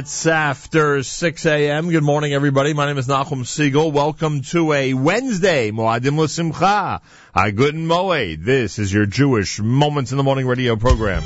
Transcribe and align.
minutes 0.00 0.26
after 0.26 1.02
6 1.02 1.44
a.m. 1.44 1.90
Good 1.90 2.02
morning, 2.02 2.32
everybody. 2.32 2.72
My 2.72 2.86
name 2.86 2.96
is 2.96 3.06
Nachum 3.06 3.44
Segal. 3.44 3.92
Welcome 3.92 4.40
to 4.44 4.72
a 4.72 4.94
Wednesday, 4.94 5.70
Moadim 5.72 6.16
L'Simcha, 6.16 7.02
a 7.34 7.52
Guten 7.52 7.86
Moed. 7.86 8.42
This 8.42 8.78
is 8.78 8.90
your 8.90 9.04
Jewish 9.04 9.60
Moments 9.60 10.10
in 10.10 10.16
the 10.16 10.24
Morning 10.24 10.46
radio 10.46 10.76
program. 10.76 11.22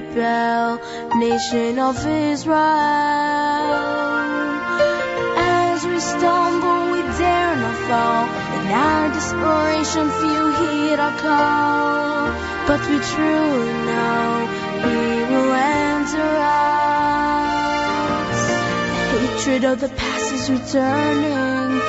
the 0.00 0.80
nation 1.16 1.78
of 1.78 1.96
Israel. 2.06 2.58
As 5.36 5.86
we 5.86 5.98
stumble, 5.98 6.92
we 6.92 7.00
dare 7.18 7.56
not 7.56 7.76
fall. 7.88 8.24
In 8.58 8.66
our 8.86 9.08
desperation, 9.16 10.10
few 10.20 10.42
heed 10.58 10.98
our 10.98 11.16
call. 11.18 12.30
But 12.68 12.80
we 12.88 12.98
truly 13.12 13.72
know 13.88 14.46
He 14.84 14.98
will 15.30 15.52
answer 15.54 16.30
us. 16.52 18.40
Hatred 19.12 19.64
of 19.64 19.80
the 19.80 19.88
past 19.88 20.32
is 20.32 20.50
returning 20.50 21.80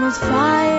Must 0.00 0.20
fire. 0.20 0.75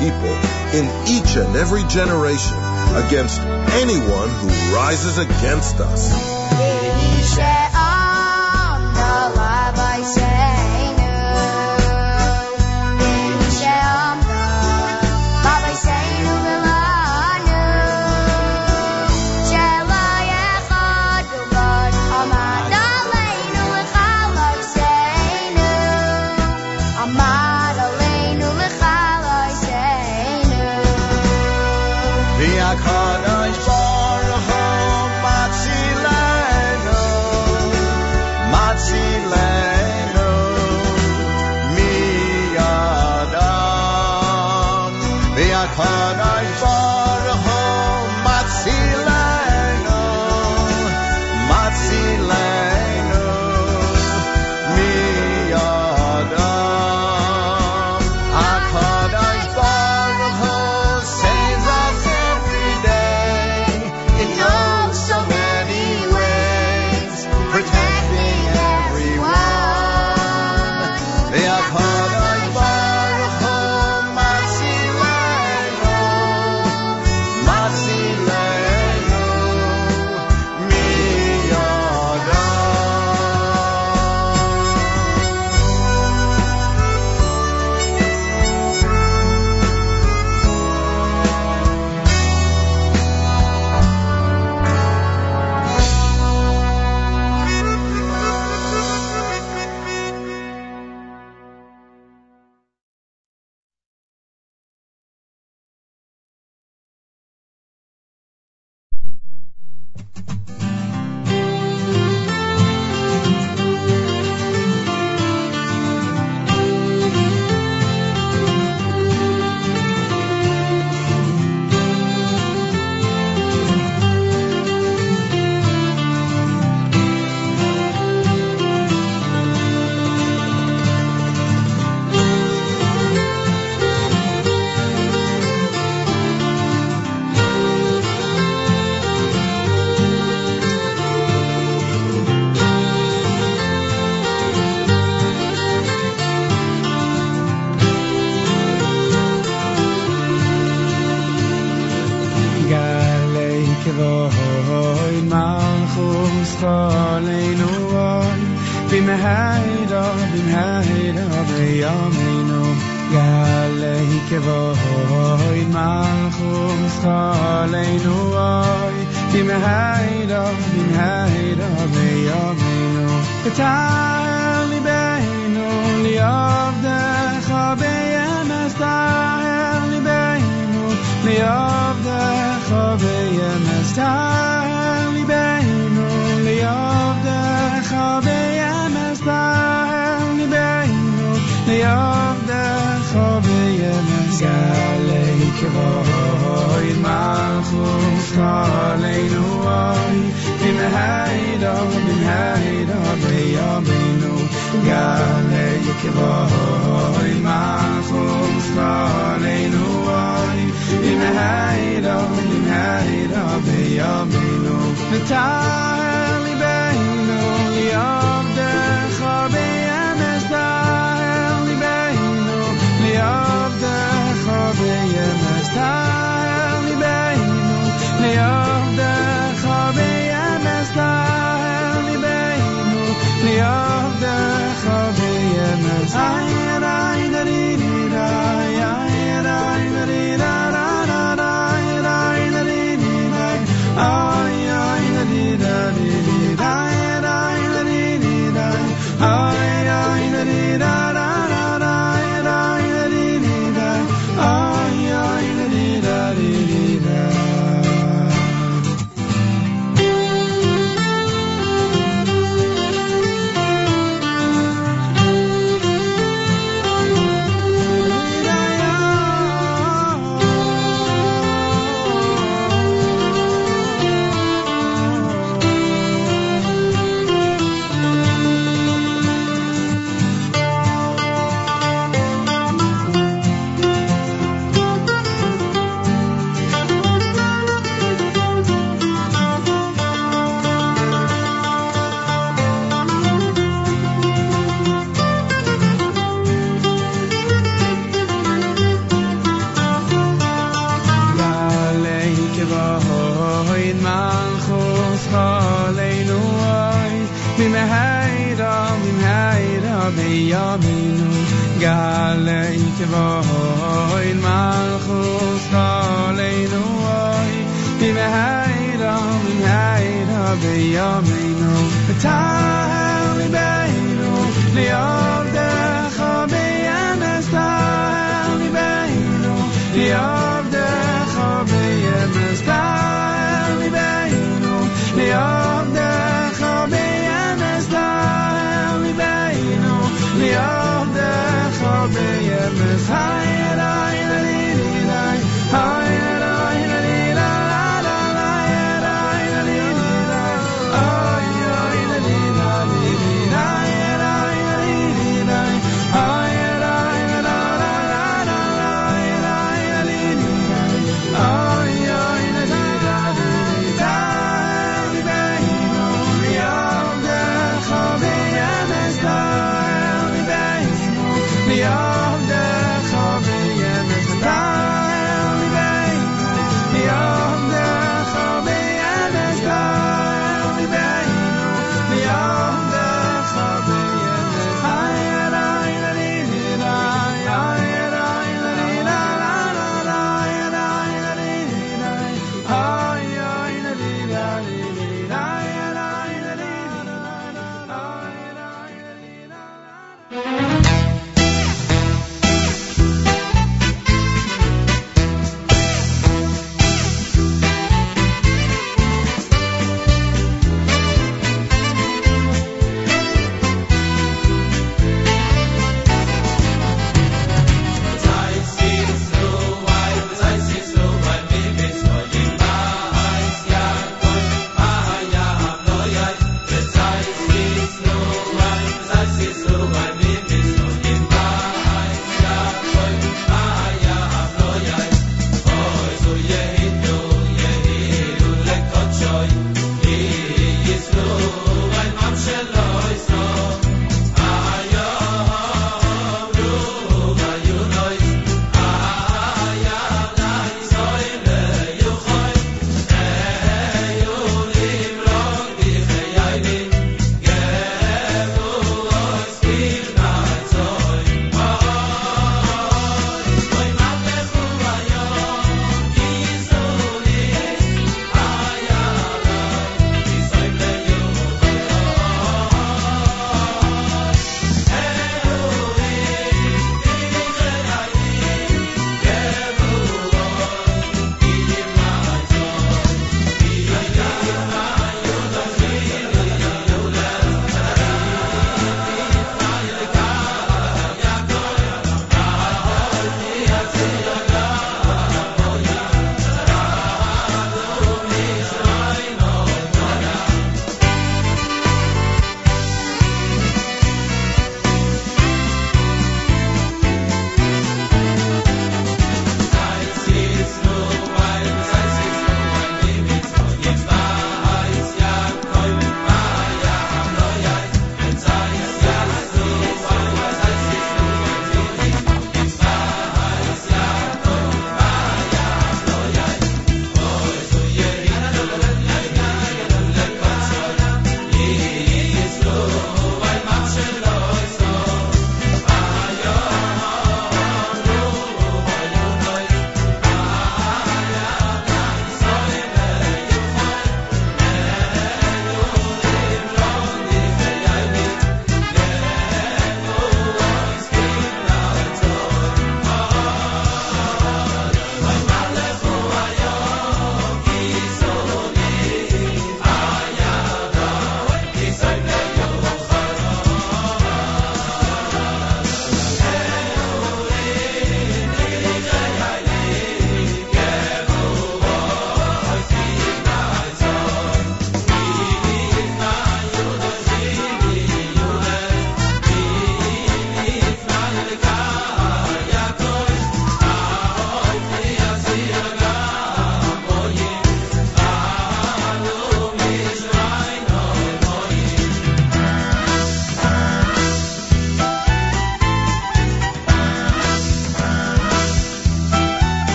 people 0.00 0.32
in 0.72 0.88
each 1.06 1.36
and 1.36 1.54
every 1.56 1.84
generation 1.84 2.56
against 3.04 3.38
anyone 3.84 4.30
who 4.30 4.48
rises 4.74 5.18
against 5.18 5.78
us. 5.78 6.39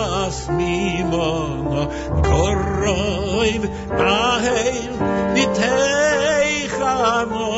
as 0.00 0.48
mi 0.56 1.02
mon 1.12 1.66
koroyb 2.28 3.64
nit 5.34 5.56
hey 5.66 6.50
khamo 6.76 7.50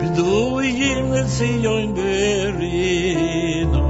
bdu 0.00 0.40
yim 0.80 1.10
tsiyon 1.34 1.86
berino. 1.96 3.89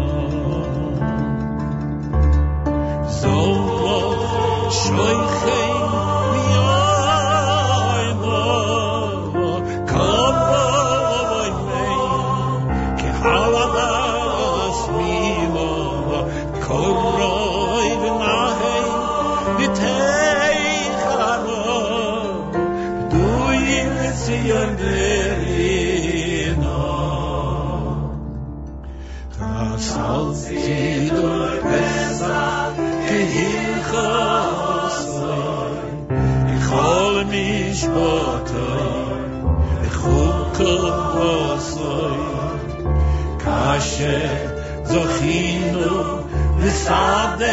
זוכינו 44.85 46.21
דו, 46.61 47.45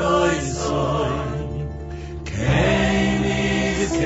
אוי 0.00 0.40
זוי, 0.40 1.08
קייני 2.24 3.86
זי 3.86 3.96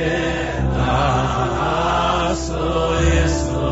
תא 0.74 2.32
אסו 2.32 2.94
ישו. 3.02 3.70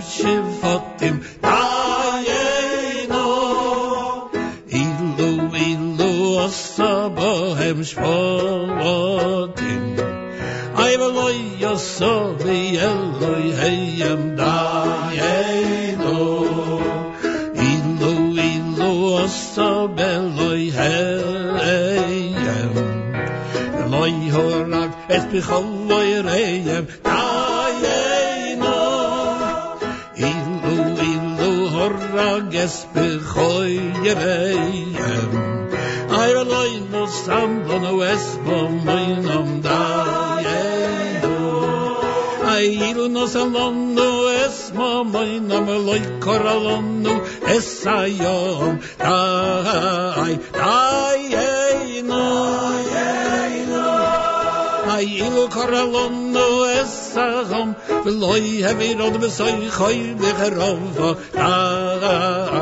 soy 59.37 59.59
khoy 59.77 59.99
be 60.19 60.29
kharova 60.39 61.09
ta 61.35 61.53
ga 62.01 62.15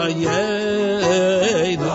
aye 0.04 1.76
do 1.82 1.92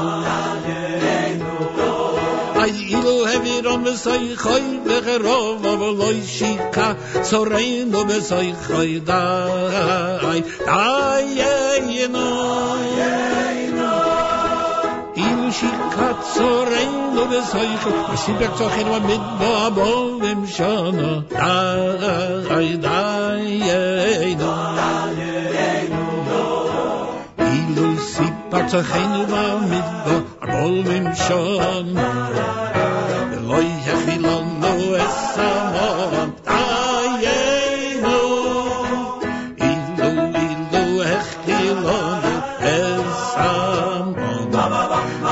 ilo 2.96 3.14
hevi 3.30 3.54
rom 3.66 3.84
sai 4.04 4.26
khoy 4.42 4.64
be 4.86 4.96
kharov 5.06 5.62
va 5.64 5.72
voloy 5.82 6.18
shika 6.36 6.86
sorain 7.30 7.90
do 7.94 8.04
be 8.10 8.18
sai 8.28 8.48
khoy 8.66 8.92
da 9.10 9.22
ay 10.32 10.40
ay 10.78 11.28
ay 11.48 12.08
no 12.14 12.28
ilo 15.26 15.50
shika 15.60 16.08
sorain 16.36 16.96
do 17.16 17.24
be 17.32 17.40
sai 17.52 17.70
khoy 17.84 17.98
shika 18.24 18.48
tsakhir 18.56 18.86
va 18.94 19.00
mit 19.08 19.24
ba 19.42 19.54
ba 19.76 19.90
vem 20.24 20.42
shana 20.56 21.12
ay 21.52 21.84
ay 22.58 22.68
ay 22.98 23.15
zu 28.68 28.82
heine 28.82 29.26
ba 29.30 29.44
mit 29.70 29.88
do 30.04 30.14
rol 30.50 30.86
im 30.98 31.06
schon. 31.14 31.86
De 33.30 33.38
loye 33.50 33.94
khilon 34.04 34.46
no 34.62 34.74
es 35.06 35.20
amon 35.48 36.30
aye 36.46 37.38
in 39.68 39.80
lu 40.02 40.14
in 40.48 40.58
lu 40.72 40.84
es 41.14 41.28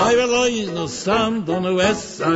ay 0.05 0.13
veloy 0.21 0.57
no 0.75 0.87
sam 0.87 1.33
do 1.47 1.61
no 1.61 1.73
es 1.91 2.21
a 2.21 2.33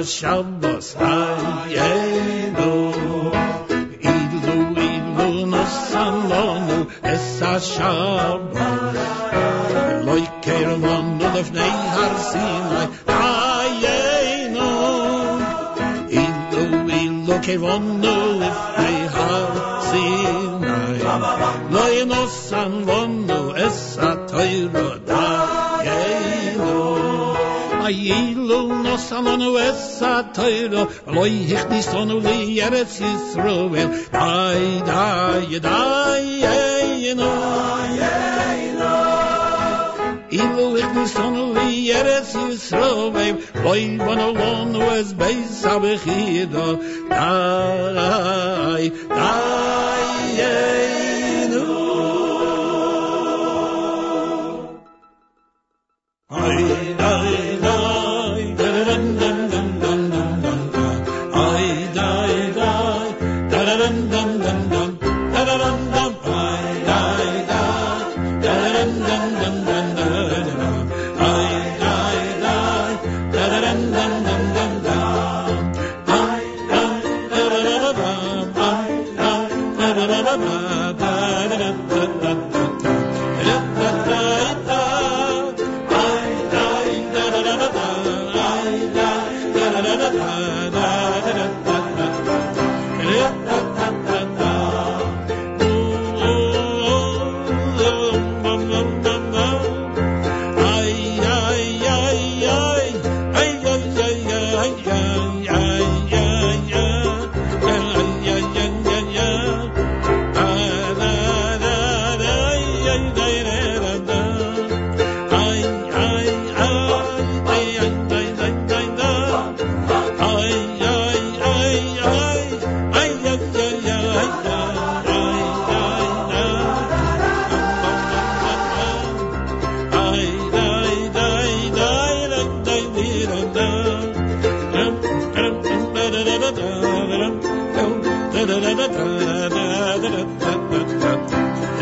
Boy, 31.18 31.52
ich 31.52 31.64
die 31.64 31.82
Sonne 31.82 32.14
und 32.14 32.26
die 32.28 32.60
Erz 32.60 33.00
ist 33.00 33.36
Dai, 33.36 34.82
dai, 34.86 35.58
dai, 35.60 36.22
ey, 36.42 37.06
ey, 37.08 37.14
no. 37.16 37.32
Ivo 40.30 40.76
ich 40.76 40.92
nis 40.94 41.14
Sonne 41.14 41.42
und 41.42 41.58
die 41.58 41.90
Erz 41.90 42.36
ist 42.36 42.72
Ruhel. 42.72 43.36
Boy, 43.64 43.98
von 43.98 44.18
allon, 44.26 44.78
was 44.78 45.12
bei 45.14 45.34
Sabechida. 45.60 46.78
Dai, 47.10 47.16
dai, 47.18 47.82
dai. 47.82 47.87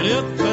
Yeah. 0.07 0.45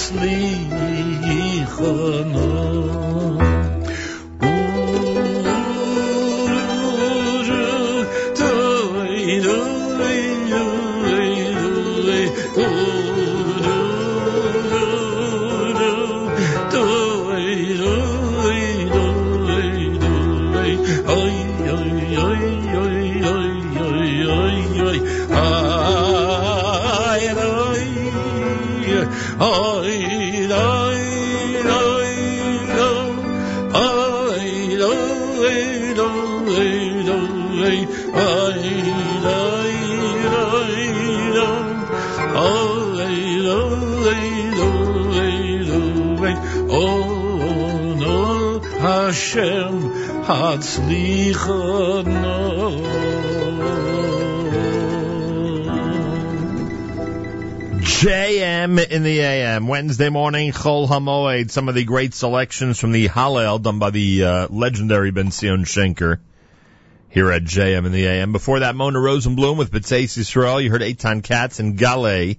ясный 0.00 1.60
их 1.62 1.78
ночь. 1.78 3.19
JM 57.80 58.86
in 58.86 59.02
the 59.02 59.18
AM, 59.18 59.66
Wednesday 59.66 60.08
morning, 60.08 60.52
Chol 60.52 60.86
Hamoed, 60.86 61.50
some 61.50 61.68
of 61.68 61.74
the 61.74 61.82
great 61.82 62.14
selections 62.14 62.78
from 62.78 62.92
the 62.92 63.08
Hallel 63.08 63.60
done 63.60 63.80
by 63.80 63.90
the 63.90 64.24
uh, 64.24 64.46
legendary 64.50 65.10
Ben 65.10 65.32
Zion 65.32 65.64
Shenker 65.64 66.20
here 67.08 67.32
at 67.32 67.42
JM 67.42 67.84
in 67.86 67.90
the 67.90 68.06
AM. 68.06 68.30
Before 68.30 68.60
that, 68.60 68.76
Mona 68.76 69.00
Rosenblum 69.00 69.56
with 69.56 69.72
B'tzeis 69.72 70.16
Yisrael. 70.16 70.62
You 70.62 70.70
heard 70.70 70.82
Eitan 70.82 71.24
Katz 71.24 71.58
and 71.58 71.76
Gale. 71.76 72.36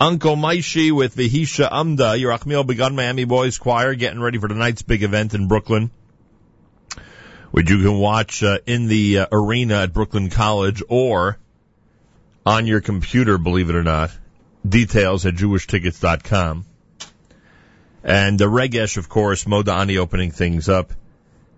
Uncle 0.00 0.34
Moishy 0.34 0.90
with 0.90 1.14
Vihisha 1.14 1.68
Amda, 1.70 2.16
Yerachmiel 2.16 2.66
Begun 2.66 2.96
Miami 2.96 3.26
Boys 3.26 3.58
Choir, 3.58 3.94
getting 3.94 4.20
ready 4.20 4.38
for 4.38 4.48
tonight's 4.48 4.82
big 4.82 5.04
event 5.04 5.34
in 5.34 5.46
Brooklyn, 5.46 5.92
which 7.52 7.70
you 7.70 7.82
can 7.82 7.98
watch 7.98 8.42
uh, 8.42 8.58
in 8.66 8.88
the 8.88 9.20
uh, 9.20 9.26
arena 9.30 9.82
at 9.82 9.92
Brooklyn 9.92 10.30
College 10.30 10.82
or 10.88 11.38
on 12.44 12.66
your 12.66 12.80
computer, 12.80 13.38
believe 13.38 13.70
it 13.70 13.76
or 13.76 13.84
not. 13.84 14.10
Details 14.66 15.26
at 15.26 15.34
jewishtickets.com. 15.34 16.64
And 18.02 18.38
the 18.38 18.46
Regesh, 18.46 18.96
of 18.96 19.08
course, 19.08 19.44
Modani 19.44 19.98
opening 19.98 20.30
things 20.30 20.68
up. 20.68 20.92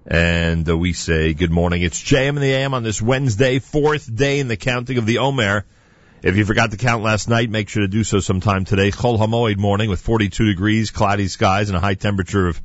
And 0.06 0.68
uh, 0.68 0.76
we 0.76 0.92
say 0.92 1.32
good 1.32 1.52
morning. 1.52 1.82
It's 1.82 2.02
JM 2.02 2.30
in 2.30 2.34
the 2.36 2.52
AM 2.52 2.74
on 2.74 2.82
this 2.82 3.00
Wednesday, 3.00 3.60
fourth 3.60 4.14
day 4.14 4.40
in 4.40 4.48
the 4.48 4.56
counting 4.56 4.98
of 4.98 5.06
the 5.06 5.18
Omer. 5.18 5.64
If 6.22 6.36
you 6.36 6.44
forgot 6.44 6.72
to 6.72 6.76
count 6.76 7.04
last 7.04 7.28
night, 7.28 7.50
make 7.50 7.68
sure 7.68 7.82
to 7.82 7.88
do 7.88 8.02
so 8.02 8.18
sometime 8.18 8.64
today. 8.64 8.90
Chol 8.90 9.18
Hamoed 9.18 9.58
morning 9.58 9.90
with 9.90 10.00
42 10.00 10.46
degrees, 10.46 10.90
cloudy 10.90 11.28
skies, 11.28 11.68
and 11.68 11.76
a 11.76 11.80
high 11.80 11.94
temperature 11.94 12.48
of 12.48 12.60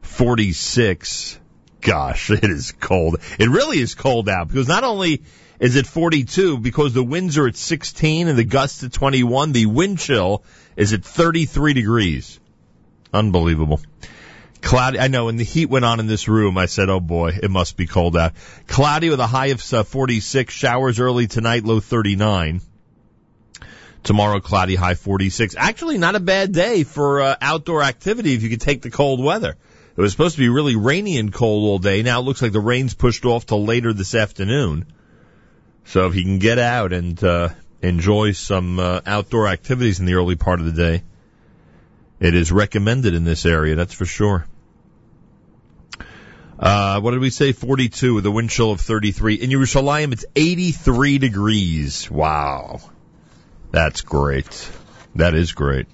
46. 0.00 1.38
Gosh, 1.82 2.30
it 2.30 2.44
is 2.44 2.72
cold. 2.72 3.18
It 3.38 3.50
really 3.50 3.78
is 3.78 3.94
cold 3.94 4.28
out 4.28 4.48
because 4.48 4.68
not 4.68 4.84
only 4.84 5.22
is 5.60 5.76
it 5.76 5.86
42 5.86 6.58
because 6.58 6.94
the 6.94 7.04
winds 7.04 7.36
are 7.36 7.46
at 7.46 7.56
16 7.56 8.28
and 8.28 8.38
the 8.38 8.44
gusts 8.44 8.82
at 8.82 8.92
21, 8.92 9.52
the 9.52 9.66
wind 9.66 9.98
chill 9.98 10.42
is 10.76 10.92
at 10.92 11.04
33 11.04 11.74
degrees. 11.74 12.40
Unbelievable. 13.12 13.80
Cloudy, 14.62 15.00
I 15.00 15.08
know 15.08 15.28
and 15.28 15.38
the 15.38 15.44
heat 15.44 15.66
went 15.66 15.84
on 15.84 15.98
in 15.98 16.06
this 16.06 16.28
room, 16.28 16.56
I 16.56 16.66
said, 16.66 16.88
oh 16.88 17.00
boy, 17.00 17.32
it 17.42 17.50
must 17.50 17.76
be 17.76 17.86
cold 17.86 18.16
out. 18.16 18.32
Cloudy 18.68 19.10
with 19.10 19.18
a 19.18 19.26
high 19.26 19.46
of 19.46 19.74
uh, 19.74 19.82
46, 19.82 20.54
showers 20.54 21.00
early 21.00 21.26
tonight, 21.26 21.64
low 21.64 21.80
39. 21.80 22.60
Tomorrow, 24.04 24.40
cloudy, 24.40 24.76
high 24.76 24.94
46. 24.94 25.56
Actually, 25.58 25.98
not 25.98 26.14
a 26.14 26.20
bad 26.20 26.52
day 26.52 26.84
for 26.84 27.20
uh, 27.20 27.36
outdoor 27.40 27.82
activity 27.82 28.34
if 28.34 28.42
you 28.42 28.50
could 28.50 28.60
take 28.60 28.82
the 28.82 28.90
cold 28.90 29.22
weather. 29.22 29.56
It 29.94 30.00
was 30.00 30.10
supposed 30.12 30.36
to 30.36 30.40
be 30.40 30.48
really 30.48 30.76
rainy 30.76 31.18
and 31.18 31.32
cold 31.32 31.64
all 31.64 31.78
day. 31.78 32.02
Now 32.02 32.20
it 32.20 32.22
looks 32.22 32.40
like 32.40 32.52
the 32.52 32.60
rain's 32.60 32.94
pushed 32.94 33.26
off 33.26 33.44
till 33.44 33.64
later 33.64 33.92
this 33.92 34.14
afternoon. 34.14 34.86
So 35.84 36.06
if 36.06 36.14
you 36.14 36.22
can 36.22 36.38
get 36.38 36.58
out 36.58 36.92
and 36.92 37.22
uh, 37.22 37.50
enjoy 37.82 38.32
some 38.32 38.78
uh, 38.78 39.00
outdoor 39.04 39.48
activities 39.48 40.00
in 40.00 40.06
the 40.06 40.14
early 40.14 40.36
part 40.36 40.60
of 40.60 40.66
the 40.66 40.72
day, 40.72 41.02
it 42.20 42.34
is 42.34 42.50
recommended 42.52 43.14
in 43.14 43.24
this 43.24 43.44
area, 43.44 43.74
that's 43.74 43.92
for 43.92 44.06
sure. 44.06 44.46
Uh, 46.58 47.00
what 47.00 47.10
did 47.10 47.20
we 47.20 47.30
say? 47.30 47.52
42 47.52 48.14
with 48.14 48.24
a 48.24 48.30
wind 48.30 48.48
chill 48.48 48.70
of 48.70 48.80
33. 48.80 49.34
In 49.34 49.50
Yerushalayim, 49.50 50.12
it's 50.12 50.24
83 50.36 51.18
degrees. 51.18 52.08
Wow. 52.08 52.80
That's 53.72 54.02
great. 54.02 54.70
That 55.16 55.34
is 55.34 55.52
great. 55.52 55.88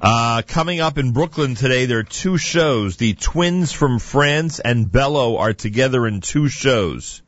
Uh, 0.00 0.40
coming 0.48 0.80
up 0.80 0.96
in 0.96 1.12
Brooklyn 1.12 1.54
today, 1.54 1.84
there 1.84 1.98
are 1.98 2.04
two 2.04 2.38
shows. 2.38 2.96
The 2.96 3.12
twins 3.12 3.70
from 3.70 3.98
France 3.98 4.58
and 4.58 4.90
Bello 4.90 5.36
are 5.36 5.52
together 5.52 6.06
in 6.06 6.22
two 6.22 6.48
shows. 6.48 7.20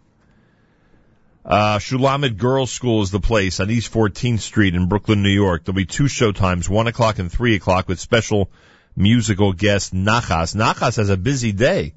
Uh, 1.44 1.78
Shulamit 1.78 2.38
Girls 2.38 2.72
School 2.72 3.02
is 3.02 3.10
the 3.10 3.20
place 3.20 3.60
on 3.60 3.70
East 3.70 3.92
14th 3.92 4.40
Street 4.40 4.74
in 4.74 4.88
Brooklyn, 4.88 5.22
New 5.22 5.28
York. 5.28 5.64
There'll 5.64 5.76
be 5.76 5.84
two 5.84 6.08
show 6.08 6.32
times, 6.32 6.66
1 6.66 6.86
o'clock 6.86 7.18
and 7.18 7.30
3 7.30 7.56
o'clock 7.56 7.88
with 7.88 8.00
special 8.00 8.50
musical 8.96 9.52
guest 9.52 9.92
Nachas. 9.92 10.54
Nachas 10.54 10.96
has 10.96 11.10
a 11.10 11.18
busy 11.18 11.52
day. 11.52 11.92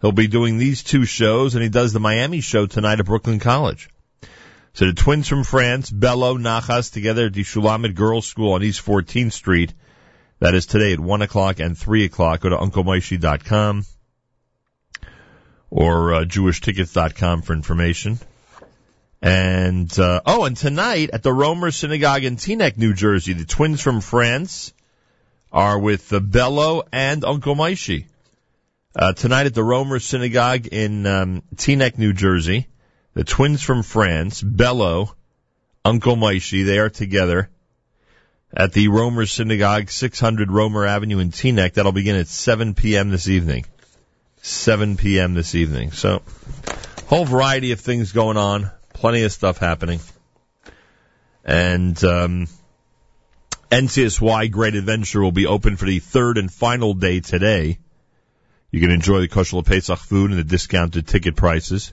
He'll 0.00 0.10
be 0.10 0.26
doing 0.26 0.58
these 0.58 0.82
two 0.82 1.04
shows 1.04 1.54
and 1.54 1.62
he 1.62 1.68
does 1.68 1.92
the 1.92 2.00
Miami 2.00 2.40
show 2.40 2.66
tonight 2.66 2.98
at 2.98 3.06
Brooklyn 3.06 3.38
College. 3.38 3.88
So 4.72 4.86
the 4.86 4.94
twins 4.94 5.28
from 5.28 5.44
France, 5.44 5.90
Bello, 5.90 6.38
Nachas, 6.38 6.92
together 6.92 7.26
at 7.26 7.34
the 7.34 7.44
Shulamit 7.44 7.94
Girls 7.94 8.26
School 8.26 8.54
on 8.54 8.64
East 8.64 8.84
14th 8.84 9.32
Street. 9.32 9.74
That 10.40 10.54
is 10.54 10.66
today 10.66 10.92
at 10.92 11.00
1 11.00 11.22
o'clock 11.22 11.58
and 11.58 11.76
3 11.76 12.04
o'clock. 12.04 12.40
Go 12.40 12.50
to 12.50 12.56
UncleMoishy.com 12.56 13.84
or 15.70 16.14
uh, 16.14 16.24
JewishTickets.com 16.24 17.42
for 17.42 17.52
information. 17.54 18.18
And, 19.20 19.98
uh, 19.98 20.20
oh, 20.24 20.44
and 20.44 20.56
tonight 20.56 21.10
at 21.12 21.24
the 21.24 21.32
Roemer 21.32 21.72
Synagogue 21.72 22.22
in 22.22 22.36
Teaneck, 22.36 22.78
New 22.78 22.94
Jersey, 22.94 23.32
the 23.32 23.44
twins 23.44 23.80
from 23.80 24.00
France 24.00 24.72
are 25.50 25.76
with 25.76 26.12
uh, 26.12 26.20
Bello 26.20 26.84
and 26.92 27.24
Uncle 27.24 27.56
Moishy. 27.56 28.04
Uh, 28.94 29.12
tonight 29.14 29.46
at 29.46 29.54
the 29.54 29.64
Roemer 29.64 29.98
Synagogue 29.98 30.68
in 30.68 31.04
um, 31.04 31.42
Teaneck, 31.56 31.98
New 31.98 32.12
Jersey, 32.12 32.68
the 33.14 33.24
twins 33.24 33.60
from 33.60 33.82
France, 33.82 34.40
Bello, 34.40 35.14
Uncle 35.84 36.16
Moishy, 36.16 36.64
they 36.64 36.78
are 36.78 36.90
together 36.90 37.50
at 38.52 38.72
the 38.72 38.88
Roemer 38.88 39.26
Synagogue, 39.26 39.90
600 39.90 40.50
Roemer 40.50 40.86
Avenue 40.86 41.18
in 41.18 41.30
Teaneck. 41.30 41.74
That'll 41.74 41.92
begin 41.92 42.16
at 42.16 42.28
7 42.28 42.74
p.m. 42.74 43.10
this 43.10 43.28
evening. 43.28 43.66
7 44.42 44.96
p.m. 44.96 45.34
this 45.34 45.54
evening. 45.54 45.92
So, 45.92 46.22
whole 47.06 47.24
variety 47.24 47.72
of 47.72 47.80
things 47.80 48.12
going 48.12 48.36
on. 48.36 48.70
Plenty 48.94 49.22
of 49.22 49.32
stuff 49.32 49.58
happening. 49.58 50.00
And, 51.44 52.02
um, 52.04 52.46
NCSY 53.70 54.50
Great 54.50 54.74
Adventure 54.74 55.20
will 55.20 55.32
be 55.32 55.46
open 55.46 55.76
for 55.76 55.84
the 55.84 55.98
third 55.98 56.38
and 56.38 56.50
final 56.50 56.94
day 56.94 57.20
today. 57.20 57.78
You 58.70 58.80
can 58.80 58.90
enjoy 58.90 59.20
the 59.20 59.28
kosher 59.28 59.62
Pesach 59.62 59.98
food 59.98 60.30
and 60.30 60.38
the 60.38 60.44
discounted 60.44 61.06
ticket 61.06 61.36
prices. 61.36 61.92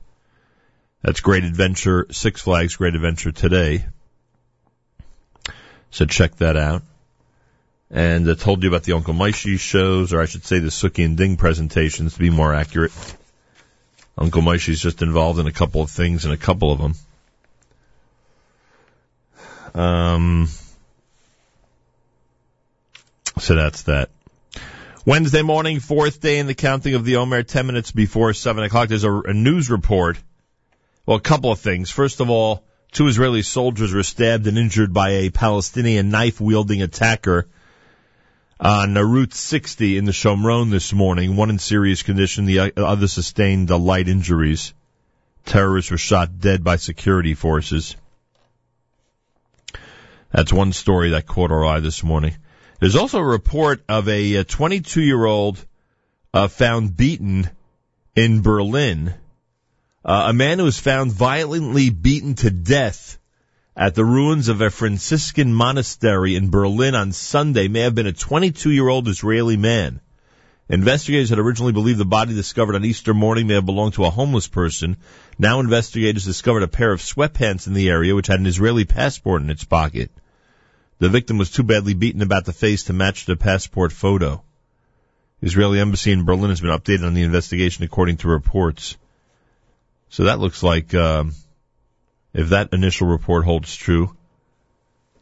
That's 1.01 1.19
Great 1.19 1.43
Adventure, 1.43 2.07
Six 2.11 2.41
Flags 2.41 2.77
Great 2.77 2.95
Adventure 2.95 3.31
today. 3.31 3.85
So 5.95 6.03
check 6.03 6.35
that 6.37 6.57
out. 6.57 6.83
And 7.89 8.29
I 8.29 8.33
told 8.33 8.63
you 8.63 8.67
about 8.67 8.83
the 8.83 8.91
Uncle 8.91 9.13
Moishy 9.13 9.57
shows, 9.57 10.11
or 10.11 10.21
I 10.21 10.25
should 10.25 10.43
say 10.43 10.59
the 10.59 10.67
Suki 10.67 11.05
and 11.05 11.15
Ding 11.15 11.37
presentations 11.37 12.15
to 12.15 12.19
be 12.19 12.29
more 12.29 12.53
accurate. 12.53 12.91
Uncle 14.17 14.41
Moishy's 14.41 14.81
just 14.81 15.01
involved 15.01 15.39
in 15.39 15.47
a 15.47 15.53
couple 15.53 15.81
of 15.81 15.89
things 15.89 16.25
and 16.25 16.33
a 16.33 16.37
couple 16.37 16.73
of 16.73 16.79
them. 16.79 16.95
Um, 19.73 20.49
so 23.39 23.55
that's 23.55 23.83
that. 23.83 24.09
Wednesday 25.05 25.43
morning, 25.43 25.79
fourth 25.79 26.19
day 26.19 26.39
in 26.39 26.47
the 26.47 26.55
counting 26.55 26.95
of 26.95 27.05
the 27.05 27.15
Omer, 27.15 27.43
10 27.43 27.67
minutes 27.67 27.93
before 27.93 28.33
7 28.33 28.65
o'clock. 28.65 28.89
There's 28.89 29.05
a, 29.05 29.13
a 29.13 29.33
news 29.33 29.69
report. 29.69 30.17
Well, 31.05 31.15
a 31.15 31.21
couple 31.21 31.53
of 31.53 31.59
things. 31.59 31.89
First 31.89 32.19
of 32.19 32.29
all, 32.29 32.65
two 32.95 33.07
Israeli 33.07 33.41
soldiers 33.41 33.93
were 33.93 34.03
stabbed 34.03 34.47
and 34.47 34.57
injured 34.57 34.93
by 34.93 35.09
a 35.09 35.29
Palestinian 35.29 36.07
knife 36.07 36.39
wielding 36.39 36.81
attacker 36.81 37.45
on 38.57 38.93
Route 38.93 39.33
60 39.33 39.97
in 39.97 40.05
the 40.05 40.13
Shomron 40.13 40.71
this 40.71 40.93
morning. 40.93 41.35
One 41.35 41.49
in 41.49 41.59
serious 41.59 42.03
condition, 42.03 42.45
the 42.45 42.71
other 42.77 43.09
sustained 43.09 43.69
light 43.69 44.07
injuries. 44.07 44.73
Terrorists 45.43 45.91
were 45.91 45.97
shot 45.97 46.39
dead 46.39 46.63
by 46.63 46.77
security 46.77 47.33
forces. 47.33 47.97
That's 50.31 50.53
one 50.53 50.71
story 50.71 51.09
that 51.09 51.27
caught 51.27 51.51
our 51.51 51.65
eye 51.65 51.81
this 51.81 52.01
morning. 52.01 52.37
There's 52.79 52.95
also 52.95 53.19
a 53.19 53.25
report 53.25 53.83
of 53.89 54.07
a 54.07 54.45
22 54.45 55.01
year 55.01 55.25
old 55.25 55.63
uh, 56.33 56.47
found 56.47 56.95
beaten 56.95 57.49
in 58.15 58.41
Berlin. 58.41 59.15
Uh, 60.05 60.25
a 60.27 60.33
man 60.33 60.59
who 60.59 60.65
was 60.65 60.77
found 60.77 61.11
violently 61.11 61.89
beaten 61.89 62.35
to 62.35 62.51
death 62.51 63.17
at 63.75 63.95
the 63.95 64.05
ruins 64.05 64.49
of 64.49 64.61
a 64.61 64.69
Franciscan 64.69 65.51
monastery 65.51 66.35
in 66.35 66.51
Berlin 66.51 66.93
on 66.93 67.11
Sunday 67.11 67.67
may 67.67 67.79
have 67.79 67.95
been 67.95 68.05
a 68.05 68.13
22 68.13 68.69
year 68.69 68.87
old 68.87 69.07
Israeli 69.07 69.57
man. 69.57 69.99
Investigators 70.69 71.31
had 71.31 71.39
originally 71.39 71.73
believed 71.73 71.97
the 71.97 72.05
body 72.05 72.35
discovered 72.35 72.75
on 72.75 72.85
Easter 72.85 73.15
morning 73.15 73.47
may 73.47 73.55
have 73.55 73.65
belonged 73.65 73.95
to 73.95 74.05
a 74.05 74.11
homeless 74.11 74.47
person. 74.47 74.97
Now 75.39 75.59
investigators 75.59 76.23
discovered 76.23 76.61
a 76.61 76.67
pair 76.67 76.91
of 76.91 77.01
sweatpants 77.01 77.65
in 77.65 77.73
the 77.73 77.89
area 77.89 78.13
which 78.13 78.27
had 78.27 78.39
an 78.39 78.45
Israeli 78.45 78.85
passport 78.85 79.41
in 79.41 79.49
its 79.49 79.63
pocket. 79.63 80.11
The 80.99 81.09
victim 81.09 81.39
was 81.39 81.49
too 81.49 81.63
badly 81.63 81.95
beaten 81.95 82.21
about 82.21 82.45
the 82.45 82.53
face 82.53 82.83
to 82.83 82.93
match 82.93 83.25
the 83.25 83.35
passport 83.35 83.91
photo. 83.91 84.43
Israeli 85.41 85.79
embassy 85.79 86.11
in 86.11 86.25
Berlin 86.25 86.51
has 86.51 86.61
been 86.61 86.69
updated 86.69 87.07
on 87.07 87.15
the 87.15 87.23
investigation 87.23 87.83
according 87.83 88.17
to 88.17 88.27
reports. 88.27 88.97
So 90.09 90.25
that 90.25 90.39
looks 90.39 90.63
like, 90.63 90.93
um, 90.93 91.33
if 92.33 92.49
that 92.49 92.73
initial 92.73 93.07
report 93.07 93.45
holds 93.45 93.75
true, 93.75 94.15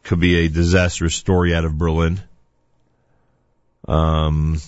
could 0.02 0.20
be 0.20 0.44
a 0.44 0.48
disastrous 0.48 1.14
story 1.14 1.54
out 1.54 1.64
of 1.64 1.76
Berlin. 1.78 2.20
Um, 3.88 4.60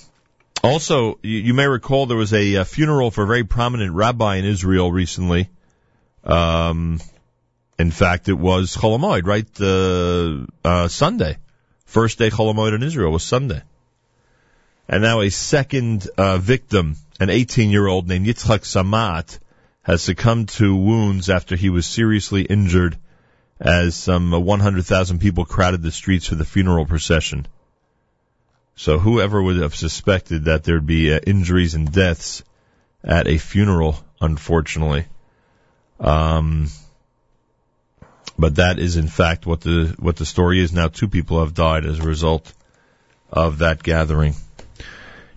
also, 0.62 1.18
you, 1.22 1.38
you, 1.38 1.54
may 1.54 1.66
recall 1.66 2.06
there 2.06 2.16
was 2.16 2.32
a, 2.32 2.56
a, 2.56 2.64
funeral 2.64 3.10
for 3.10 3.24
a 3.24 3.26
very 3.26 3.44
prominent 3.44 3.92
rabbi 3.92 4.36
in 4.36 4.44
Israel 4.44 4.90
recently. 4.90 5.48
Um, 6.24 7.00
in 7.78 7.90
fact, 7.90 8.28
it 8.28 8.34
was 8.34 8.76
Chol 8.76 8.98
Hamoed, 8.98 9.26
right? 9.26 9.46
Uh, 9.60 10.46
uh, 10.68 10.88
Sunday. 10.88 11.36
First 11.84 12.18
day 12.18 12.30
Chol 12.30 12.52
Hamoed 12.52 12.74
in 12.74 12.82
Israel 12.82 13.12
was 13.12 13.22
Sunday. 13.22 13.62
And 14.88 15.02
now 15.02 15.20
a 15.20 15.30
second 15.30 16.08
uh, 16.16 16.38
victim, 16.38 16.96
an 17.20 17.28
18-year-old 17.28 18.08
named 18.08 18.26
Yitzhak 18.26 18.60
Samat, 18.60 19.38
has 19.86 20.02
succumbed 20.02 20.48
to 20.48 20.74
wounds 20.74 21.30
after 21.30 21.54
he 21.54 21.70
was 21.70 21.86
seriously 21.86 22.42
injured 22.42 22.98
as 23.60 23.94
some 23.94 24.32
100,000 24.32 25.20
people 25.20 25.44
crowded 25.44 25.80
the 25.80 25.92
streets 25.92 26.26
for 26.26 26.34
the 26.34 26.44
funeral 26.44 26.86
procession. 26.86 27.46
So 28.74 28.98
whoever 28.98 29.40
would 29.40 29.58
have 29.58 29.76
suspected 29.76 30.46
that 30.46 30.64
there'd 30.64 30.84
be 30.84 31.14
uh, 31.14 31.20
injuries 31.24 31.74
and 31.74 31.92
deaths 31.92 32.42
at 33.04 33.28
a 33.28 33.38
funeral, 33.38 33.96
unfortunately. 34.20 35.06
Um, 36.00 36.66
but 38.36 38.56
that 38.56 38.80
is 38.80 38.96
in 38.96 39.06
fact 39.06 39.46
what 39.46 39.60
the 39.60 39.94
what 40.00 40.16
the 40.16 40.26
story 40.26 40.60
is. 40.60 40.72
Now 40.72 40.88
two 40.88 41.06
people 41.06 41.38
have 41.38 41.54
died 41.54 41.86
as 41.86 42.00
a 42.00 42.02
result 42.02 42.52
of 43.30 43.58
that 43.58 43.84
gathering. 43.84 44.34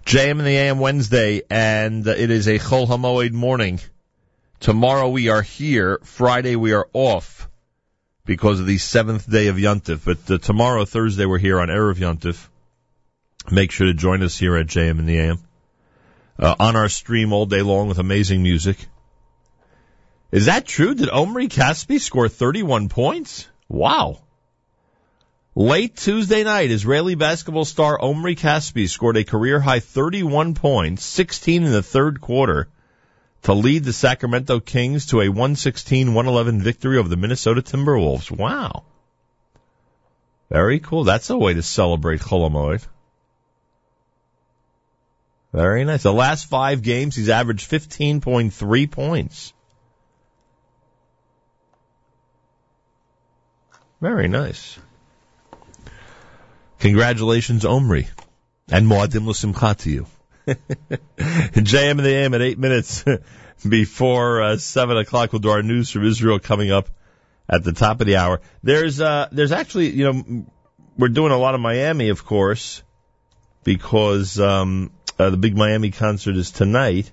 JM 0.08 0.40
in 0.40 0.44
the 0.44 0.58
AM 0.58 0.80
Wednesday, 0.80 1.44
and 1.52 2.08
it 2.08 2.32
is 2.32 2.48
a 2.48 2.58
Chol 2.58 2.88
Hamoed 2.88 3.32
morning. 3.32 3.80
Tomorrow 4.60 5.10
we 5.10 5.30
are 5.30 5.42
here. 5.42 6.00
Friday 6.04 6.58
we 6.58 6.74
are 6.74 6.88
off 6.92 7.48
because 8.26 8.60
of 8.60 8.66
the 8.66 8.78
seventh 8.78 9.30
day 9.30 9.48
of 9.48 9.56
Yontif. 9.56 10.04
But 10.04 10.30
uh, 10.30 10.38
tomorrow, 10.38 10.84
Thursday, 10.84 11.26
we're 11.26 11.38
here 11.38 11.62
on 11.62 11.70
Erev 11.70 11.96
Yontif. 11.96 12.48
Make 13.50 13.72
sure 13.72 13.88
to 13.88 13.94
join 13.94 14.22
us 14.22 14.38
here 14.38 14.58
at 14.58 14.68
JM 14.68 15.00
in 15.00 15.06
the 15.06 15.18
AM. 15.18 15.40
Uh, 16.38 16.56
on 16.60 16.76
our 16.76 16.90
stream 16.90 17.32
all 17.32 17.46
day 17.46 17.62
long 17.62 17.88
with 17.88 18.00
amazing 18.00 18.44
music. 18.44 18.78
Is 20.32 20.46
that 20.46 20.66
true? 20.66 20.94
Did 20.94 21.10
Omri 21.10 21.48
Caspi 21.48 22.00
score 22.00 22.28
31 22.28 22.90
points? 22.90 23.48
Wow. 23.70 24.20
Late 25.56 25.96
Tuesday 25.96 26.44
night, 26.44 26.70
Israeli 26.70 27.16
basketball 27.16 27.66
star 27.66 28.00
Omri 28.00 28.36
Caspi 28.36 28.88
scored 28.88 29.18
a 29.18 29.24
career 29.24 29.60
high 29.60 29.80
31 29.80 30.54
points, 30.54 31.04
16 31.04 31.64
in 31.64 31.72
the 31.72 31.82
third 31.82 32.22
quarter, 32.22 32.68
to 33.44 33.54
lead 33.54 33.84
the 33.84 33.94
Sacramento 33.94 34.60
Kings 34.60 35.08
to 35.08 35.22
a 35.22 35.28
116-111 35.28 36.62
victory 36.62 36.98
over 36.98 37.10
the 37.10 37.18
Minnesota 37.18 37.62
Timberwolves. 37.62 38.30
Wow. 38.30 38.84
Very 40.50 40.80
cool. 40.80 41.04
That's 41.04 41.30
a 41.30 41.38
way 41.38 41.54
to 41.54 41.62
celebrate 41.62 42.22
Chol 42.22 42.50
Hamoed. 42.50 42.86
Very 45.54 45.84
nice. 45.86 46.04
The 46.04 46.14
last 46.14 46.46
five 46.46 46.82
games, 46.82 47.16
he's 47.16 47.30
averaged 47.30 47.70
15.3 47.70 48.92
points. 48.92 49.54
Very 54.02 54.28
nice. 54.28 54.78
Congratulations, 56.80 57.66
Omri. 57.66 58.08
And 58.72 58.88
Moadim 58.88 59.26
L'Simcha 59.28 59.76
to 59.78 59.90
you. 59.90 60.08
JM 61.18 61.92
in 61.92 61.98
the 61.98 62.10
AM 62.10 62.34
at 62.34 62.42
eight 62.42 62.58
minutes 62.58 63.06
before 63.68 64.42
uh, 64.42 64.58
seven 64.58 64.98
o'clock. 64.98 65.32
We'll 65.32 65.40
do 65.40 65.50
our 65.50 65.64
news 65.64 65.92
from 65.92 66.06
Israel 66.06 66.40
coming 66.40 66.72
up 66.72 66.90
at 67.48 67.64
the 67.64 67.74
top 67.74 68.02
of 68.02 68.08
the 68.08 68.18
hour. 68.18 68.42
There's 68.64 69.02
uh, 69.02 69.28
there's 69.32 69.52
actually 69.52 69.90
you 69.90 70.12
know 70.12 70.46
we're 70.98 71.10
doing 71.10 71.32
a 71.32 71.38
lot 71.38 71.56
of 71.56 71.62
Miami, 71.62 72.10
of 72.10 72.26
course, 72.26 72.84
because 73.64 74.40
um, 74.40 74.92
uh, 75.18 75.30
the 75.30 75.38
big 75.38 75.56
Miami 75.56 75.92
concert 75.92 76.36
is 76.36 76.52
tonight. 76.52 77.12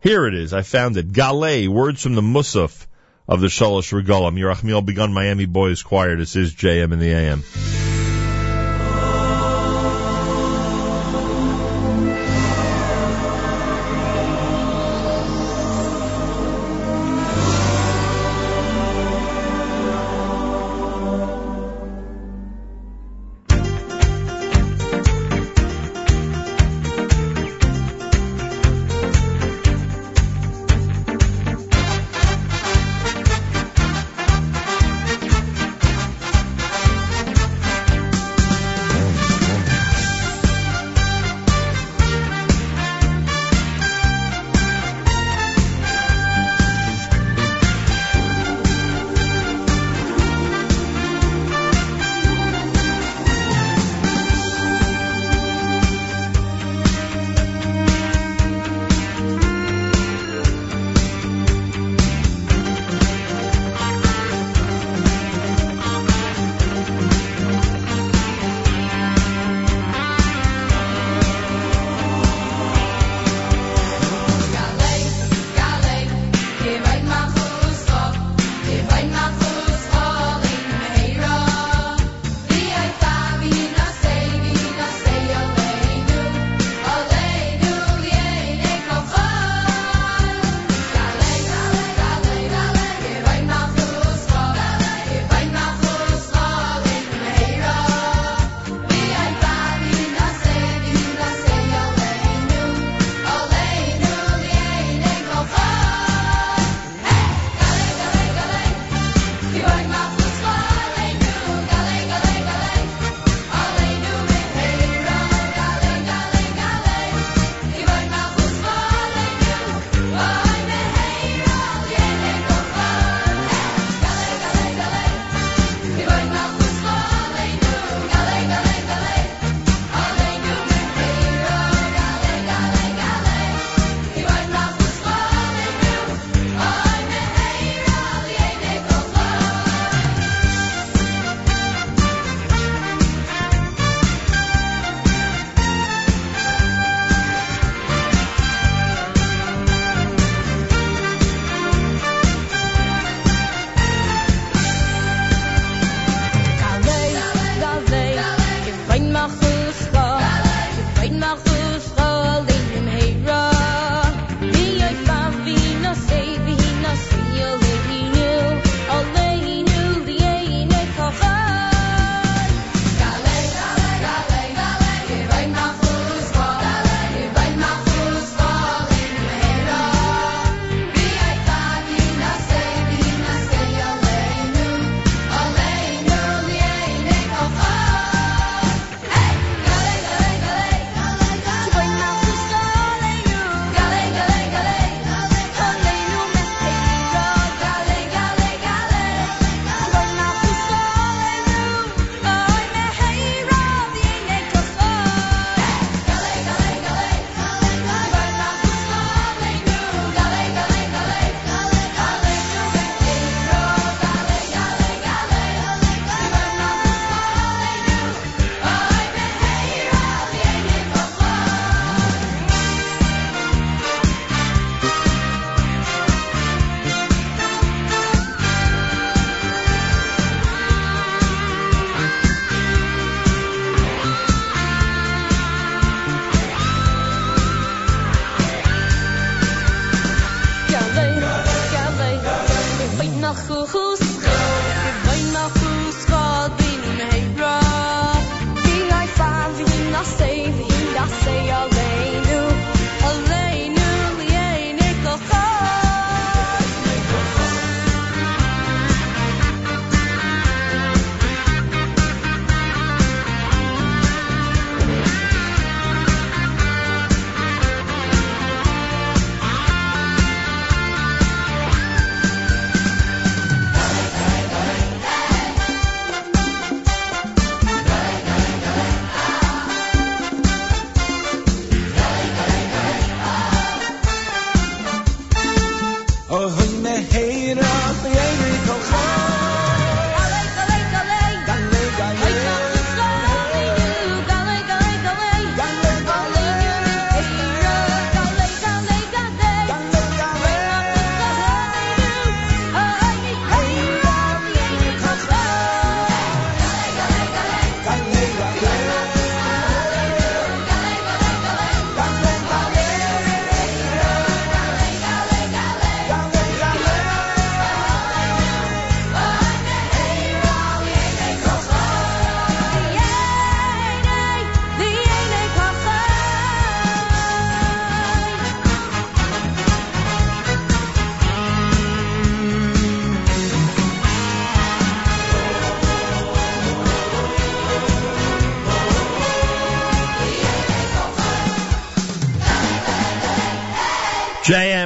Here 0.00 0.26
it 0.26 0.34
is. 0.34 0.52
I 0.52 0.62
found 0.62 0.96
it. 0.96 1.12
Galay, 1.12 1.68
words 1.68 2.02
from 2.02 2.14
the 2.14 2.22
Musaf 2.22 2.86
of 3.26 3.40
the 3.40 3.48
Shalosh 3.48 3.92
Regalim. 3.92 4.38
Yerachmiel 4.38 4.84
Begun 4.84 5.12
Miami 5.12 5.46
Boys 5.46 5.82
Choir. 5.82 6.16
This 6.16 6.36
is 6.36 6.54
JM 6.54 6.92
in 6.92 6.98
the 6.98 7.12
AM. 7.12 7.42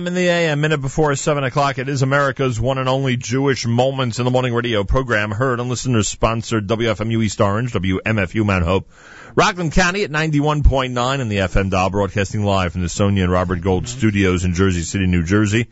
a.m. 0.02 0.08
in 0.08 0.14
the 0.14 0.26
a.m. 0.26 0.60
minute 0.60 0.80
before 0.80 1.14
7 1.14 1.44
o'clock. 1.44 1.78
It 1.78 1.88
is 1.88 2.02
America's 2.02 2.60
one 2.60 2.78
and 2.78 2.88
only 2.88 3.16
Jewish 3.16 3.68
Moments 3.68 4.18
in 4.18 4.24
the 4.24 4.32
Morning 4.32 4.52
radio 4.52 4.82
program 4.82 5.30
heard 5.30 5.60
on 5.60 5.68
listeners 5.68 6.08
sponsored 6.08 6.66
WFMU 6.66 7.22
East 7.22 7.40
Orange, 7.40 7.72
WMFU 7.72 8.44
Mount 8.44 8.64
Hope, 8.64 8.90
Rockland 9.36 9.70
County 9.70 10.02
at 10.02 10.10
91.9 10.10 11.20
and 11.20 11.30
the 11.30 11.36
FM 11.36 11.70
dial 11.70 11.90
broadcasting 11.90 12.42
live 12.42 12.72
from 12.72 12.82
the 12.82 12.88
Sonia 12.88 13.22
and 13.22 13.32
Robert 13.32 13.60
Gold 13.60 13.84
mm-hmm. 13.84 13.96
studios 13.96 14.44
in 14.44 14.54
Jersey 14.54 14.82
City, 14.82 15.06
New 15.06 15.22
Jersey. 15.22 15.68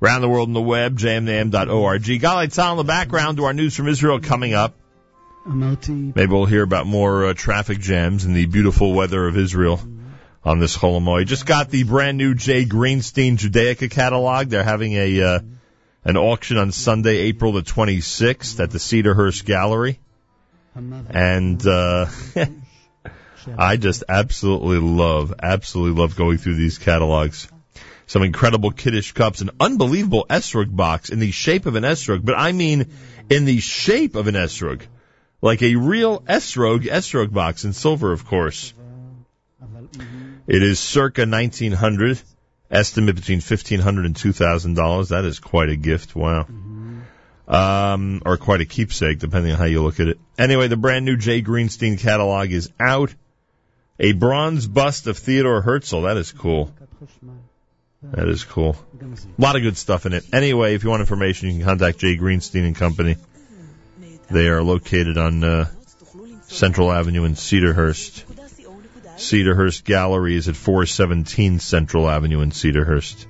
Around 0.00 0.20
the 0.20 0.28
world 0.28 0.48
on 0.48 0.54
the 0.54 0.62
web, 0.62 0.96
jmnam.org. 0.96 2.02
Galite 2.02 2.52
Sal 2.52 2.72
in 2.72 2.76
the 2.76 2.84
background 2.84 3.38
to 3.38 3.44
our 3.44 3.52
news 3.52 3.74
from 3.74 3.88
Israel 3.88 4.20
coming 4.20 4.54
up. 4.54 4.74
Maybe 6.14 6.32
we'll 6.32 6.46
hear 6.46 6.62
about 6.62 6.86
more 6.86 7.26
uh, 7.26 7.34
traffic 7.34 7.80
jams 7.80 8.24
and 8.24 8.36
the 8.36 8.46
beautiful 8.46 8.92
weather 8.92 9.26
of 9.26 9.36
Israel 9.36 9.80
on 10.44 10.58
this 10.58 10.76
Chol 10.76 11.00
Hamoed. 11.00 11.26
Just 11.26 11.46
got 11.46 11.70
the 11.70 11.84
brand 11.84 12.18
new 12.18 12.34
Jay 12.34 12.64
Greenstein 12.64 13.36
Judaica 13.36 13.90
catalog. 13.90 14.48
They're 14.48 14.64
having 14.64 14.94
a 14.94 15.22
uh, 15.22 15.40
an 16.04 16.16
auction 16.16 16.56
on 16.56 16.72
Sunday, 16.72 17.16
April 17.18 17.52
the 17.52 17.62
26th 17.62 18.58
at 18.60 18.70
the 18.70 18.78
Cedarhurst 18.78 19.44
Gallery, 19.44 20.00
and 20.74 21.64
uh, 21.66 22.06
I 23.58 23.76
just 23.76 24.04
absolutely 24.08 24.78
love, 24.78 25.34
absolutely 25.40 26.00
love 26.00 26.16
going 26.16 26.38
through 26.38 26.56
these 26.56 26.78
catalogs. 26.78 27.48
Some 28.06 28.22
incredible 28.22 28.72
Kiddush 28.72 29.12
cups, 29.12 29.40
an 29.40 29.50
unbelievable 29.60 30.26
esrog 30.28 30.74
box 30.74 31.10
in 31.10 31.18
the 31.18 31.30
shape 31.30 31.66
of 31.66 31.76
an 31.76 31.84
esrog, 31.84 32.24
but 32.24 32.34
I 32.36 32.52
mean 32.52 32.92
in 33.30 33.44
the 33.44 33.60
shape 33.60 34.16
of 34.16 34.26
an 34.26 34.34
esrog. 34.34 34.82
Like 35.40 35.62
a 35.62 35.76
real 35.76 36.20
esrog, 36.20 36.82
esrog 36.84 37.32
box 37.32 37.64
in 37.64 37.72
silver, 37.72 38.12
of 38.12 38.26
course. 38.26 38.74
It 40.46 40.62
is 40.62 40.80
circa 40.80 41.22
1900, 41.26 42.20
estimate 42.70 43.16
between 43.16 43.38
1500 43.38 44.06
and 44.06 44.16
2000 44.16 44.74
dollars. 44.74 45.10
That 45.10 45.24
is 45.24 45.38
quite 45.38 45.68
a 45.68 45.76
gift. 45.76 46.16
Wow. 46.16 46.46
Um, 47.48 48.22
or 48.24 48.36
quite 48.36 48.60
a 48.60 48.64
keepsake, 48.64 49.18
depending 49.18 49.52
on 49.52 49.58
how 49.58 49.64
you 49.64 49.82
look 49.82 50.00
at 50.00 50.08
it. 50.08 50.18
Anyway, 50.38 50.68
the 50.68 50.76
brand 50.76 51.04
new 51.04 51.16
Jay 51.16 51.42
Greenstein 51.42 51.98
catalog 51.98 52.50
is 52.50 52.70
out. 52.80 53.14
A 53.98 54.12
bronze 54.12 54.66
bust 54.66 55.06
of 55.06 55.18
Theodore 55.18 55.60
Herzl. 55.60 56.02
That 56.02 56.16
is 56.16 56.32
cool. 56.32 56.72
That 58.02 58.28
is 58.28 58.42
cool. 58.44 58.76
A 59.00 59.40
lot 59.40 59.54
of 59.54 59.62
good 59.62 59.76
stuff 59.76 60.06
in 60.06 60.12
it. 60.12 60.24
Anyway, 60.32 60.74
if 60.74 60.82
you 60.82 60.90
want 60.90 61.00
information, 61.00 61.48
you 61.50 61.58
can 61.58 61.64
contact 61.64 61.98
Jay 61.98 62.16
Greenstein 62.16 62.64
and 62.64 62.74
Company. 62.74 63.16
They 64.30 64.48
are 64.48 64.62
located 64.62 65.18
on 65.18 65.44
uh, 65.44 65.66
Central 66.48 66.90
Avenue 66.90 67.24
in 67.24 67.34
Cedarhurst. 67.34 68.24
Cedarhurst 69.16 69.84
Gallery 69.84 70.36
is 70.36 70.48
at 70.48 70.56
417 70.56 71.60
Central 71.60 72.08
Avenue 72.08 72.40
in 72.40 72.50
Cedarhurst. 72.50 73.26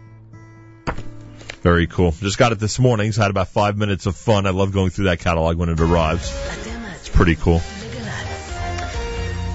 Very 1.62 1.86
cool. 1.86 2.12
Just 2.12 2.38
got 2.38 2.52
it 2.52 2.58
this 2.58 2.78
morning. 2.78 3.12
So 3.12 3.22
had 3.22 3.30
about 3.30 3.48
five 3.48 3.76
minutes 3.76 4.06
of 4.06 4.16
fun. 4.16 4.46
I 4.46 4.50
love 4.50 4.72
going 4.72 4.90
through 4.90 5.04
that 5.04 5.20
catalog 5.20 5.56
when 5.56 5.68
it 5.68 5.80
arrives. 5.80 6.32
It's 6.96 7.08
pretty 7.08 7.36
cool. 7.36 7.60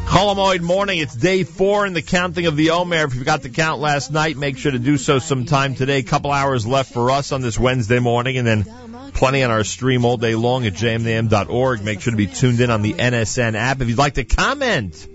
Chol 0.06 0.34
Hamoed 0.34 0.62
morning. 0.62 1.00
It's 1.00 1.14
day 1.14 1.44
four 1.44 1.86
in 1.86 1.92
the 1.92 2.02
counting 2.02 2.46
of 2.46 2.56
the 2.56 2.70
Omer. 2.70 3.04
If 3.04 3.14
you 3.14 3.20
forgot 3.20 3.42
to 3.42 3.50
count 3.50 3.82
last 3.82 4.10
night, 4.10 4.38
make 4.38 4.58
sure 4.58 4.72
to 4.72 4.80
do 4.80 4.98
so 4.98 5.20
sometime 5.20 5.76
today. 5.76 6.02
Couple 6.02 6.32
hours 6.32 6.66
left 6.66 6.94
for 6.94 7.12
us 7.12 7.34
on 7.34 7.42
this 7.42 7.60
Wednesday 7.60 8.00
morning, 8.00 8.38
and 8.38 8.48
then 8.48 9.12
plenty 9.14 9.44
on 9.44 9.52
our 9.52 9.66
stream 9.66 10.06
all 10.06 10.16
day 10.16 10.36
long 10.36 10.66
at 10.66 10.74
jmnam.org. 10.74 11.84
Make 11.84 12.00
sure 12.00 12.12
to 12.12 12.18
be 12.18 12.28
tuned 12.28 12.62
in 12.62 12.72
on 12.72 12.84
the 12.84 12.94
NSN 12.94 13.56
app. 13.56 13.82
If 13.82 13.90
you'd 13.90 13.98
like 13.98 14.14
to 14.14 14.24
comment 14.24 15.08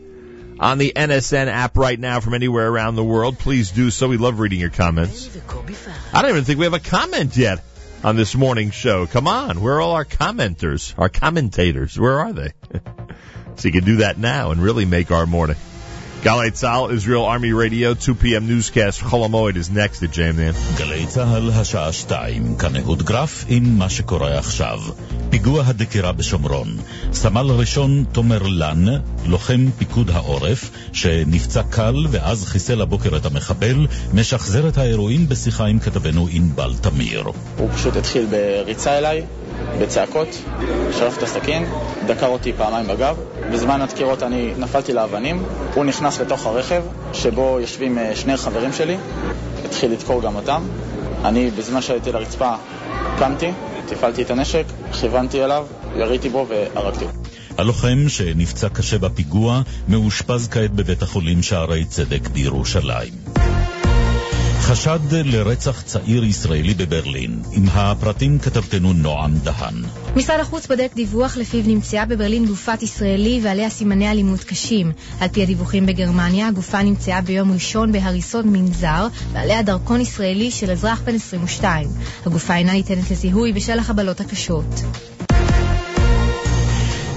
on 0.62 0.78
the 0.78 0.92
NSN 0.94 1.48
app 1.48 1.76
right 1.76 1.98
now 1.98 2.20
from 2.20 2.34
anywhere 2.34 2.68
around 2.68 2.94
the 2.94 3.02
world, 3.02 3.36
please 3.36 3.72
do 3.72 3.90
so. 3.90 4.08
We 4.08 4.16
love 4.16 4.38
reading 4.38 4.60
your 4.60 4.70
comments. 4.70 5.28
I 6.12 6.22
don't 6.22 6.30
even 6.30 6.44
think 6.44 6.60
we 6.60 6.66
have 6.66 6.72
a 6.72 6.78
comment 6.78 7.36
yet 7.36 7.64
on 8.04 8.14
this 8.14 8.36
morning's 8.36 8.74
show. 8.74 9.08
Come 9.08 9.26
on, 9.26 9.60
where 9.60 9.74
are 9.74 9.80
all 9.80 9.94
our 9.94 10.04
commenters, 10.04 10.94
our 10.96 11.08
commentators? 11.08 11.98
Where 11.98 12.20
are 12.20 12.32
they? 12.32 12.52
so 13.56 13.68
you 13.68 13.72
can 13.72 13.84
do 13.84 13.96
that 13.96 14.18
now 14.18 14.52
and 14.52 14.62
really 14.62 14.84
make 14.84 15.10
our 15.10 15.26
morning. 15.26 15.56
Galay 16.22 16.52
Tzal, 16.52 16.92
Israel 16.92 17.24
Army 17.24 17.52
Radio, 17.52 17.94
2 17.94 18.14
p.m. 18.14 18.46
newscast. 18.46 19.00
Cholamoid 19.00 19.56
is 19.56 19.70
next 19.70 20.04
at 20.04 20.10
JMN. 20.12 20.54
גלי 20.78 21.06
צה"ל, 21.06 21.50
השעה 21.50 21.92
שתיים, 21.92 22.56
כאן 22.56 22.76
אהוד 22.76 23.02
גרף 23.02 23.44
עם 23.48 23.78
מה 23.78 23.88
שקורה 23.88 24.38
עכשיו. 24.38 24.78
פיגוע 25.30 25.64
הדקירה 25.66 26.12
בשומרון. 26.12 26.68
סמל 27.12 27.46
ראשון 27.50 28.04
תומר 28.12 28.42
לן, 28.42 28.84
לוחם 29.26 29.66
פיקוד 29.78 30.10
העורף, 30.10 30.70
שנפצע 30.92 31.62
קל 31.70 32.06
ואז 32.10 32.44
חיסל 32.44 32.80
הבוקר 32.80 33.16
את 33.16 33.26
המחבל, 33.26 33.86
משחזר 34.14 34.68
את 34.68 34.78
האירועים 34.78 35.28
בשיחה 35.28 35.64
עם 35.66 35.78
כתבנו 35.78 36.28
ענבל 36.30 36.72
תמיר. 36.80 37.24
הוא 37.58 37.68
פשוט 37.74 37.96
התחיל 37.96 38.26
בריצה 38.30 38.98
אליי, 38.98 39.22
בצעקות, 39.80 40.28
שלף 40.98 41.18
את 41.18 41.22
הסכין, 41.22 41.64
דקר 42.06 42.26
אותי 42.26 42.52
פעמיים 42.52 42.86
בגב. 42.88 43.16
בזמן 43.52 43.80
הדקירות 43.80 44.22
אני 44.22 44.52
נפלתי 44.58 44.92
לאבנים, 44.92 45.42
הוא 45.74 45.84
נכנס 45.84 46.11
לתוך 46.20 46.46
הרכב, 46.46 46.82
שבו 47.12 47.58
יושבים 47.60 47.98
אה, 47.98 48.16
שני 48.16 48.36
חברים 48.36 48.72
שלי, 48.72 48.96
התחיל 49.64 49.92
לדקור 49.92 50.22
גם 50.22 50.36
אותם. 50.36 50.62
אני, 51.24 51.50
בזמן 51.50 51.82
שהייתי 51.82 52.12
לרצפה, 52.12 52.54
קמתי, 53.18 53.52
הפעלתי 53.92 54.22
את 54.22 54.30
הנשק, 54.30 54.64
כיוונתי 55.00 55.44
אליו, 55.44 55.66
יריתי 55.96 56.28
בו 56.28 56.46
והרגתי. 56.48 57.04
הלוחם, 57.58 58.08
שנפצע 58.08 58.68
קשה 58.68 58.98
בפיגוע, 58.98 59.62
מאושפז 59.88 60.48
כעת 60.50 60.70
בבית 60.70 61.02
החולים 61.02 61.42
שערי 61.42 61.84
צדק 61.84 62.28
בירושלים. 62.28 63.32
חשד 64.62 64.98
לרצח 65.12 65.82
צעיר 65.82 66.24
ישראלי 66.24 66.74
בברלין. 66.74 67.42
עם 67.52 67.64
הפרטים 67.72 68.38
כתבתנו 68.38 68.92
נועם 68.92 69.34
דהן. 69.38 69.74
משרד 70.16 70.40
החוץ 70.40 70.66
בודק 70.66 70.90
דיווח 70.94 71.36
לפיו 71.36 71.62
נמצאה 71.66 72.06
בברלין 72.06 72.46
גופת 72.46 72.82
ישראלי 72.82 73.40
ועליה 73.42 73.70
סימני 73.70 74.10
אלימות 74.10 74.44
קשים. 74.44 74.92
על 75.20 75.28
פי 75.28 75.42
הדיווחים 75.42 75.86
בגרמניה, 75.86 76.48
הגופה 76.48 76.82
נמצאה 76.82 77.20
ביום 77.20 77.52
ראשון 77.52 77.92
בהריסות 77.92 78.44
מנזר, 78.44 79.06
ועליה 79.32 79.62
דרכון 79.62 80.00
ישראלי 80.00 80.50
של 80.50 80.70
אזרח 80.70 81.00
בן 81.04 81.14
22. 81.14 81.88
הגופה 82.26 82.56
אינה 82.56 82.72
ניתנת 82.72 83.10
לזיהוי 83.10 83.52
בשל 83.52 83.78
החבלות 83.78 84.20
הקשות. 84.20 84.82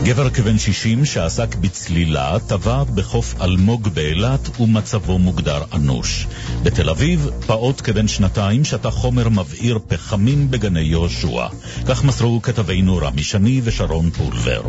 גבר 0.05 0.29
כבן 0.29 0.57
60 0.57 1.05
שעסק 1.05 1.55
בצלילה 1.55 2.39
טבע 2.47 2.83
בחוף 2.83 3.35
אלמוג 3.41 3.87
באילת 3.87 4.59
ומצבו 4.59 5.19
מוגדר 5.19 5.63
אנוש. 5.73 6.27
בתל 6.63 6.89
אביב, 6.89 7.29
פעוט 7.45 7.81
כבן 7.83 8.07
שנתיים 8.07 8.65
שתה 8.65 8.91
חומר 8.91 9.29
מבעיר 9.29 9.79
פחמים 9.87 10.51
בגני 10.51 10.81
יהושע. 10.81 11.47
כך 11.87 12.03
מסרו 12.03 12.41
כתבינו 12.41 12.97
רמי 12.97 13.23
שני 13.23 13.61
ושרון 13.63 14.09
פולבר. 14.09 14.61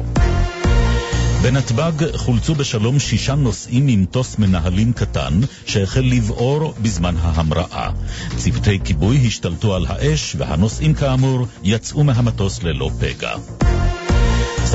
בנתב"ג 1.43 2.17
חולצו 2.17 2.55
בשלום 2.55 2.99
שישה 2.99 3.35
נוסעים 3.35 3.87
ממטוס 3.87 4.39
מנהלים 4.39 4.93
קטן 4.93 5.41
שהחל 5.67 6.05
לבעור 6.05 6.75
בזמן 6.83 7.15
ההמראה. 7.21 7.91
צוותי 8.37 8.79
כיבוי 8.85 9.27
השתלטו 9.27 9.75
על 9.75 9.87
האש 9.89 10.37
והנוסעים 10.39 10.95
כאמור 10.95 11.47
יצאו 11.63 12.05
מהמטוס 12.05 12.63
ללא 12.63 12.91
פגע. 13.01 13.35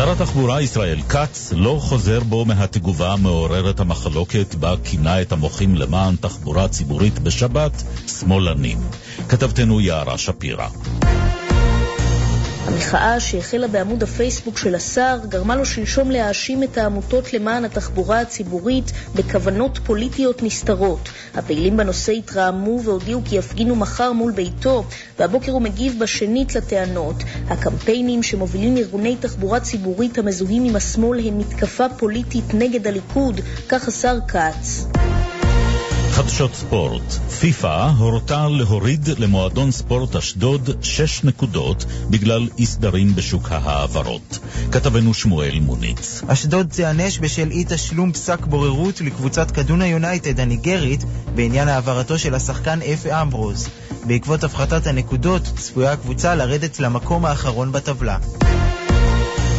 שר 0.02 0.12
התחבורה 0.12 0.62
ישראל 0.62 1.02
כץ 1.02 1.54
לא 1.56 1.78
חוזר 1.82 2.20
בו 2.20 2.46
מהתגובה 2.46 3.14
המעוררת 3.14 3.80
המחלוקת 3.80 4.56
בה 4.56 4.76
כינה 4.84 5.22
את 5.22 5.32
המוחים 5.32 5.76
למען 5.76 6.16
תחבורה 6.16 6.68
ציבורית 6.68 7.20
בשבת 7.20 7.84
שמאלנים. 8.08 8.78
כתבתנו 9.30 9.82
יערה 9.82 10.18
שפירא. 10.18 10.68
המחאה 12.66 13.20
שהחלה 13.20 13.68
בעמוד 13.68 14.04
הפייסבוק 14.04 14.58
של 14.58 14.76
השר 14.76 15.18
גרמה 15.30 15.56
לו 15.56 15.66
שלשום 15.66 16.12
להאשים 16.12 16.64
את 16.64 16.78
העמותות 16.78 17.34
למען 17.34 17.66
התחבורה 17.66 18.20
הציבורית 18.20 18.92
בכוונות 19.16 19.80
פוליטיות 19.84 20.44
נסתרות. 20.44 21.10
הפעילים 21.36 21.78
בנושא 21.78 22.12
התרעמו 22.12 22.82
והודיעו 22.84 23.22
כי 23.26 23.36
יפגינו 23.36 23.76
מחר 23.76 24.12
מול 24.12 24.32
ביתו, 24.32 24.84
והבוקר 25.20 25.52
הוא 25.52 25.62
מגיב 25.62 26.00
בשנית 26.00 26.56
לטענות. 26.56 27.16
הקמפיינים 27.48 28.24
שמובילים 28.24 28.78
ארגוני 28.78 29.16
תחבורה 29.16 29.60
ציבורית 29.60 30.18
המזוהים 30.18 30.64
עם 30.64 30.76
השמאל 30.76 31.28
הם 31.28 31.38
מתקפה 31.38 31.90
פוליטית 31.90 32.54
נגד 32.54 32.88
הליכוד, 32.88 33.42
כך 33.70 33.88
השר 33.88 34.18
כץ. 34.28 34.86
חדשות 36.12 36.56
ספורט. 36.56 37.12
פיפ"א 37.40 37.90
הורתה 37.98 38.48
להוריד 38.50 39.08
למועדון 39.18 39.72
ספורט 39.72 40.16
אשדוד 40.16 40.70
שש 40.82 41.24
נקודות 41.24 41.86
בגלל 42.10 42.48
אי 42.58 42.66
סדרים 42.66 43.16
בשוק 43.16 43.52
ההעברות. 43.52 44.40
כתבנו 44.72 45.14
שמואל 45.14 45.60
מוניץ. 45.60 46.22
אשדוד 46.28 46.68
תיענש 46.70 47.20
בשל 47.20 47.52
אי 47.52 47.64
תשלום 47.68 48.12
פסק 48.12 48.46
בוררות 48.46 49.02
לקבוצת 49.02 49.52
קדונה 49.52 49.88
יונייטד 49.88 50.40
הניגרית 50.40 51.04
בעניין 51.36 51.68
העברתו 51.68 52.20
של 52.20 52.36
השחקן 52.36 52.80
אפה 52.82 53.22
אמברוז. 53.22 53.70
בעקבות 54.06 54.44
הפחתת 54.44 54.88
הנקודות 54.88 55.42
צפויה 55.42 55.92
הקבוצה 55.92 56.36
לרדת 56.36 56.80
למקום 56.80 57.26
האחרון 57.26 57.72
בטבלה. 57.72 58.18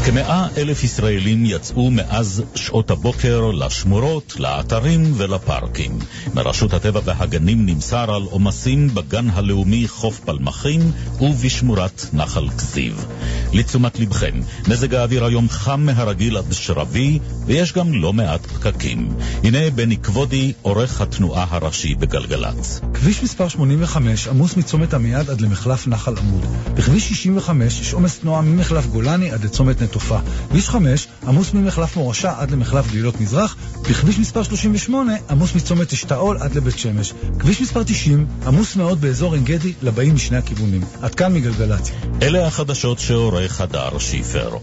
כמאה 0.07 0.47
אלף 0.57 0.85
ישראלים 0.85 1.45
יצאו 1.47 1.91
מאז 1.91 2.43
שעות 2.55 2.91
הבוקר 2.91 3.51
לשמורות, 3.51 4.35
לאתרים 4.39 5.13
ולפארקים. 5.17 5.99
מרשות 6.35 6.75
הטבע 6.75 7.01
והגנים 7.05 7.67
נמסר 7.67 8.15
על 8.15 8.23
עומסים 8.23 8.95
בגן 8.95 9.31
הלאומי 9.31 9.89
חוף 9.89 10.21
פלמחים 10.21 10.81
ובשמורת 11.21 12.07
נחל 12.13 12.49
כזיב. 12.59 13.07
לתשומת 13.53 14.01
לבכם, 14.01 14.41
מזג 14.69 14.95
האוויר 14.95 15.25
היום 15.25 15.49
חם 15.49 15.81
מהרגיל 15.81 16.37
עד 16.37 16.53
שרבי, 16.53 17.19
ויש 17.47 17.73
גם 17.73 17.93
לא 17.93 18.13
מעט 18.13 18.47
פקקים. 18.47 19.09
הנה 19.45 19.71
בני 19.71 19.97
כבודי, 19.97 20.53
עורך 20.63 21.01
התנועה 21.01 21.47
הראשי 21.51 21.95
בגלגלצ. 21.95 22.81
כביש 22.95 23.23
מספר 23.23 23.49
85 23.49 24.29
עמוס 24.29 24.57
מצומת 24.57 24.95
עמיעד 24.95 25.31
עד 25.31 25.41
למחלף 25.41 25.87
נחל 25.87 26.15
עמוד. 26.19 26.45
בכביש 26.75 27.09
65 27.09 27.81
יש 27.81 27.93
עומס 27.93 28.19
תנועה 28.19 28.43
ממחלף 28.43 28.87
גולני 28.87 29.31
עד 29.31 29.45
לצומת 29.45 29.83
התופעה. 29.93 30.21
כביש 30.51 30.69
5 30.69 31.09
עמוס 31.27 31.55
ממחלף 31.55 31.97
מורשה 31.97 32.33
עד 32.39 32.51
למחלף 32.51 32.91
גלילות 32.91 33.21
מזרח, 33.21 33.57
בכביש 33.83 34.19
מספר 34.19 34.43
38 34.43 35.13
עמוס 35.31 35.55
מצומת 35.55 35.93
אשתאול 35.93 36.37
עד 36.41 36.55
לבית 36.55 36.79
שמש. 36.79 37.13
כביש 37.39 37.61
מספר 37.61 37.83
90 37.83 38.27
עמוס 38.47 38.77
מאוד 38.77 39.01
באזור 39.01 39.35
עין 39.35 39.45
גדי 39.45 39.73
לבאים 39.83 40.15
משני 40.15 40.37
הכיוונים. 40.37 40.81
עד 41.03 41.15
כאן 41.15 41.35
מגלגלציה. 41.35 41.95
אלה 42.23 42.47
החדשות 42.47 42.99
שעורך 42.99 43.61
הדר 43.61 43.99
שיפר. 43.99 44.57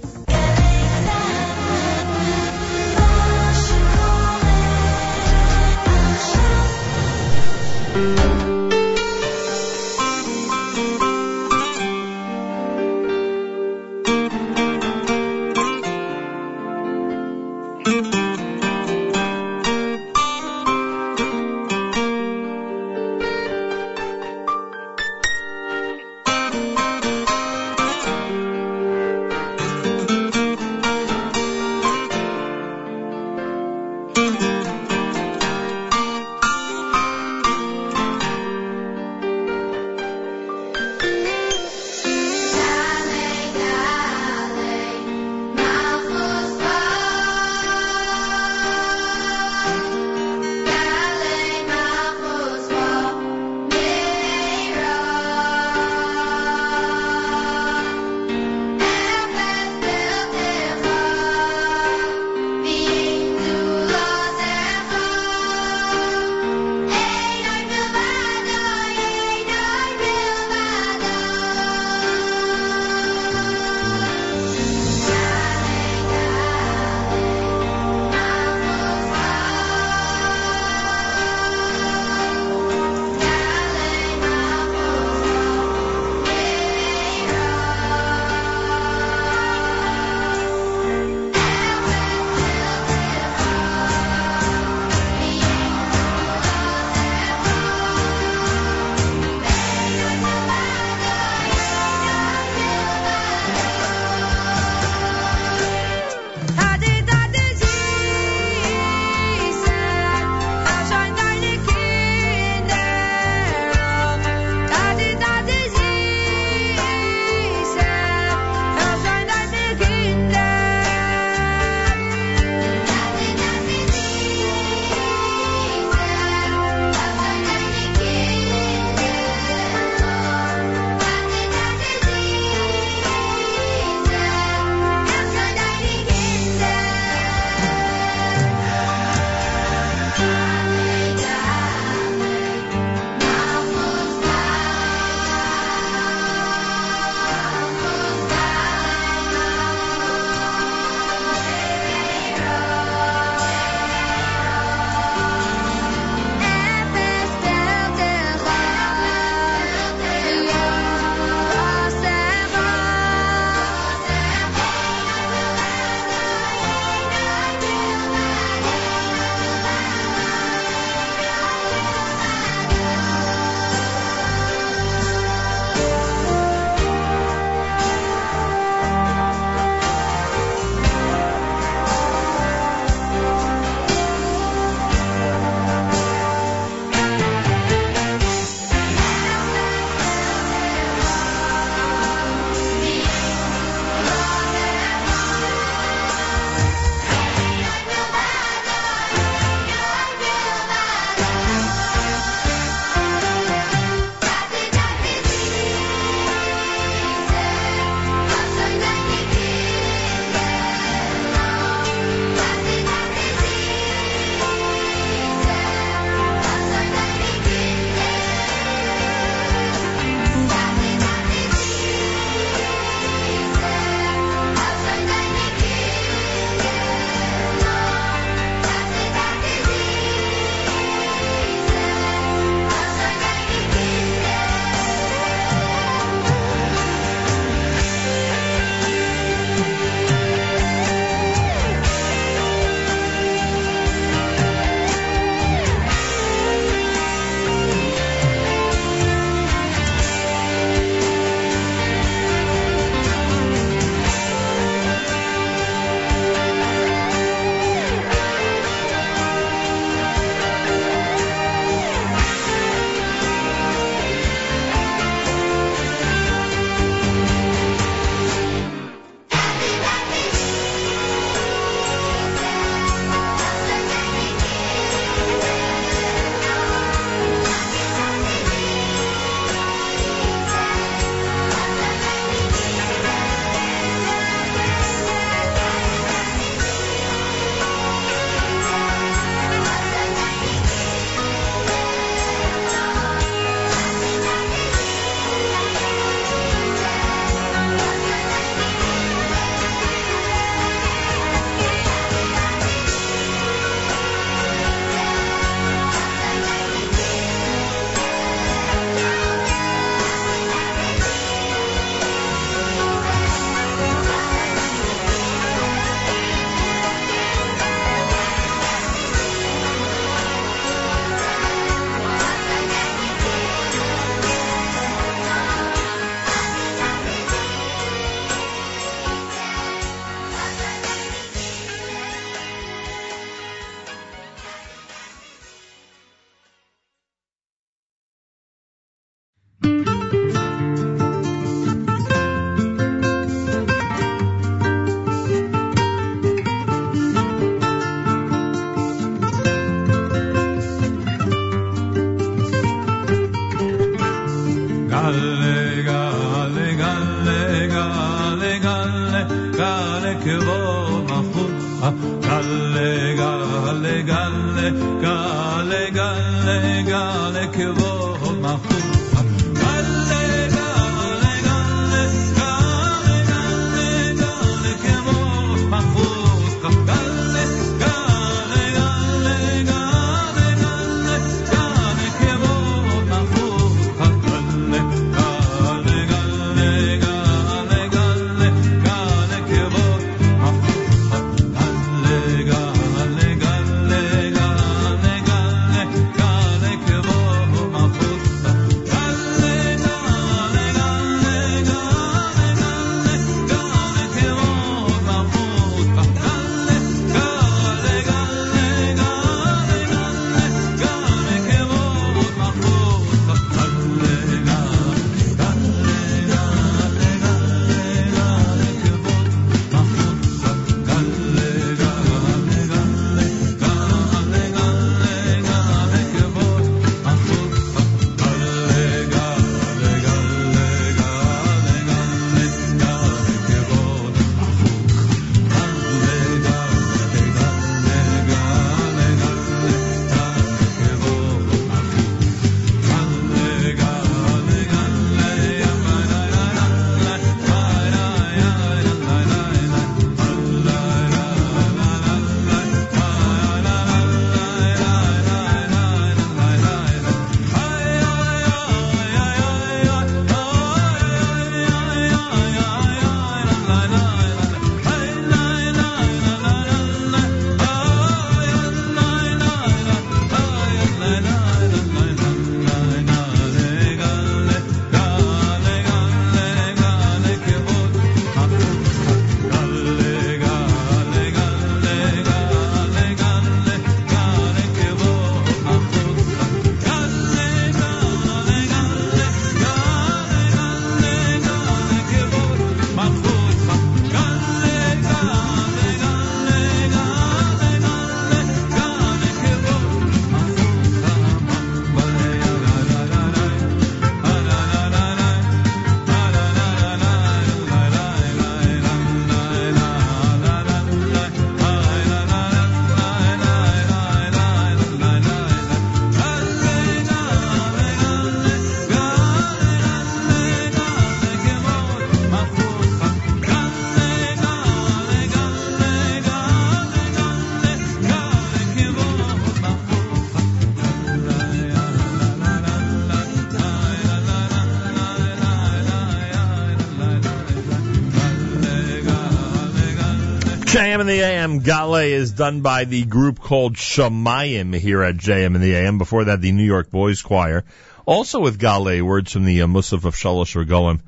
JM 540.80 541.02
in 541.02 541.08
the 541.08 541.20
AM. 541.20 541.60
Gale 541.60 541.96
is 541.96 542.32
done 542.32 542.62
by 542.62 542.86
the 542.86 543.04
group 543.04 543.40
called 543.40 543.76
Shamayim 543.76 544.74
here 544.74 545.04
at 545.04 545.18
JM 545.18 545.56
in 545.56 545.60
the 545.60 545.76
AM. 545.76 545.98
Before 545.98 546.24
that, 546.24 546.40
the 546.40 546.54
New 546.54 546.64
York 546.64 546.90
Boys 546.90 547.22
Choir. 547.22 547.66
Also 548.06 548.40
with 548.40 548.58
Gale, 548.58 549.04
words 549.04 549.34
from 549.34 549.44
the 549.44 549.62
uh, 549.64 549.68
Musaf 549.68 550.06
of 550.06 550.16
Shalosh 550.16 550.56
Regalim. 550.56 551.02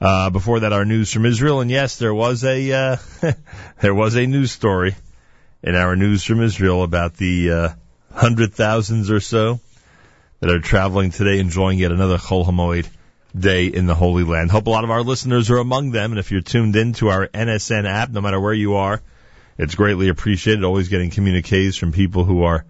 Uh, 0.00 0.30
before 0.30 0.58
that, 0.58 0.72
our 0.72 0.84
news 0.84 1.12
from 1.12 1.26
Israel. 1.26 1.60
And 1.60 1.70
yes, 1.70 1.96
there 1.98 2.12
was 2.12 2.42
a, 2.42 2.72
uh, 2.72 2.96
there 3.80 3.94
was 3.94 4.16
a 4.16 4.26
news 4.26 4.50
story 4.50 4.96
in 5.62 5.76
our 5.76 5.94
news 5.94 6.24
from 6.24 6.42
Israel 6.42 6.82
about 6.82 7.14
the, 7.14 7.52
uh, 7.52 7.68
hundred 8.12 8.52
thousands 8.52 9.12
or 9.12 9.20
so 9.20 9.60
that 10.40 10.50
are 10.50 10.58
traveling 10.58 11.12
today, 11.12 11.38
enjoying 11.38 11.78
yet 11.78 11.92
another 11.92 12.18
Chol 12.18 12.44
Hamoed 12.44 12.88
day 13.36 13.66
in 13.66 13.86
the 13.86 13.94
Holy 13.94 14.24
Land. 14.24 14.50
Hope 14.50 14.66
a 14.66 14.70
lot 14.70 14.84
of 14.84 14.90
our 14.90 15.02
listeners 15.02 15.50
are 15.50 15.58
among 15.58 15.90
them, 15.90 16.12
and 16.12 16.18
if 16.18 16.30
you're 16.30 16.40
tuned 16.40 16.76
in 16.76 16.92
to 16.94 17.08
our 17.08 17.28
NSN 17.28 17.86
app, 17.86 18.10
no 18.10 18.20
matter 18.20 18.40
where 18.40 18.54
you 18.54 18.74
are, 18.76 19.02
it's 19.58 19.74
greatly 19.74 20.08
appreciated. 20.08 20.64
Always 20.64 20.88
getting 20.88 21.10
communiques 21.10 21.76
from 21.76 21.92
people 21.92 22.24
who 22.24 22.42
are 22.42 22.64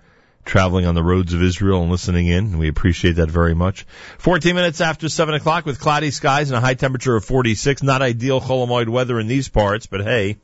traveling 0.44 0.86
on 0.86 0.94
the 0.94 1.02
roads 1.02 1.32
of 1.32 1.42
Israel 1.42 1.82
and 1.82 1.90
listening 1.90 2.26
in, 2.26 2.58
we 2.58 2.68
appreciate 2.68 3.16
that 3.16 3.30
very 3.30 3.54
much. 3.54 3.86
14 4.18 4.54
minutes 4.54 4.80
after 4.80 5.08
7 5.08 5.34
o'clock 5.34 5.64
with 5.66 5.80
cloudy 5.80 6.10
skies 6.10 6.50
and 6.50 6.56
a 6.56 6.60
high 6.60 6.74
temperature 6.74 7.16
of 7.16 7.24
46. 7.24 7.82
Not 7.82 8.02
ideal 8.02 8.40
Chol 8.40 8.66
Hamoed 8.66 8.88
weather 8.88 9.18
in 9.18 9.26
these 9.26 9.48
parts, 9.48 9.86
but 9.86 10.02
hey, 10.02 10.36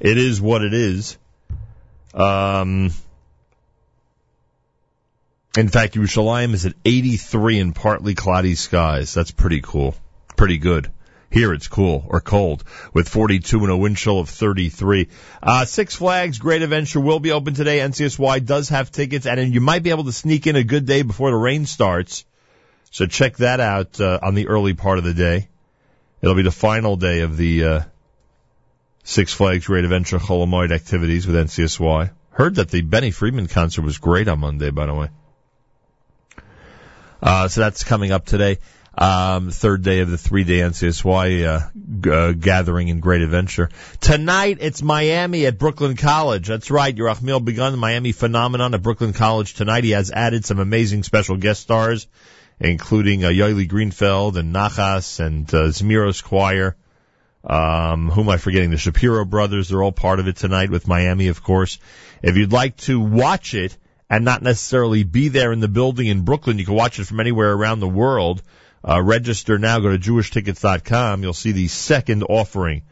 it 0.00 0.18
is 0.18 0.40
what 0.40 0.62
it 0.62 0.74
is. 0.74 1.16
Um, 2.12 2.90
in 5.56 5.68
fact, 5.68 5.94
Yerushalayim 5.94 6.52
is 6.54 6.66
at 6.66 6.74
83 6.84 7.60
and 7.60 7.74
partly 7.74 8.14
cloudy 8.14 8.54
skies. 8.54 9.14
That's 9.14 9.30
pretty 9.30 9.60
cool. 9.62 9.94
Pretty 10.36 10.58
good. 10.58 10.90
Here 11.30 11.52
it's 11.52 11.68
cool 11.68 12.04
or 12.08 12.20
cold 12.20 12.62
with 12.94 13.08
42 13.08 13.58
and 13.58 13.70
a 13.70 13.76
wind 13.76 13.96
chill 13.96 14.20
of 14.20 14.28
33. 14.28 15.08
Uh, 15.42 15.64
Six 15.64 15.96
Flags 15.96 16.38
Great 16.38 16.62
Adventure 16.62 17.00
will 17.00 17.20
be 17.20 17.32
open 17.32 17.54
today. 17.54 17.80
NCSY 17.80 18.44
does 18.44 18.68
have 18.68 18.90
tickets 18.90 19.26
and 19.26 19.52
you 19.52 19.60
might 19.60 19.82
be 19.82 19.90
able 19.90 20.04
to 20.04 20.12
sneak 20.12 20.46
in 20.46 20.56
a 20.56 20.64
good 20.64 20.86
day 20.86 21.02
before 21.02 21.30
the 21.30 21.36
rain 21.36 21.66
starts. 21.66 22.24
So 22.90 23.06
check 23.06 23.36
that 23.38 23.60
out 23.60 24.00
uh, 24.00 24.20
on 24.22 24.34
the 24.34 24.48
early 24.48 24.74
part 24.74 24.98
of 24.98 25.04
the 25.04 25.14
day. 25.14 25.48
It'll 26.22 26.36
be 26.36 26.42
the 26.42 26.50
final 26.50 26.96
day 26.96 27.20
of 27.20 27.36
the 27.36 27.64
uh, 27.64 27.80
Six 29.04 29.32
Flags 29.32 29.66
Great 29.66 29.84
Adventure 29.84 30.18
Chol 30.18 30.46
Hamoed 30.46 30.72
activities 30.72 31.26
with 31.26 31.36
NCSY. 31.36 32.10
Heard 32.30 32.54
that 32.56 32.70
the 32.70 32.82
Benny 32.82 33.10
Friedman 33.10 33.48
concert 33.48 33.82
was 33.82 33.98
great 33.98 34.28
on 34.28 34.40
Monday, 34.40 34.70
by 34.70 34.86
the 34.86 34.94
way. 34.94 35.08
Uh, 37.22 37.48
so 37.48 37.60
that's 37.60 37.84
coming 37.84 38.12
up 38.12 38.24
today. 38.26 38.58
Um, 38.98 39.50
third 39.50 39.82
day 39.82 40.00
of 40.00 40.10
the 40.10 40.16
three 40.16 40.44
day 40.44 40.60
NCSY, 40.60 41.44
uh, 41.44 41.68
g- 42.00 42.10
uh, 42.10 42.32
gathering 42.32 42.88
in 42.88 43.00
Great 43.00 43.20
Adventure. 43.20 43.68
Tonight, 44.00 44.56
it's 44.60 44.80
Miami 44.80 45.44
at 45.44 45.58
Brooklyn 45.58 45.96
College. 45.96 46.48
That's 46.48 46.70
right. 46.70 46.96
Your 46.96 47.10
Yerachmiel 47.10 47.44
Begun 47.44 47.72
the 47.72 47.78
Miami 47.78 48.12
phenomenon 48.12 48.72
at 48.72 48.82
Brooklyn 48.82 49.12
College 49.12 49.52
tonight. 49.52 49.84
He 49.84 49.90
has 49.90 50.10
added 50.10 50.46
some 50.46 50.58
amazing 50.58 51.02
special 51.02 51.36
guest 51.36 51.60
stars, 51.60 52.06
including, 52.58 53.22
uh, 53.22 53.28
Yoeli 53.28 53.68
Greenfeld 53.68 54.36
and 54.36 54.54
Nachas 54.54 55.20
and, 55.20 55.46
uh, 55.52 55.68
Zmiros 55.68 56.24
Choir. 56.24 56.74
Um, 57.44 58.10
who 58.10 58.22
am 58.22 58.28
I 58.30 58.38
forgetting? 58.38 58.70
The 58.70 58.78
Shapiro 58.78 59.26
brothers. 59.26 59.68
They're 59.68 59.82
all 59.82 59.92
part 59.92 60.20
of 60.20 60.26
it 60.26 60.36
tonight 60.36 60.70
with 60.70 60.88
Miami, 60.88 61.28
of 61.28 61.42
course. 61.42 61.78
If 62.22 62.36
you'd 62.36 62.52
like 62.52 62.76
to 62.78 62.98
watch 62.98 63.52
it, 63.54 63.76
and 64.08 64.24
not 64.24 64.42
necessarily 64.42 65.04
be 65.04 65.28
there 65.28 65.52
in 65.52 65.60
the 65.60 65.68
building 65.68 66.06
in 66.06 66.22
Brooklyn. 66.22 66.58
You 66.58 66.64
can 66.64 66.74
watch 66.74 66.98
it 66.98 67.06
from 67.06 67.20
anywhere 67.20 67.52
around 67.52 67.80
the 67.80 67.88
world. 67.88 68.42
Uh, 68.86 69.02
register 69.02 69.58
now. 69.58 69.80
Go 69.80 69.90
to 69.90 69.98
jewishtickets.com. 69.98 71.22
You'll 71.22 71.32
see 71.32 71.52
the 71.52 71.68
second 71.68 72.22
offering 72.22 72.82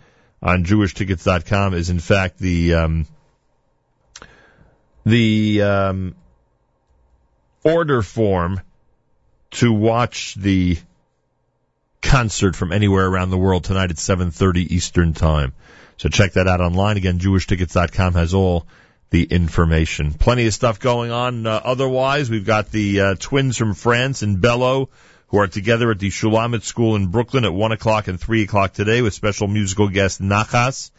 on 0.43 0.65
jewishtickets.com 0.65 1.75
is 1.75 1.91
in 1.91 2.01
fact 2.01 2.39
the 2.39 2.75
um, 2.75 3.07
the 5.07 5.63
um, 5.63 6.15
order 7.63 8.03
form 8.03 8.61
to 9.53 9.73
watch 9.73 10.35
the 10.35 10.77
concert 12.03 12.55
from 12.55 12.73
anywhere 12.73 13.07
around 13.07 13.31
the 13.31 13.39
world 13.39 13.65
tonight 13.65 13.91
at 13.91 13.97
7:30 13.97 14.71
Eastern 14.71 15.15
Time. 15.15 15.53
So 15.97 16.09
check 16.09 16.33
that 16.33 16.49
out 16.49 16.61
online. 16.61 16.97
Again, 16.97 17.19
jewishtickets.com 17.19 18.15
has 18.15 18.35
all 18.35 18.67
the 19.15 19.23
information. 19.23 20.13
Plenty 20.13 20.49
of 20.49 20.55
stuff 20.55 20.81
going 20.81 21.13
on. 21.13 21.47
Uh, 21.47 21.61
otherwise, 21.63 22.29
we've 22.29 22.45
got 22.45 22.73
the 22.73 23.01
uh, 23.01 23.15
twins 23.17 23.57
from 23.57 23.75
France 23.75 24.23
and 24.23 24.41
Bello 24.41 24.91
who 25.29 25.39
are 25.39 25.47
together 25.47 25.93
at 25.93 26.01
the 26.01 26.11
Shulamit 26.11 26.65
School 26.65 26.97
in 26.97 27.07
Brooklyn 27.07 27.45
at 27.45 27.55
1 27.55 27.71
o'clock 27.71 28.09
and 28.09 28.19
3 28.19 28.43
o'clock 28.43 28.73
today 28.73 29.03
with 29.03 29.15
special 29.15 29.47
musical 29.47 29.89
guest 29.89 30.21
Nachas. 30.21 30.91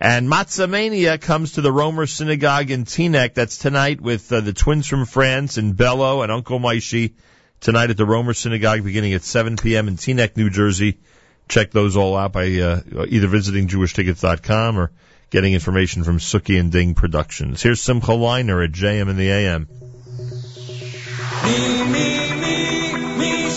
And 0.00 0.26
Matzah 0.26 0.70
Mania 0.70 1.18
comes 1.18 1.52
to 1.52 1.60
the 1.60 1.70
Roemer 1.70 2.06
Synagogue 2.06 2.70
in 2.70 2.86
Teaneck. 2.86 3.34
That's 3.34 3.58
tonight 3.58 4.00
with 4.00 4.32
uh, 4.32 4.40
the 4.40 4.54
twins 4.54 4.86
from 4.86 5.04
France 5.04 5.58
and 5.58 5.76
Bello 5.76 6.22
and 6.22 6.32
Uncle 6.32 6.60
Moishy 6.60 7.12
tonight 7.60 7.90
at 7.90 7.98
the 7.98 8.06
Roemer 8.06 8.32
Synagogue 8.32 8.84
beginning 8.84 9.12
at 9.12 9.22
7 9.22 9.56
p.m. 9.58 9.86
in 9.86 9.96
Teaneck, 9.96 10.34
New 10.34 10.48
Jersey. 10.48 10.98
Check 11.46 11.72
those 11.72 11.94
all 11.94 12.16
out 12.16 12.32
by 12.32 12.46
uh, 12.58 12.80
either 13.06 13.26
visiting 13.26 13.68
jewishtickets.com 13.68 14.78
or 14.78 14.92
getting 15.30 15.54
information 15.54 16.04
from 16.04 16.18
Suki 16.18 16.58
and 16.58 16.70
Ding 16.70 16.94
Productions. 16.94 17.62
Here's 17.62 17.80
Simcha 17.80 18.14
Weiner 18.14 18.62
at 18.62 18.72
JM 18.72 19.08
in 19.08 19.16
the 19.16 19.30
AM. 19.30 19.68
Me, 21.44 21.84
me, 21.84 22.34
me, 22.40 22.92
me, 23.18 23.50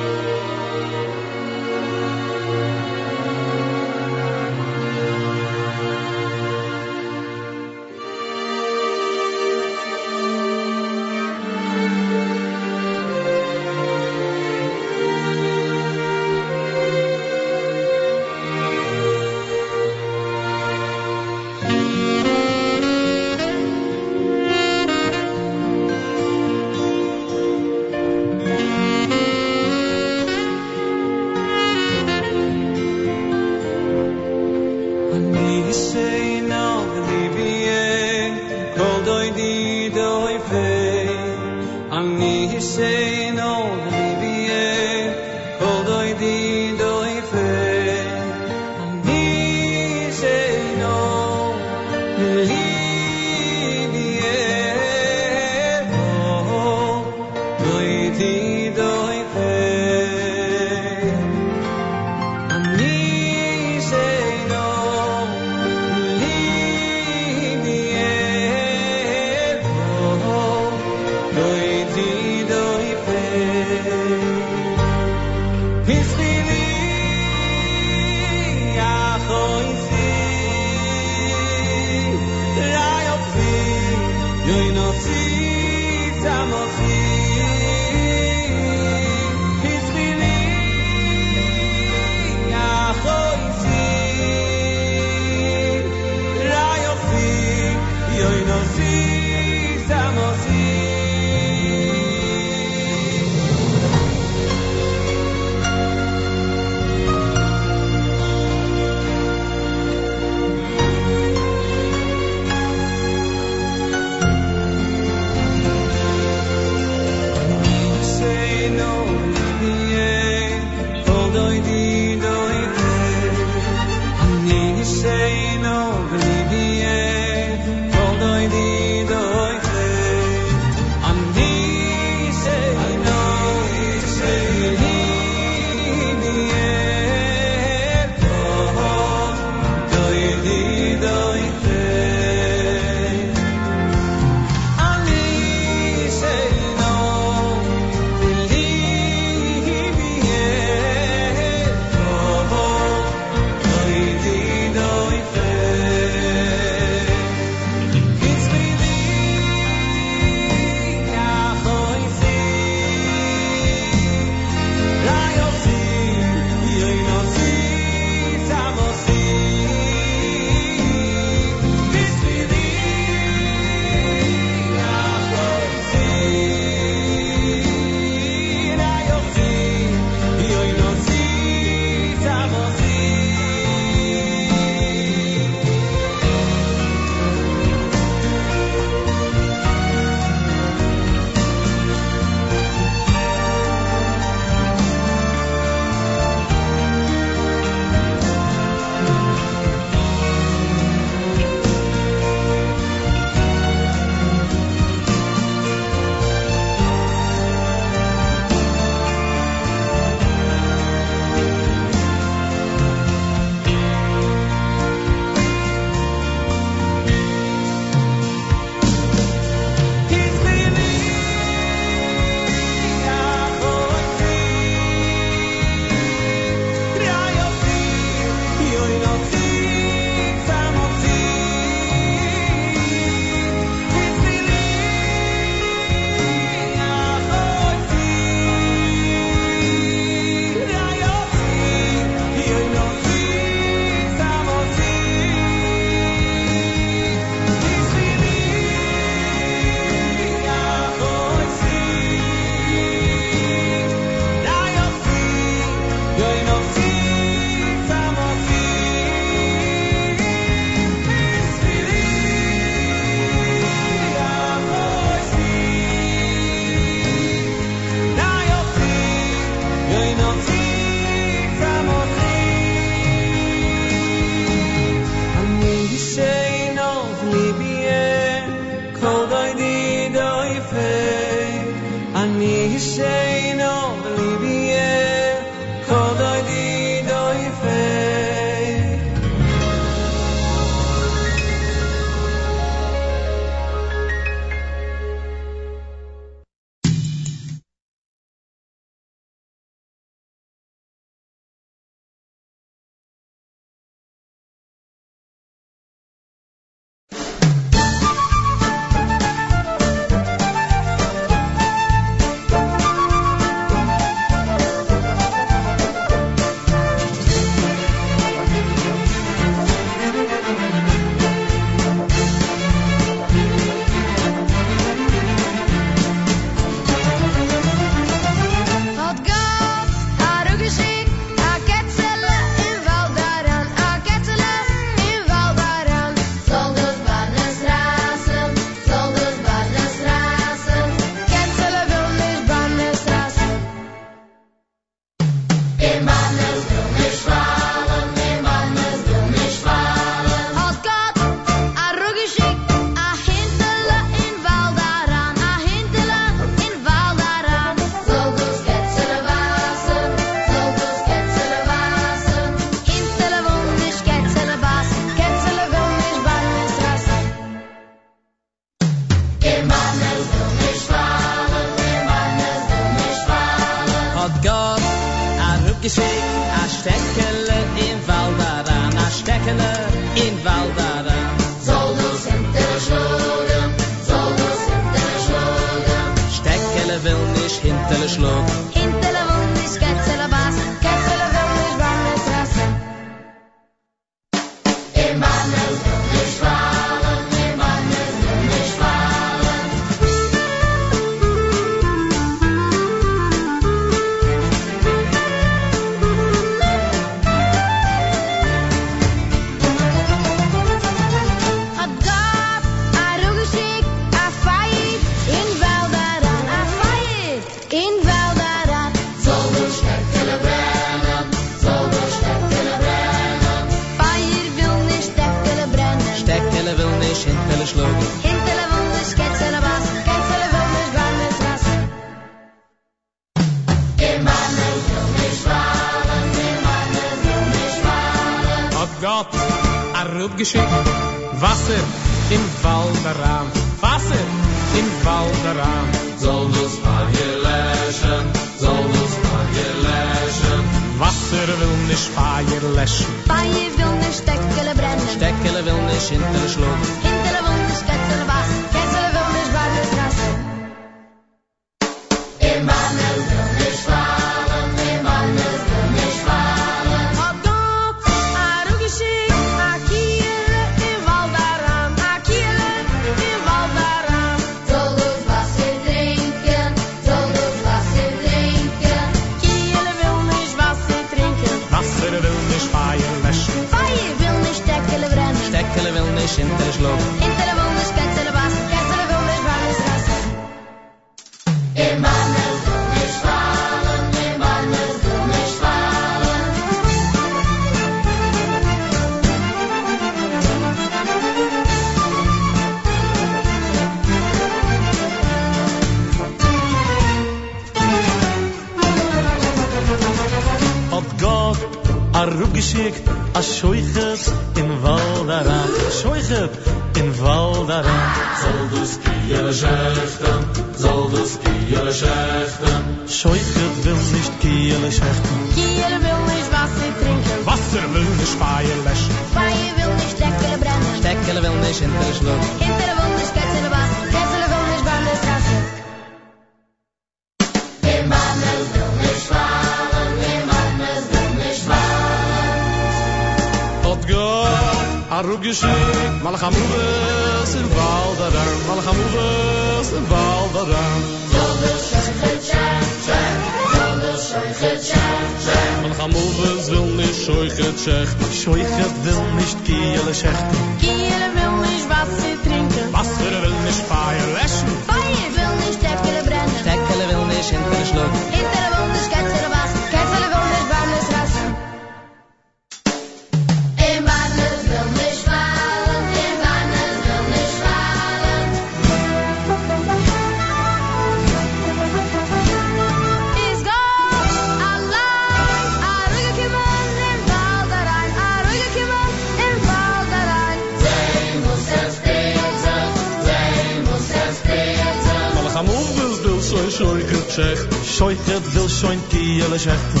treasure 599.63 600.00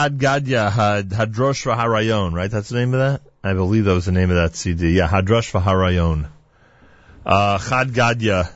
Had 0.00 0.16
Gadya 0.16 0.72
Had 0.72 1.10
Hadrosh 1.10 1.70
Harayon, 1.70 2.32
right? 2.32 2.50
That's 2.50 2.70
the 2.70 2.78
name 2.78 2.94
of 2.94 3.00
that? 3.00 3.20
I 3.44 3.52
believe 3.52 3.84
that 3.84 3.92
was 3.92 4.06
the 4.06 4.12
name 4.12 4.30
of 4.30 4.36
that 4.36 4.56
CD. 4.56 4.92
Yeah, 4.92 5.06
Hadrosh 5.06 5.52
Vaharayon. 5.52 6.26
Uh, 7.26 7.58
Chad 7.58 7.88
Gadya 7.88 8.50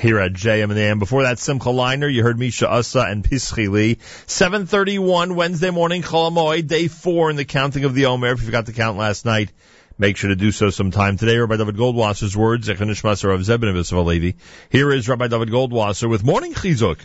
here 0.00 0.18
at 0.18 0.32
JM 0.32 0.62
in 0.62 0.70
the 0.70 0.80
AM. 0.80 0.98
Before 0.98 1.24
that, 1.24 1.38
Simcha 1.38 1.68
Leiner, 1.68 2.10
you 2.10 2.22
heard 2.22 2.38
Misha 2.38 2.70
Asa 2.70 3.00
and 3.00 3.22
Pischi 3.22 3.68
Lee. 3.68 3.98
731 4.28 5.34
Wednesday 5.34 5.68
morning, 5.68 6.00
Chol 6.00 6.30
Hamoed, 6.30 6.68
day 6.68 6.88
four 6.88 7.28
in 7.28 7.36
the 7.36 7.44
counting 7.44 7.84
of 7.84 7.94
the 7.94 8.06
Omer. 8.06 8.28
If 8.28 8.40
you 8.40 8.46
forgot 8.46 8.64
to 8.66 8.72
count 8.72 8.96
last 8.96 9.26
night, 9.26 9.50
make 9.98 10.16
sure 10.16 10.30
to 10.30 10.36
do 10.36 10.52
so 10.52 10.70
sometime 10.70 11.18
today. 11.18 11.36
Rabbi 11.36 11.58
David 11.58 11.76
Goldwasser's 11.76 12.34
words, 12.34 12.66
Echanishmasar 12.66 13.34
of 13.34 13.42
Zebin 13.42 13.78
of 13.78 14.34
Here 14.70 14.90
is 14.90 15.06
Rabbi 15.06 15.28
David 15.28 15.50
Goldwasser 15.50 16.08
with 16.08 16.24
Morning 16.24 16.54
Chizuk. 16.54 16.98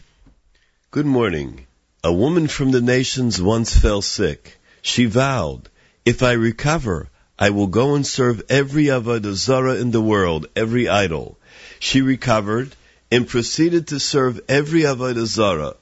Good 0.91 1.05
morning. 1.05 1.68
A 2.05 2.11
woman 2.11 2.49
from 2.49 2.71
the 2.71 2.81
nations 2.81 3.41
once 3.41 3.77
fell 3.77 4.01
sick. 4.01 4.59
She 4.81 5.05
vowed, 5.05 5.69
If 6.03 6.21
I 6.21 6.34
recover, 6.34 7.09
I 7.39 7.51
will 7.51 7.67
go 7.67 7.95
and 7.95 8.05
serve 8.05 8.43
every 8.49 8.88
Avodah 8.88 9.34
Zarah 9.35 9.75
in 9.75 9.91
the 9.91 10.01
world, 10.01 10.47
every 10.53 10.89
idol. 10.89 11.38
She 11.80 12.01
recovered 12.01 12.75
and 13.09 13.25
proceeded 13.25 13.88
to 13.88 14.01
serve 14.01 14.41
every 14.49 14.81
Avodah 14.81 15.25
Zarah. 15.25 15.77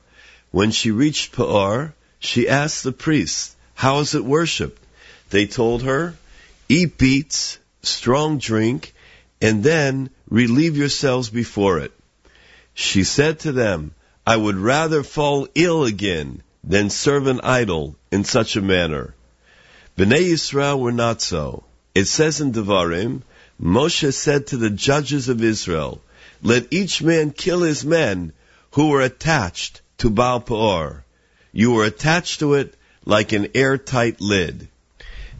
When 0.51 0.69
she 0.69 0.91
reached 0.91 1.31
Peor, 1.31 1.95
she 2.19 2.47
asked 2.47 2.83
the 2.83 2.91
priests, 2.91 3.55
How 3.73 3.99
is 4.01 4.13
it 4.13 4.23
worshipped? 4.23 4.83
They 5.31 5.47
told 5.47 5.81
her, 5.81 6.15
Eat 6.69 6.99
beets, 6.99 7.57
strong 7.81 8.37
drink, 8.37 8.93
and 9.41 9.63
then 9.63 10.11
relieve 10.29 10.77
yourselves 10.77 11.29
before 11.29 11.79
it. 11.79 11.93
She 12.75 13.03
said 13.03 13.39
to 13.39 13.51
them, 13.51 13.95
I 14.31 14.37
would 14.37 14.55
rather 14.55 15.03
fall 15.03 15.49
ill 15.55 15.83
again 15.83 16.41
than 16.63 16.89
serve 16.89 17.27
an 17.27 17.41
idol 17.43 17.97
in 18.13 18.23
such 18.23 18.55
a 18.55 18.61
manner. 18.61 19.13
Bnei 19.97 20.31
Yisrael 20.31 20.79
were 20.79 20.93
not 20.93 21.21
so. 21.21 21.65
It 21.93 22.05
says 22.05 22.39
in 22.39 22.53
Devarim, 22.53 23.23
Moshe 23.61 24.13
said 24.13 24.47
to 24.47 24.55
the 24.55 24.69
judges 24.69 25.27
of 25.27 25.43
Israel, 25.43 26.01
Let 26.41 26.71
each 26.71 27.01
man 27.01 27.31
kill 27.31 27.63
his 27.63 27.83
men 27.83 28.31
who 28.71 28.87
were 28.87 29.01
attached 29.01 29.81
to 29.97 30.09
Baal 30.09 30.39
Peor. 30.39 31.03
You 31.51 31.71
were 31.71 31.83
attached 31.83 32.39
to 32.39 32.53
it 32.53 32.73
like 33.03 33.33
an 33.33 33.49
airtight 33.53 34.21
lid. 34.21 34.69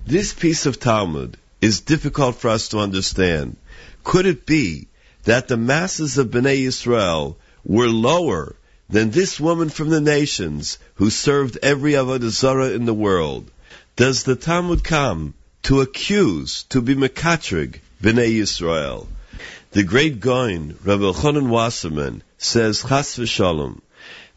This 0.06 0.34
piece 0.34 0.66
of 0.66 0.82
Talmud 0.82 1.38
is 1.62 1.80
difficult 1.80 2.42
for 2.42 2.50
us 2.50 2.68
to 2.68 2.80
understand. 2.80 3.56
Could 4.04 4.26
it 4.26 4.46
be 4.46 4.90
that 5.24 5.48
the 5.48 5.56
masses 5.56 6.18
of 6.18 6.32
Bnei 6.32 6.68
Israel 6.68 7.38
were 7.64 7.88
lower 7.88 8.58
than 8.92 9.10
this 9.10 9.40
woman 9.40 9.70
from 9.70 9.90
the 9.90 10.02
nations 10.02 10.78
who 10.96 11.10
served 11.10 11.58
every 11.64 11.94
Avodah 11.94 12.30
Zarah 12.30 12.72
in 12.72 12.86
the 12.86 12.94
world? 12.94 13.50
Does 13.96 14.24
the 14.24 14.36
Talmud 14.36 14.84
come 14.84 15.34
to 15.64 15.82
accuse, 15.82 16.64
to 16.70 16.82
be 16.82 16.96
Mekatrig, 16.96 17.80
Bnei 18.04 18.40
Yisrael? 18.40 19.08
The 19.72 19.84
great 19.84 20.20
Gaon, 20.20 20.78
Rabbi 20.84 21.12
Chonan 21.14 21.48
Wasserman, 21.48 22.24
says, 22.38 22.82
Chas 22.82 23.18
v'shalom, 23.18 23.80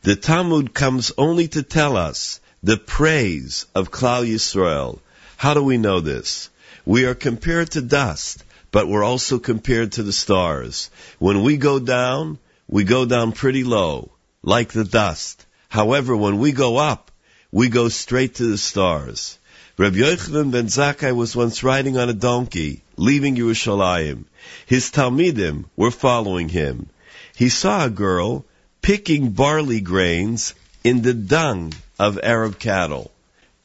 the 0.02 0.14
Talmud 0.14 0.72
comes 0.72 1.10
only 1.18 1.48
to 1.48 1.62
tell 1.62 1.96
us 1.96 2.40
the 2.62 2.76
praise 2.76 3.66
of 3.74 3.90
Klal 3.90 4.24
Yisrael. 4.24 5.00
How 5.36 5.54
do 5.54 5.62
we 5.62 5.78
know 5.78 6.00
this? 6.00 6.50
We 6.86 7.06
are 7.06 7.14
compared 7.14 7.72
to 7.72 7.80
dust, 7.80 8.44
but 8.70 8.86
we're 8.86 9.02
also 9.02 9.38
compared 9.38 9.92
to 9.92 10.02
the 10.02 10.12
stars. 10.12 10.90
When 11.18 11.42
we 11.42 11.56
go 11.56 11.78
down, 11.78 12.38
we 12.68 12.84
go 12.84 13.04
down 13.04 13.32
pretty 13.32 13.64
low, 13.64 14.10
like 14.44 14.72
the 14.72 14.84
dust. 14.84 15.46
However, 15.70 16.14
when 16.14 16.38
we 16.38 16.52
go 16.52 16.76
up, 16.76 17.10
we 17.50 17.68
go 17.68 17.88
straight 17.88 18.34
to 18.36 18.46
the 18.46 18.58
stars. 18.58 19.38
Rabbi 19.78 19.96
Yochanan 19.96 20.50
ben 20.50 20.66
Zakkai 20.66 21.16
was 21.16 21.34
once 21.34 21.62
riding 21.62 21.96
on 21.96 22.10
a 22.10 22.12
donkey, 22.12 22.82
leaving 22.96 23.36
Yerushalayim. 23.36 24.24
His 24.66 24.90
Talmidim 24.90 25.64
were 25.76 25.90
following 25.90 26.50
him. 26.50 26.90
He 27.34 27.48
saw 27.48 27.86
a 27.86 27.90
girl 27.90 28.44
picking 28.82 29.30
barley 29.30 29.80
grains 29.80 30.54
in 30.84 31.00
the 31.02 31.14
dung 31.14 31.72
of 31.98 32.20
Arab 32.22 32.58
cattle. 32.58 33.10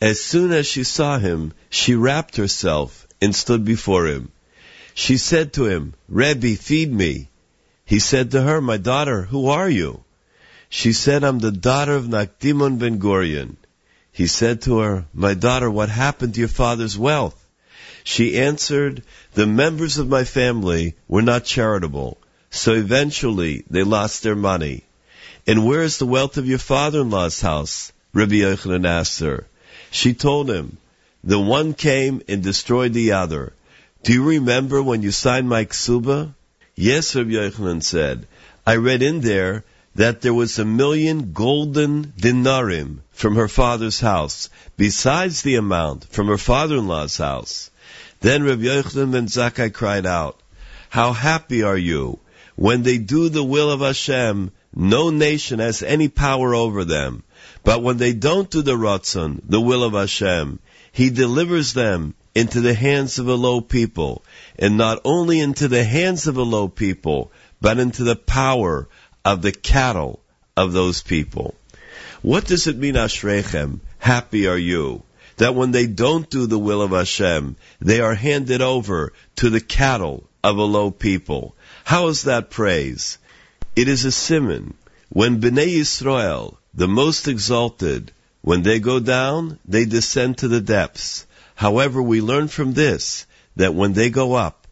As 0.02 0.22
soon 0.22 0.54
as 0.54 0.66
she 0.66 0.86
saw 0.86 1.20
him, 1.20 1.52
she 1.70 1.94
wrapped 1.94 2.38
herself 2.38 3.06
and 3.22 3.36
stood 3.36 3.66
before 3.66 4.08
him. 4.08 4.32
She 4.94 5.18
said 5.18 5.54
to 5.54 5.66
him, 5.66 5.94
Rebbe, 6.08 6.56
feed 6.56 6.92
me. 6.92 7.28
He 7.86 8.00
said 8.00 8.32
to 8.32 8.42
her, 8.42 8.62
My 8.62 8.78
daughter, 8.78 9.24
who 9.24 9.48
are 9.48 9.70
you? 9.70 10.04
She 10.72 10.94
said, 10.94 11.24
I'm 11.24 11.40
the 11.40 11.52
daughter 11.52 11.96
of 11.96 12.06
Nakdimon 12.06 12.78
ben 12.78 13.00
Gurion. 13.00 13.56
He 14.12 14.28
said 14.28 14.62
to 14.64 14.80
her, 14.80 15.06
My 15.14 15.34
daughter, 15.34 15.70
what 15.70 15.90
happened 15.90 16.36
to 16.36 16.40
your 16.40 16.48
father's 16.50 16.96
wealth? 16.96 17.44
She 18.04 18.38
answered, 18.38 19.04
The 19.34 19.48
members 19.48 19.98
of 19.98 20.08
my 20.08 20.24
family 20.24 20.94
were 21.08 21.24
not 21.24 21.46
charitable, 21.46 22.18
so 22.52 22.74
eventually 22.74 23.66
they 23.70 23.84
lost 23.84 24.22
their 24.22 24.36
money. 24.36 24.84
And 25.48 25.66
where 25.66 25.82
is 25.82 25.98
the 25.98 26.06
wealth 26.06 26.38
of 26.38 26.48
your 26.48 26.60
father-in-law's 26.60 27.42
house? 27.42 27.92
Rabbi 28.14 28.36
Yochanan 28.36 28.86
asked 28.86 29.20
her. 29.22 29.48
She 29.90 30.14
told 30.14 30.50
him, 30.50 30.78
The 31.24 31.40
one 31.40 31.74
came 31.74 32.22
and 32.28 32.44
destroyed 32.44 32.94
the 32.94 33.14
other. 33.14 33.54
Do 34.04 34.14
you 34.14 34.24
remember 34.24 34.84
when 34.84 35.02
you 35.02 35.12
signed 35.12 35.50
my 35.50 35.66
ksuba? 35.66 36.34
Yes, 36.76 37.16
Rabbi 37.16 37.32
Yochanan 37.32 37.82
said. 37.82 38.28
I 38.68 38.76
read 38.76 39.02
in 39.02 39.22
there 39.22 39.64
that 40.00 40.22
there 40.22 40.34
was 40.34 40.58
a 40.58 40.64
million 40.64 41.34
golden 41.34 42.14
dinarim 42.18 43.00
from 43.12 43.36
her 43.36 43.50
father's 43.50 44.00
house, 44.00 44.50
besides 44.78 45.42
the 45.42 45.56
amount 45.56 46.06
from 46.06 46.28
her 46.28 46.38
father-in-law's 46.38 47.18
house. 47.18 47.70
Then 48.22 48.44
Rabbi 48.44 48.62
Yochanan 48.62 49.12
ben 49.12 49.28
Zakkai 49.28 49.74
cried 49.74 50.06
out, 50.06 50.40
How 50.90 51.12
happy 51.12 51.64
are 51.64 51.78
you! 51.78 52.18
When 52.56 52.84
they 52.84 52.98
do 52.98 53.28
the 53.28 53.44
will 53.44 53.70
of 53.70 53.82
Hashem, 53.82 54.52
no 54.74 55.10
nation 55.10 55.60
has 55.60 55.84
any 55.84 56.08
power 56.08 56.56
over 56.56 56.86
them. 56.86 57.24
But 57.66 57.84
when 57.84 57.98
they 57.98 58.14
don't 58.14 58.50
do 58.50 58.62
the 58.62 58.78
Ratzon, 58.78 59.42
the 59.50 59.60
will 59.60 59.84
of 59.84 59.92
Hashem, 59.92 60.60
He 60.94 61.10
delivers 61.10 61.74
them 61.74 62.16
into 62.34 62.62
the 62.62 62.74
hands 62.74 63.20
of 63.20 63.28
a 63.28 63.36
low 63.36 63.60
people, 63.60 64.24
and 64.58 64.78
not 64.78 65.02
only 65.04 65.42
into 65.42 65.68
the 65.68 65.84
hands 65.84 66.26
of 66.26 66.38
a 66.38 66.44
low 66.44 66.70
people, 66.70 67.34
but 67.60 67.80
into 67.80 68.06
the 68.06 68.16
power 68.16 68.88
of 69.24 69.42
the 69.42 69.52
cattle 69.52 70.20
of 70.56 70.74
those 70.74 71.02
people. 71.02 71.56
What 72.22 72.46
does 72.46 72.68
it 72.68 72.78
mean, 72.78 72.96
Ashrechem? 72.96 73.80
Happy 73.98 74.48
are 74.48 74.58
you. 74.58 75.04
That 75.38 75.56
when 75.56 75.72
they 75.72 75.88
don't 75.88 76.30
do 76.30 76.48
the 76.48 76.60
will 76.60 76.82
of 76.82 76.92
Hashem, 76.92 77.56
they 77.80 78.02
are 78.02 78.16
handed 78.16 78.62
over 78.62 79.14
to 79.38 79.50
the 79.50 79.62
cattle 79.62 80.30
of 80.44 80.58
a 80.58 80.64
low 80.64 80.92
people. 80.92 81.56
How 81.86 82.08
is 82.08 82.24
that 82.24 82.50
praise? 82.50 83.18
It 83.76 83.88
is 83.88 84.04
a 84.04 84.12
simon. 84.12 84.74
When 85.10 85.40
Bnei 85.42 85.78
Yisrael, 85.80 86.58
the 86.74 86.88
most 86.88 87.28
exalted, 87.28 88.12
when 88.42 88.64
they 88.64 88.80
go 88.80 89.00
down, 89.00 89.60
they 89.66 89.86
descend 89.86 90.40
to 90.40 90.48
the 90.48 90.62
depths. 90.62 91.26
However, 91.56 92.02
we 92.02 92.22
learn 92.22 92.48
from 92.48 92.74
this 92.74 93.26
that 93.56 93.74
when 93.74 93.94
they 93.94 94.10
go 94.10 94.34
up, 94.34 94.68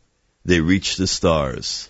they 0.46 0.60
reach 0.62 0.96
the 0.96 1.08
stars. 1.08 1.90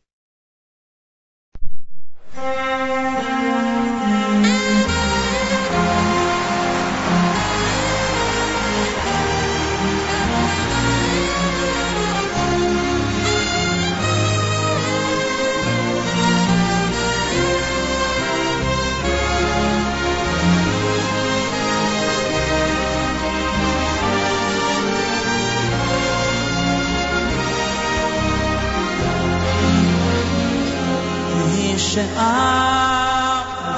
שאת 31.93 32.17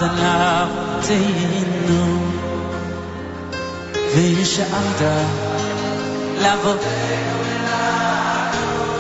עליו 0.02 0.68
תהיינו 1.02 2.32
והשארת 4.16 5.02
לעבוד. 6.42 6.78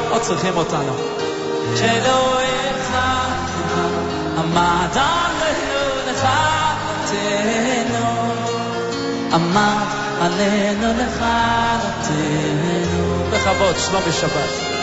עוד 0.10 0.22
צריכים 0.22 0.58
אותנו. 0.58 0.94
שלא 1.76 2.40
יחזק 2.42 3.50
עמד 4.38 4.98
עלינו 4.98 5.84
לכלותנו 6.12 7.24
עמד 9.34 9.88
עלינו 10.22 10.88
לכלותנו 10.98 12.24
בכבוד 13.32 13.76
שלום 13.78 14.02
ושבת. 14.08 14.83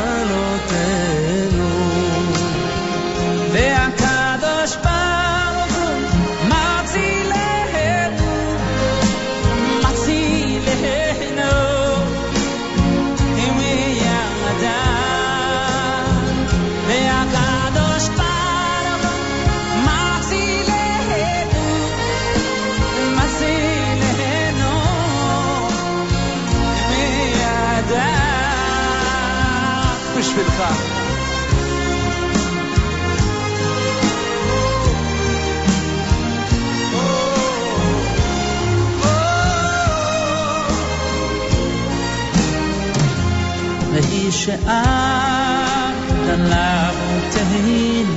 שעמדת 44.40 46.06
לאבותינו 46.38 48.16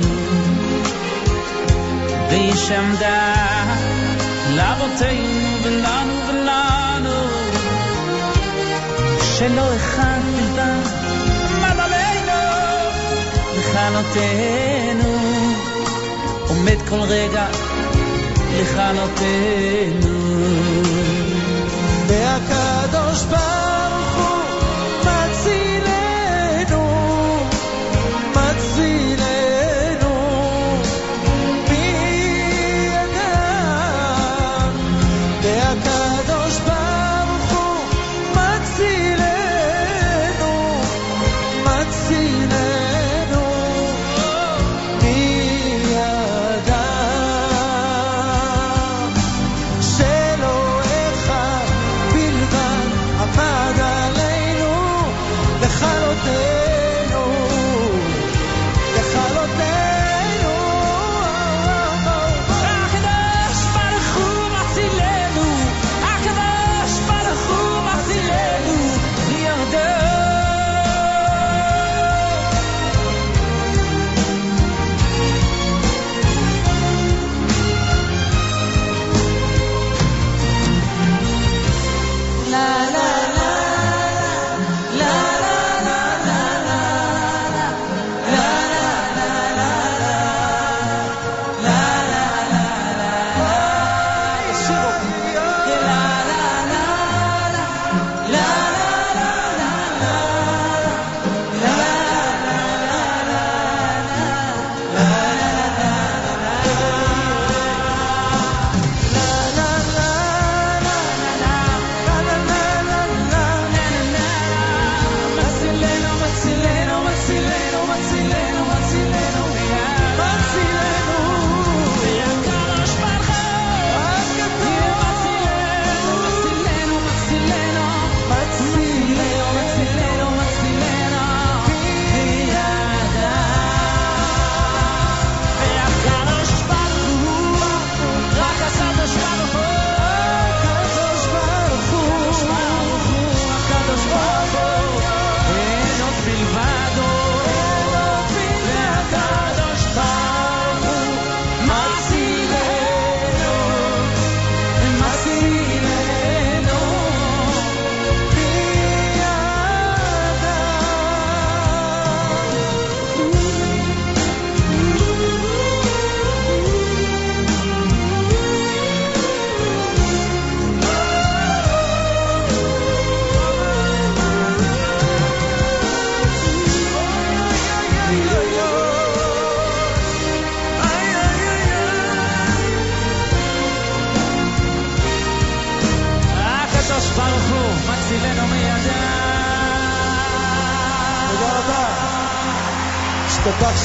והיא 2.28 2.54
שעמדה 2.54 3.34
לאבותינו 4.56 5.58
ולנו 5.62 6.14
ולנו 6.28 7.16
שלא 9.22 9.76
אחד 9.76 10.18
בלבד 10.36 10.86
עמד 11.54 11.80
עלינו 11.80 12.40
לכלותנו 13.58 15.12
עומד 16.48 16.78
כל 16.88 17.00
רגע 17.00 17.46
לכלותנו 18.60 20.20
והקדוש 22.06 23.24
ברוך 23.24 23.93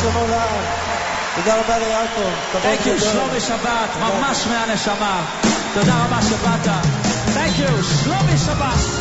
שמו 0.00 0.26
לעד. 0.30 0.64
תודה 1.34 1.60
רבה 1.60 1.78
ליעקב. 1.78 2.30
Thank 2.52 2.86
you. 2.86 3.00
שלומי 3.00 3.40
שבת, 3.40 3.90
ממש 4.00 4.46
מהנשמה. 4.46 5.22
תודה 5.74 5.92
רבה 6.04 6.22
שבאת. 6.22 6.66
Thank 7.34 7.58
you, 7.60 8.02
שלומי 8.04 8.38
שבת. 8.38 8.99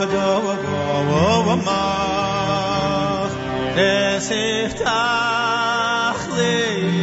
kado 0.00 0.28
wa 0.46 0.54
go 0.62 0.76
wa 1.10 1.24
wa 1.46 1.56
ma 1.66 1.82
es 3.76 4.28
ich 4.30 4.80
li 6.36 6.99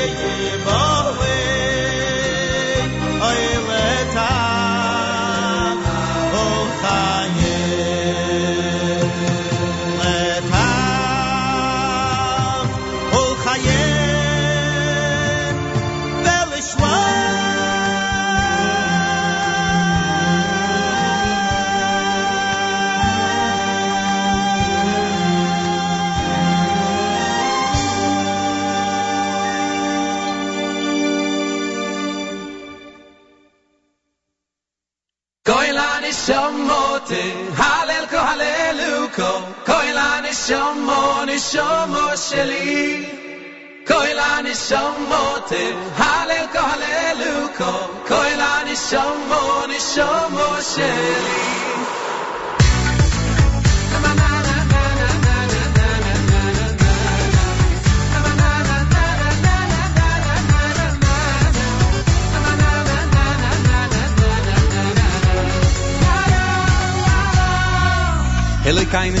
yeah, 0.00 0.69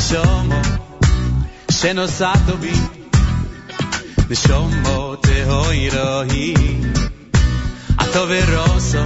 נשומות 0.00 0.66
שנוסע 1.70 2.32
טובים, 2.46 2.86
נשומות 4.30 5.26
אוי 5.46 5.88
רואי. 5.90 6.54
אתה 8.02 8.20
ורוסו, 8.28 8.98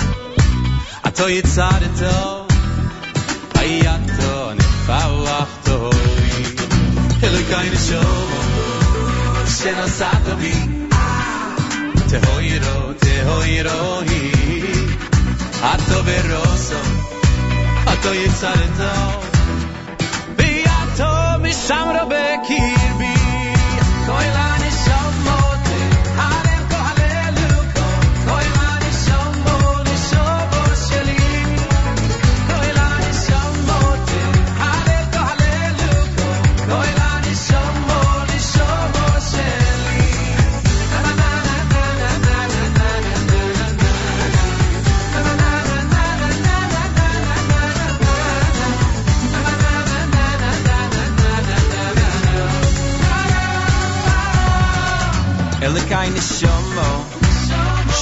אתה 1.07 1.31
יצרתו, 1.31 2.47
היתו 3.55 4.55
נפרחתו. 4.55 5.91
אלוקי 7.23 7.71
נשומות 7.73 8.45
שנוסע 9.59 10.11
טובים, 10.25 10.89
תהוירו, 12.09 12.93
תהוירו 12.99 14.01
היא. 14.01 14.65
אתה 15.61 16.01
ורוסו, 16.05 16.75
אתה 17.93 18.15
יצרתו. 18.15 19.34
شم 21.69 21.89
را 21.97 22.05
بکیر 22.05 22.93
بی 22.99 23.14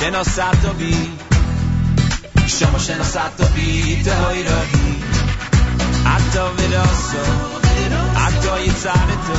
شناس 0.03 0.35
تا 0.35 0.73
بی 0.79 0.97
شما 2.47 2.79
شناس 2.79 3.13
تا 3.13 3.45
بی 3.55 4.03
دهای 4.03 4.17
های 4.25 4.43
راهی 4.43 5.03
عدا 6.07 6.53
وراسا 6.53 7.25
عدای 8.17 8.67
تر 8.67 9.09
تو. 9.27 9.39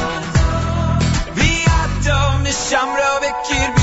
بی 1.35 1.64
حتی 1.64 2.44
نشم 2.44 2.88
را 2.95 3.19
بکیر 3.19 3.69
بی 3.76 3.82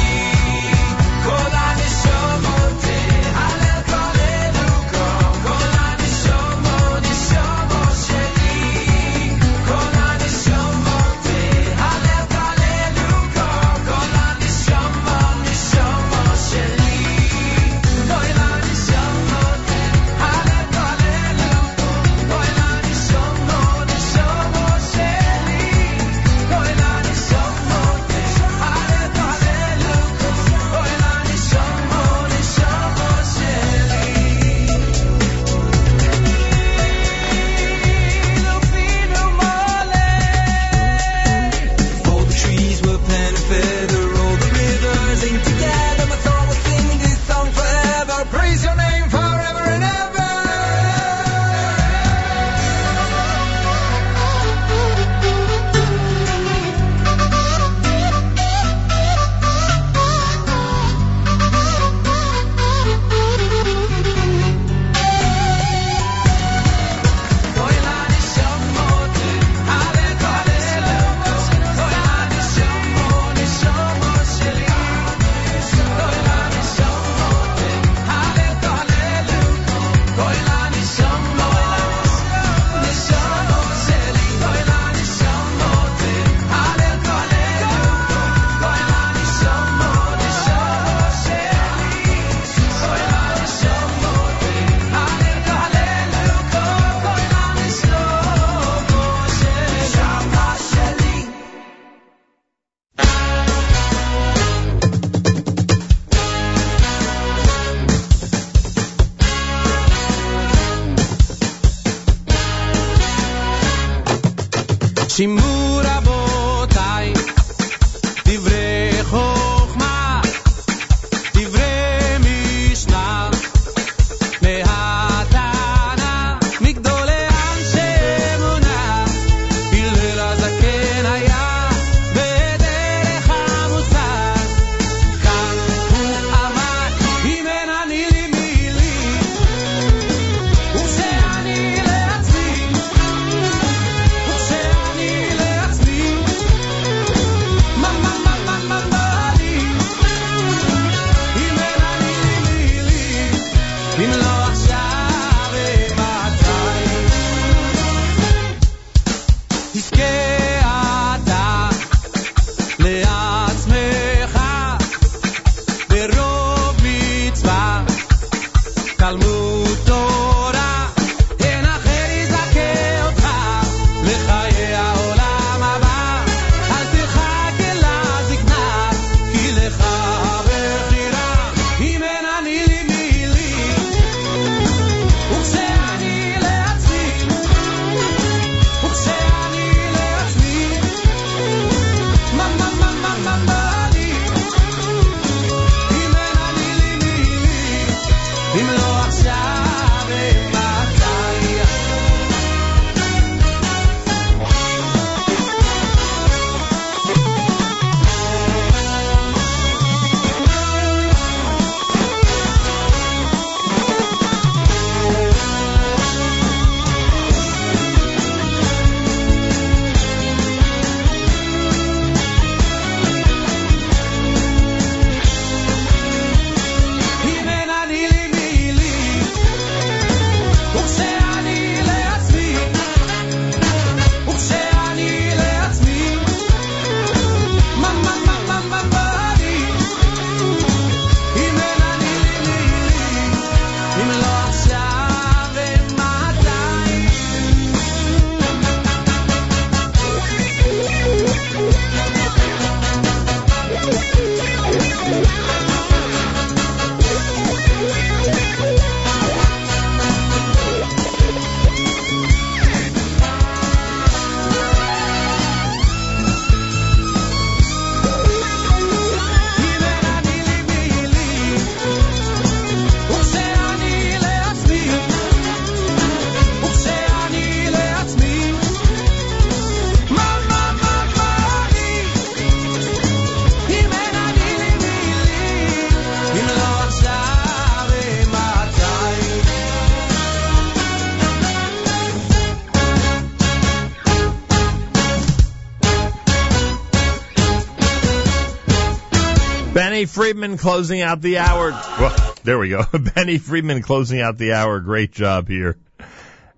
Benny 300.00 300.06
Friedman 300.06 300.56
closing 300.56 301.02
out 301.02 301.20
the 301.20 301.36
hour. 301.36 301.72
Well, 301.72 302.34
there 302.42 302.58
we 302.58 302.70
go. 302.70 302.86
Benny 303.14 303.36
Friedman 303.36 303.82
closing 303.82 304.22
out 304.22 304.38
the 304.38 304.54
hour. 304.54 304.80
Great 304.80 305.12
job 305.12 305.46
here 305.46 305.76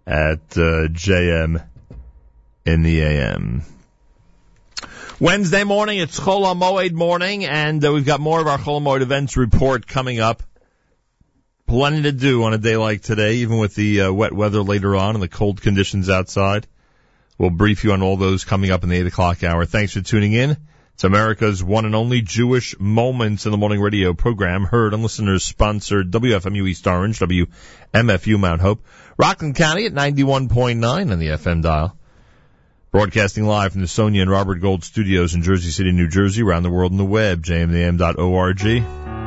at 0.06 0.38
uh, 0.52 0.86
JM 0.86 1.60
in 2.64 2.82
the 2.82 3.02
AM. 3.02 3.64
Wednesday 5.18 5.64
morning, 5.64 5.98
it's 5.98 6.20
Chol 6.20 6.44
HaMoed 6.44 6.92
morning, 6.92 7.44
and 7.44 7.84
uh, 7.84 7.92
we've 7.92 8.06
got 8.06 8.20
more 8.20 8.40
of 8.40 8.46
our 8.46 8.58
Chol 8.58 8.80
HaMoed 8.80 9.00
events 9.00 9.36
report 9.36 9.88
coming 9.88 10.20
up. 10.20 10.44
Plenty 11.66 12.02
to 12.02 12.12
do 12.12 12.44
on 12.44 12.54
a 12.54 12.58
day 12.58 12.76
like 12.76 13.02
today, 13.02 13.38
even 13.38 13.58
with 13.58 13.74
the 13.74 14.02
uh, 14.02 14.12
wet 14.12 14.32
weather 14.32 14.62
later 14.62 14.94
on 14.94 15.16
and 15.16 15.22
the 15.22 15.26
cold 15.26 15.60
conditions 15.60 16.08
outside. 16.08 16.68
We'll 17.38 17.50
brief 17.50 17.82
you 17.82 17.90
on 17.92 18.02
all 18.02 18.16
those 18.16 18.44
coming 18.44 18.70
up 18.70 18.84
in 18.84 18.88
the 18.88 18.98
8 18.98 19.06
o'clock 19.08 19.42
hour. 19.42 19.64
Thanks 19.64 19.94
for 19.94 20.00
tuning 20.00 20.32
in. 20.32 20.56
It's 21.02 21.04
America's 21.04 21.64
one 21.64 21.84
and 21.84 21.96
only 21.96 22.22
Jewish 22.22 22.78
Moments 22.78 23.44
in 23.44 23.50
the 23.50 23.58
Morning 23.58 23.80
radio 23.80 24.14
program, 24.14 24.62
heard 24.62 24.94
on 24.94 25.02
listeners 25.02 25.42
sponsored 25.42 26.12
WFMU 26.12 26.68
East 26.68 26.86
Orange, 26.86 27.18
WMFU 27.18 28.38
Mount 28.38 28.60
Hope, 28.60 28.86
Rockland 29.16 29.56
County 29.56 29.86
at 29.86 29.94
91.9 29.94 31.10
on 31.10 31.18
the 31.18 31.26
FM 31.26 31.60
dial. 31.60 31.98
Broadcasting 32.92 33.44
live 33.48 33.72
from 33.72 33.80
the 33.80 33.88
Sonia 33.88 34.22
and 34.22 34.30
Robert 34.30 34.60
Gold 34.60 34.84
studios 34.84 35.34
in 35.34 35.42
Jersey 35.42 35.72
City, 35.72 35.90
New 35.90 36.06
Jersey, 36.06 36.42
around 36.42 36.62
the 36.62 36.70
world 36.70 36.92
on 36.92 36.98
the 36.98 37.04
web, 37.04 37.42
jmam.org. 37.42 39.21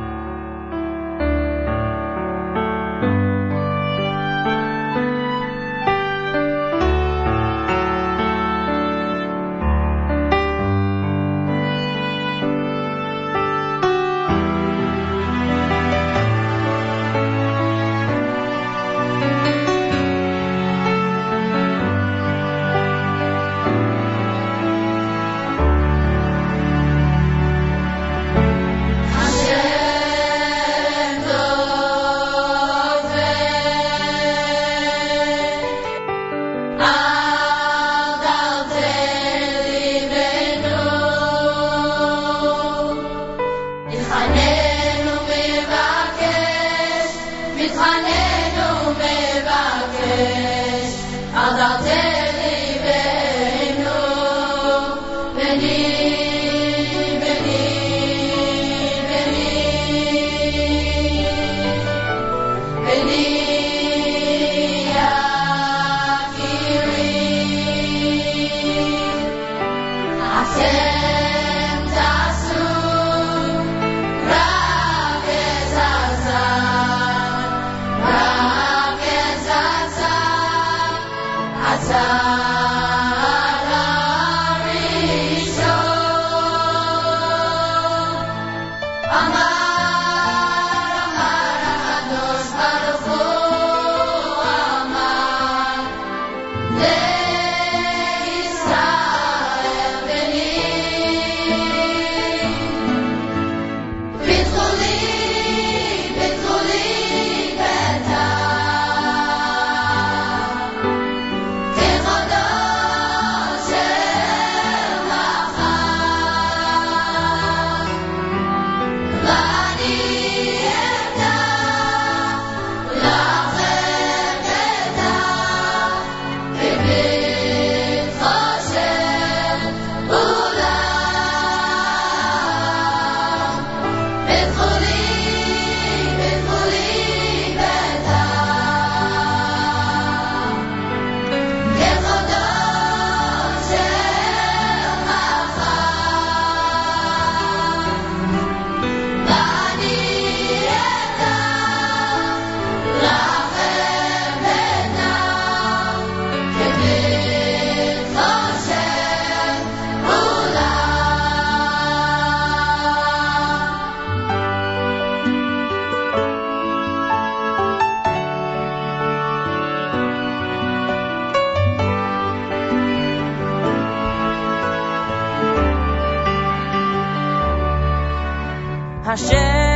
share. 179.26 179.75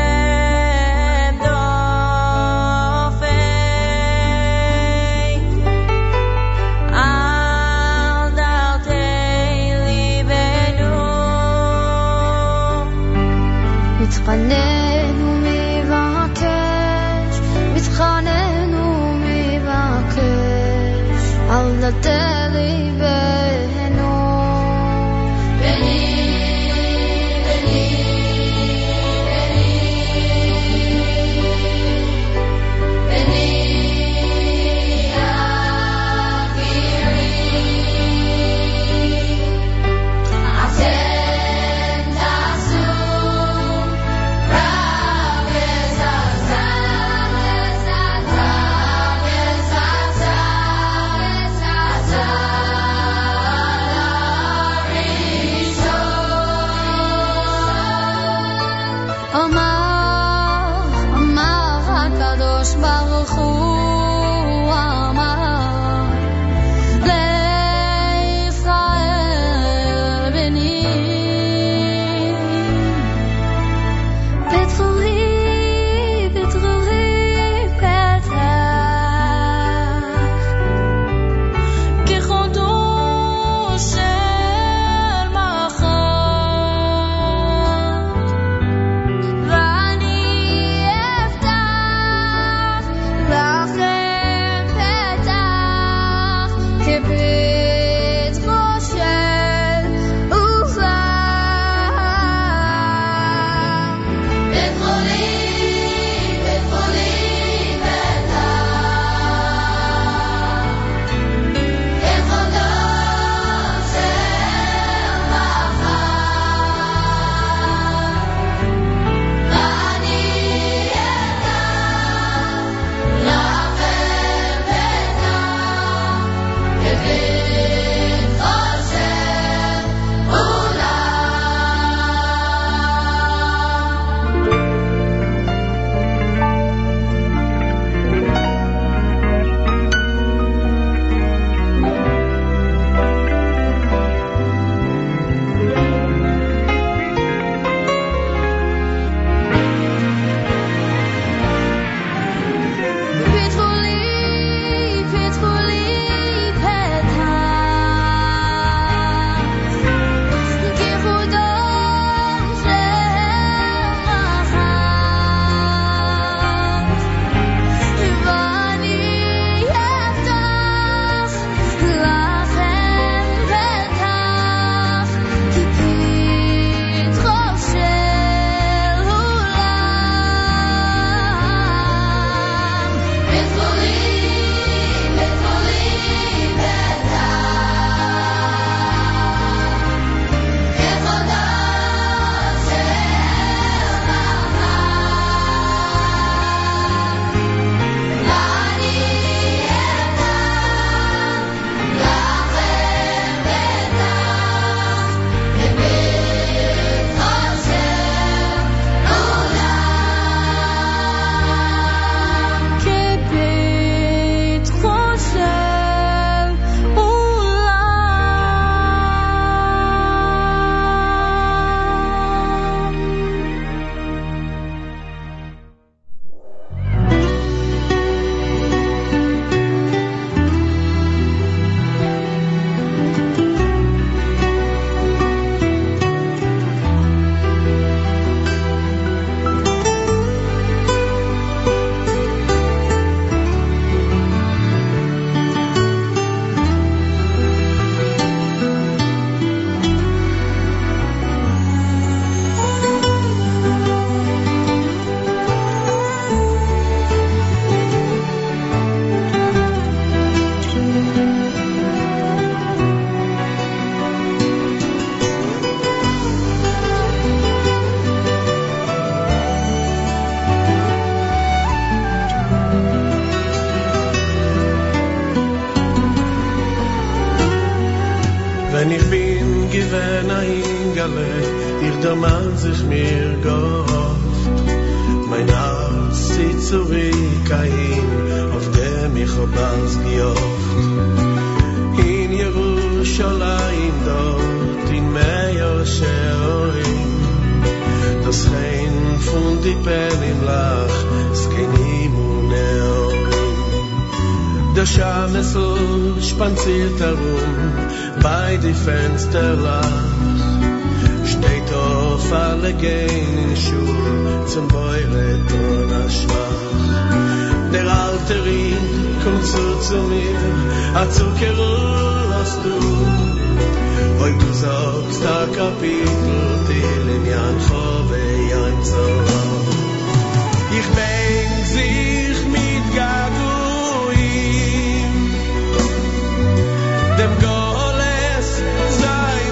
Dem 337.20 337.36
Goles 337.38 338.62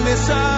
Messiah 0.02 0.57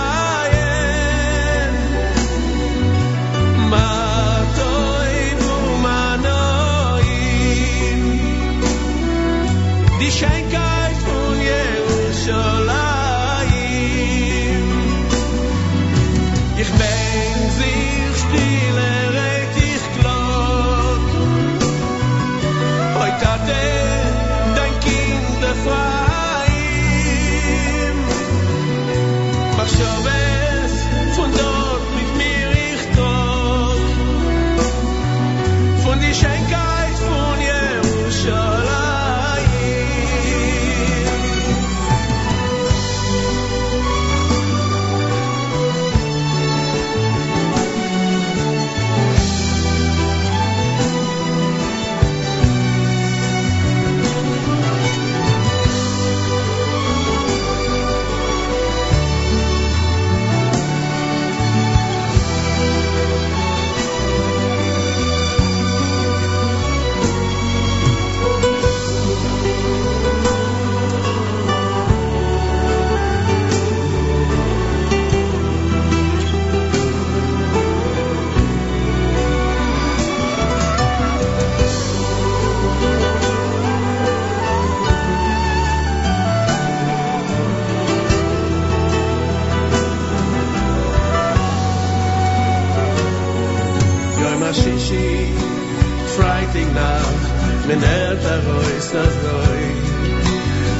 der 97.82 98.14
da 98.24 98.34
rois 98.46 98.86
das 98.94 99.14
roi 99.26 99.64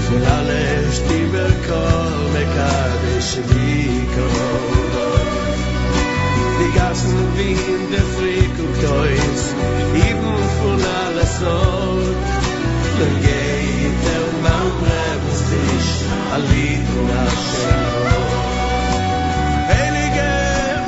für 0.07 0.23
alle 0.37 0.65
stiber 0.97 1.51
kome 1.67 2.45
kade 2.57 3.15
shvi 3.29 3.81
kro 4.15 4.49
di 6.59 6.69
gasen 6.79 7.23
vin 7.37 7.83
der 7.93 8.07
frik 8.17 8.55
und 8.65 8.75
kreuz 8.83 9.43
ibn 10.09 10.39
von 10.59 10.81
alle 11.03 11.27
so 11.39 11.59
der 12.99 13.15
geit 13.27 13.97
der 14.07 14.27
mam 14.45 14.69
rebst 14.89 15.47
dich 15.53 15.91
ali 16.35 16.69
du 16.89 16.99
nach 17.13 17.41
Heilige 19.71 20.31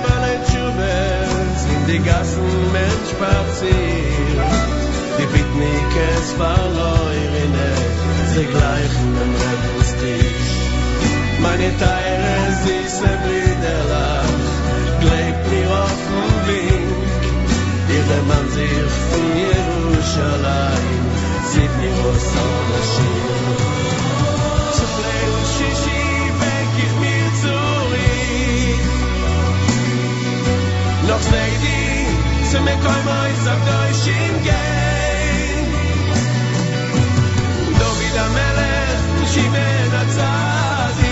Malen 0.02 0.42
Schubert, 0.50 1.56
sind 1.64 1.84
die 1.88 2.02
Gassen 2.08 2.50
Mensch 2.72 3.12
passiert. 3.20 4.71
kes 5.94 6.28
baloy 6.38 7.18
mine 7.34 7.70
ze 8.32 8.44
gleich 8.52 8.96
in 9.22 9.32
dem 9.40 9.62
dich 10.02 10.50
meine 11.44 11.70
teile 11.82 12.36
sie 12.62 12.84
se 12.98 13.12
bridela 13.22 14.08
gleich 15.02 15.38
dir 15.48 15.70
auf 15.82 16.02
und 16.20 16.36
wink 16.46 17.12
dir 17.88 18.04
der 18.10 18.24
man 18.30 18.46
sich 18.56 18.92
von 19.08 19.26
jerusalem 19.44 21.02
sieht 21.50 21.74
mir 21.80 21.96
aus 22.08 22.26
der 22.70 22.84
schir 22.92 23.72
Noch 31.08 31.20
zwei 31.20 31.50
Dien, 31.62 32.50
zu 32.50 32.60
mir 32.60 32.78
koi 32.84 33.00
moi, 33.08 33.30
sag 33.44 33.60
doi 33.66 33.90
shim 34.02 34.34
gen. 34.44 34.81
David 38.11 38.17
המלך, 38.19 39.29
שמעון 39.33 39.93
הצדיק. 39.93 41.10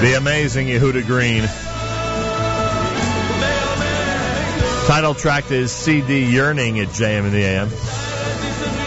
The 0.00 0.14
amazing 0.16 0.68
Yehuda 0.68 1.04
Green. 1.04 1.42
Title 4.86 5.14
track 5.14 5.50
is 5.50 5.70
CD 5.70 6.24
Yearning 6.24 6.80
at 6.80 6.88
JM 6.88 7.26
in 7.26 7.32
the 7.32 7.44
AM. 7.44 7.68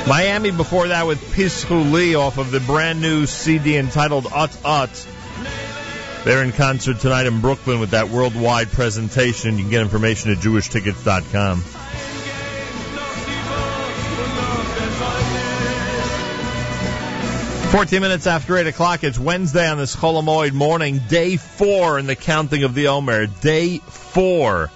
Miami 0.07 0.49
before 0.49 0.87
that 0.87 1.05
with 1.05 1.21
Pischu 1.35 1.91
Lee 1.91 2.15
off 2.15 2.39
of 2.39 2.49
the 2.49 2.59
brand 2.59 2.99
new 2.99 3.27
CD 3.27 3.77
entitled 3.77 4.25
Ut 4.33 4.57
Ut. 4.65 5.07
They're 6.25 6.43
in 6.43 6.51
concert 6.51 6.99
tonight 6.99 7.27
in 7.27 7.41
Brooklyn 7.41 7.79
with 7.79 7.91
that 7.91 8.09
worldwide 8.09 8.71
presentation. 8.71 9.59
You 9.59 9.65
can 9.65 9.69
get 9.69 9.81
information 9.83 10.31
at 10.31 10.39
jewishtickets.com. 10.39 11.82
Fourteen 17.73 18.01
minutes 18.01 18.27
after 18.27 18.55
eight 18.55 18.67
o'clock, 18.67 19.03
it's 19.03 19.17
Wednesday 19.17 19.67
on 19.67 19.79
this 19.79 19.95
Chol 19.95 20.21
Hamoed 20.21 20.53
morning, 20.53 20.99
day 21.09 21.37
four 21.37 21.97
in 21.97 22.05
the 22.05 22.15
counting 22.15 22.63
of 22.65 22.75
the 22.75 22.89
Omer. 22.89 23.25
Day 23.25 23.79
four 23.79 24.69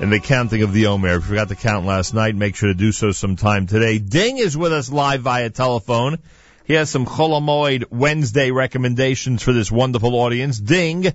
in 0.00 0.10
the 0.10 0.20
counting 0.20 0.62
of 0.62 0.74
the 0.74 0.88
Omer. 0.88 1.14
If 1.14 1.22
you 1.22 1.28
forgot 1.30 1.48
to 1.48 1.54
count 1.54 1.86
last 1.86 2.12
night, 2.12 2.34
make 2.34 2.54
sure 2.54 2.68
to 2.68 2.74
do 2.74 2.92
so 2.92 3.12
sometime 3.12 3.66
today. 3.66 3.98
Ding 3.98 4.36
is 4.36 4.54
with 4.54 4.70
us 4.70 4.92
live 4.92 5.22
via 5.22 5.48
telephone. 5.48 6.18
He 6.66 6.74
has 6.74 6.90
some 6.90 7.06
Chol 7.06 7.40
Hamoed 7.40 7.84
Wednesday 7.90 8.50
recommendations 8.50 9.42
for 9.42 9.54
this 9.54 9.72
wonderful 9.72 10.14
audience. 10.14 10.58
Ding 10.58 11.06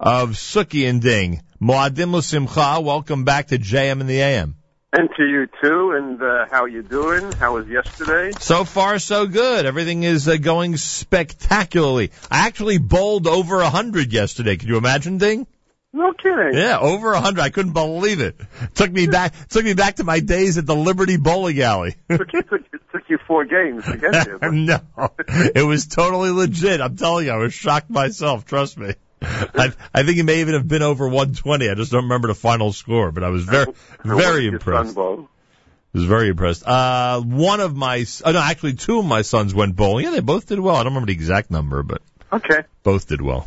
of 0.00 0.30
Suki 0.30 0.88
and 0.88 1.02
Ding. 1.02 1.42
Moadim 1.60 2.22
Simcha, 2.22 2.80
welcome 2.80 3.24
back 3.24 3.48
to 3.48 3.58
JM 3.58 4.00
in 4.00 4.06
the 4.06 4.22
AM. 4.22 4.54
And 4.92 5.08
to 5.16 5.24
you 5.24 5.46
too. 5.62 5.92
And 5.92 6.20
uh, 6.20 6.46
how 6.50 6.64
you 6.66 6.82
doing? 6.82 7.30
How 7.32 7.54
was 7.54 7.66
yesterday? 7.68 8.32
So 8.40 8.64
far, 8.64 8.98
so 8.98 9.26
good. 9.26 9.64
Everything 9.66 10.02
is 10.02 10.26
uh, 10.26 10.36
going 10.36 10.76
spectacularly. 10.76 12.10
I 12.30 12.46
actually 12.48 12.78
bowled 12.78 13.26
over 13.28 13.60
a 13.60 13.70
hundred 13.70 14.12
yesterday. 14.12 14.56
Can 14.56 14.68
you 14.68 14.78
imagine, 14.78 15.18
Ding? 15.18 15.46
No 15.92 16.12
kidding. 16.12 16.54
Yeah, 16.54 16.78
over 16.78 17.12
a 17.12 17.20
hundred. 17.20 17.40
I 17.42 17.50
couldn't 17.50 17.72
believe 17.72 18.20
it. 18.20 18.36
Took 18.74 18.90
me 18.92 19.06
back. 19.06 19.34
Took 19.48 19.64
me 19.64 19.74
back 19.74 19.96
to 19.96 20.04
my 20.04 20.20
days 20.20 20.58
at 20.58 20.66
the 20.66 20.74
Liberty 20.76 21.16
Bowling 21.16 21.60
Alley. 21.60 21.94
took, 22.08 22.32
you, 22.32 22.42
took, 22.42 22.60
you- 22.72 22.78
took 22.92 23.02
you 23.08 23.18
four 23.26 23.44
games 23.44 23.84
to 23.84 23.96
get 23.96 24.12
there. 24.12 24.38
no, 24.52 24.80
it 25.28 25.64
was 25.66 25.86
totally 25.86 26.30
legit. 26.30 26.80
I'm 26.80 26.96
telling 26.96 27.26
you, 27.26 27.32
I 27.32 27.36
was 27.36 27.54
shocked 27.54 27.90
myself. 27.90 28.44
Trust 28.44 28.76
me. 28.78 28.94
I, 29.22 29.72
I 29.94 30.02
think 30.02 30.16
he 30.16 30.22
may 30.22 30.40
even 30.40 30.54
have 30.54 30.66
been 30.66 30.82
over 30.82 31.04
120. 31.06 31.68
I 31.68 31.74
just 31.74 31.92
don't 31.92 32.04
remember 32.04 32.28
the 32.28 32.34
final 32.34 32.72
score, 32.72 33.12
but 33.12 33.22
I 33.22 33.28
was 33.28 33.44
very, 33.44 33.66
very 34.04 34.46
impressed. 34.46 34.94
bowled. 34.94 35.28
was 35.92 36.04
very 36.04 36.28
impressed. 36.28 36.66
Uh, 36.66 37.20
one 37.20 37.60
of 37.60 37.76
my, 37.76 38.04
oh 38.24 38.32
no, 38.32 38.38
actually 38.40 38.74
two 38.74 38.98
of 38.98 39.04
my 39.04 39.22
sons 39.22 39.54
went 39.54 39.76
bowling. 39.76 40.04
Yeah, 40.06 40.12
they 40.12 40.20
both 40.20 40.46
did 40.46 40.58
well. 40.60 40.74
I 40.76 40.78
don't 40.84 40.92
remember 40.92 41.06
the 41.08 41.12
exact 41.12 41.50
number, 41.50 41.82
but 41.82 42.00
Okay. 42.32 42.60
both 42.82 43.08
did 43.08 43.20
well. 43.20 43.46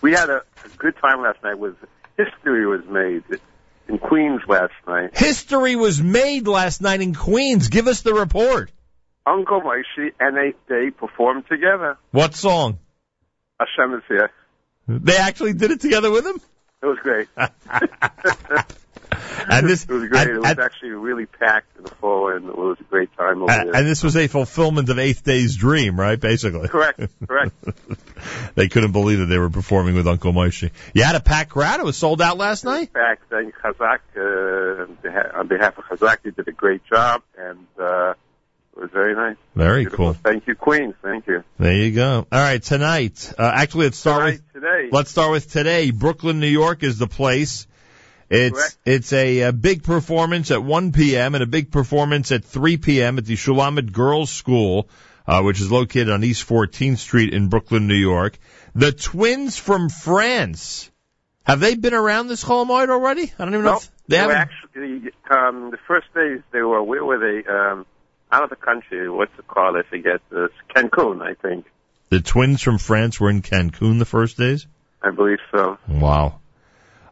We 0.00 0.12
had 0.12 0.28
a, 0.30 0.42
a 0.64 0.68
good 0.78 0.94
time 1.00 1.22
last 1.22 1.42
night. 1.44 1.58
Was 1.58 1.74
history 2.16 2.66
was 2.66 2.84
made 2.88 3.22
in 3.88 3.98
Queens 3.98 4.40
last 4.48 4.72
night. 4.88 5.16
History 5.16 5.76
was 5.76 6.02
made 6.02 6.48
last 6.48 6.80
night 6.80 7.00
in 7.00 7.14
Queens. 7.14 7.68
Give 7.68 7.86
us 7.86 8.00
the 8.00 8.14
report. 8.14 8.70
Uncle 9.24 9.60
Moishy 9.60 10.10
and 10.18 10.36
they 10.36 10.54
they 10.68 10.90
performed 10.90 11.44
together. 11.48 11.96
What 12.10 12.34
song? 12.34 12.78
Hashem 13.60 13.94
is 13.94 14.02
here. 14.08 14.30
They 14.88 15.16
actually 15.16 15.52
did 15.54 15.70
it 15.70 15.80
together 15.80 16.10
with 16.10 16.26
him? 16.26 16.40
It 16.82 16.86
was 16.86 16.98
great. 16.98 17.28
And 19.48 19.68
this, 19.68 19.84
it 19.84 19.90
was 19.90 20.08
great. 20.08 20.22
and- 20.22 20.30
it 20.30 20.38
was 20.40 20.50
and- 20.50 20.60
actually 20.60 20.90
really 20.90 21.26
packed 21.26 21.76
in 21.76 21.84
the 21.84 21.90
fall, 21.96 22.30
and 22.34 22.48
it 22.48 22.56
was 22.56 22.78
a 22.80 22.84
great 22.84 23.14
time 23.16 23.42
over 23.42 23.50
and, 23.52 23.68
there. 23.68 23.76
and 23.80 23.86
this 23.86 24.02
was 24.02 24.16
a 24.16 24.26
fulfillment 24.28 24.88
of 24.88 24.98
Eighth 24.98 25.22
Day's 25.24 25.56
dream, 25.56 25.98
right? 25.98 26.18
Basically. 26.18 26.68
Correct, 26.68 27.00
correct. 27.26 27.52
they 28.54 28.68
couldn't 28.68 28.92
believe 28.92 29.18
that 29.18 29.26
they 29.26 29.38
were 29.38 29.50
performing 29.50 29.94
with 29.96 30.06
Uncle 30.06 30.32
Moishy. 30.32 30.70
You 30.94 31.02
had 31.02 31.16
a 31.16 31.20
packed 31.20 31.50
crowd. 31.50 31.80
It 31.80 31.84
was 31.84 31.96
sold 31.96 32.22
out 32.22 32.38
last 32.38 32.64
night. 32.64 32.90
Thank 32.94 33.54
Chazak 33.56 33.98
uh, 34.16 35.38
on 35.38 35.48
behalf- 35.48 35.76
of 35.78 35.84
Chazak. 35.84 36.18
You 36.24 36.30
did 36.30 36.48
a 36.48 36.52
great 36.52 36.84
job, 36.86 37.22
and 37.36 37.66
uh, 37.78 38.14
it 38.76 38.80
was 38.80 38.90
very 38.92 39.14
nice. 39.14 39.36
Very 39.54 39.82
Beautiful. 39.82 40.14
cool. 40.14 40.14
Thank 40.14 40.46
you, 40.46 40.54
Queens. 40.54 40.94
Thank 41.02 41.26
you. 41.26 41.44
There 41.58 41.74
you 41.74 41.92
go. 41.92 42.26
All 42.30 42.38
right, 42.40 42.62
tonight. 42.62 43.32
Uh, 43.38 43.50
actually, 43.54 43.84
let's 43.86 43.98
start 43.98 44.20
Tonight, 44.20 44.40
with 44.54 44.62
today. 44.62 44.88
let's 44.90 45.10
start 45.10 45.30
with 45.32 45.50
today. 45.50 45.90
Brooklyn, 45.90 46.40
New 46.40 46.46
York 46.48 46.82
is 46.82 46.98
the 46.98 47.06
place. 47.06 47.66
It's 48.30 48.56
Correct. 48.58 48.78
it's 48.86 49.12
a, 49.12 49.42
uh 49.42 49.52
big 49.52 49.82
performance 49.82 50.50
at 50.50 50.64
1 50.64 50.92
p.m. 50.92 51.34
and 51.34 51.42
a 51.44 51.46
big 51.46 51.70
performance 51.70 52.32
at 52.32 52.44
3 52.44 52.78
p.m. 52.78 53.18
at 53.18 53.26
the 53.26 53.34
Shulamit 53.34 53.92
Girls 53.92 54.30
School, 54.30 54.88
uh, 55.26 55.42
which 55.42 55.60
is 55.60 55.70
located 55.70 56.08
on 56.08 56.24
East 56.24 56.48
14th 56.48 56.96
Street 56.98 57.34
in 57.34 57.48
Brooklyn, 57.48 57.86
New 57.88 57.94
York. 57.94 58.38
The 58.74 58.90
twins 58.90 59.58
from 59.58 59.90
France 59.90 60.90
Have 61.44 61.60
they 61.60 61.74
been 61.74 61.92
around 61.92 62.28
this 62.28 62.42
Chol 62.42 62.64
Hamoed 62.66 62.88
already? 62.88 63.30
I 63.38 63.44
don't 63.44 63.52
even 63.52 63.64
know. 63.66 63.76
If 63.76 63.90
they 64.08 64.16
haven't. 64.16 64.36
actually 64.36 65.10
um, 65.30 65.70
the 65.70 65.78
first 65.86 66.06
days 66.14 66.40
they 66.52 66.62
were 66.62 66.82
where 66.82 67.04
were 67.04 67.18
they? 67.18 67.46
Um, 67.46 67.84
out 68.32 68.42
of 68.44 68.50
the 68.50 68.56
country. 68.56 69.08
What's 69.10 69.32
it 69.38 69.46
called? 69.46 69.76
I 69.76 69.82
forget. 69.88 70.20
Uh, 70.34 70.48
Cancun, 70.74 71.22
I 71.22 71.34
think. 71.34 71.66
The 72.08 72.20
twins 72.20 72.62
from 72.62 72.78
France 72.78 73.20
were 73.20 73.30
in 73.30 73.42
Cancun 73.42 73.98
the 73.98 74.04
first 74.04 74.36
days. 74.38 74.66
I 75.02 75.10
believe 75.10 75.38
so. 75.54 75.78
Wow. 75.88 76.40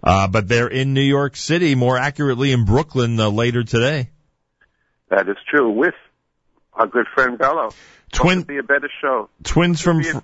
Uh, 0.03 0.29
but 0.29 0.49
they're 0.49 0.69
in 0.69 0.95
New 0.95 1.03
York 1.03 1.37
City, 1.37 1.75
more 1.75 1.97
accurately 1.99 2.53
in 2.53 2.65
Brooklyn 2.65 3.21
uh, 3.21 3.29
later 3.29 3.63
today. 3.63 4.09
That 5.11 5.29
is 5.29 5.37
true. 5.49 5.71
With 5.71 5.95
our 6.73 6.87
good 6.87 7.07
friend 7.15 7.37
Bello. 7.39 7.71
Twin 8.13 8.39
What 8.39 8.47
could 8.47 8.55
be 8.55 8.59
a 8.59 8.63
better 8.63 8.91
show? 9.03 9.29
twins 9.45 9.81
from. 9.81 9.99
be 9.99 10.09
a- 10.09 10.13
Fr- 10.15 10.19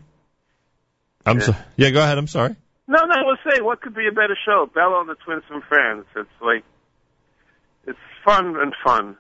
I'm 1.26 1.38
Yeah. 1.38 1.44
so, 1.44 1.54
yeah. 1.76 1.90
Go 1.90 2.00
ahead. 2.00 2.18
I'm 2.18 2.26
sorry. 2.28 2.54
No, 2.88 3.04
no. 3.04 3.14
I 3.14 3.22
was 3.22 3.38
saying, 3.50 3.64
what 3.64 3.80
could 3.80 3.94
be 3.94 4.06
a 4.06 4.12
better 4.12 4.36
show? 4.46 4.70
Bello 4.72 5.00
and 5.00 5.08
the 5.08 5.16
Twins 5.16 5.42
from 5.48 5.60
France. 5.68 6.06
It's 6.14 6.28
like 6.40 6.64
it's 7.86 7.98
fun 8.24 8.56
and 8.60 8.72
fun. 8.84 9.16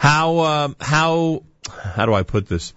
How 0.00 0.38
um, 0.38 0.76
how 0.80 1.44
how 1.68 2.06
do 2.06 2.14
I 2.14 2.22
put 2.22 2.48
this? 2.48 2.72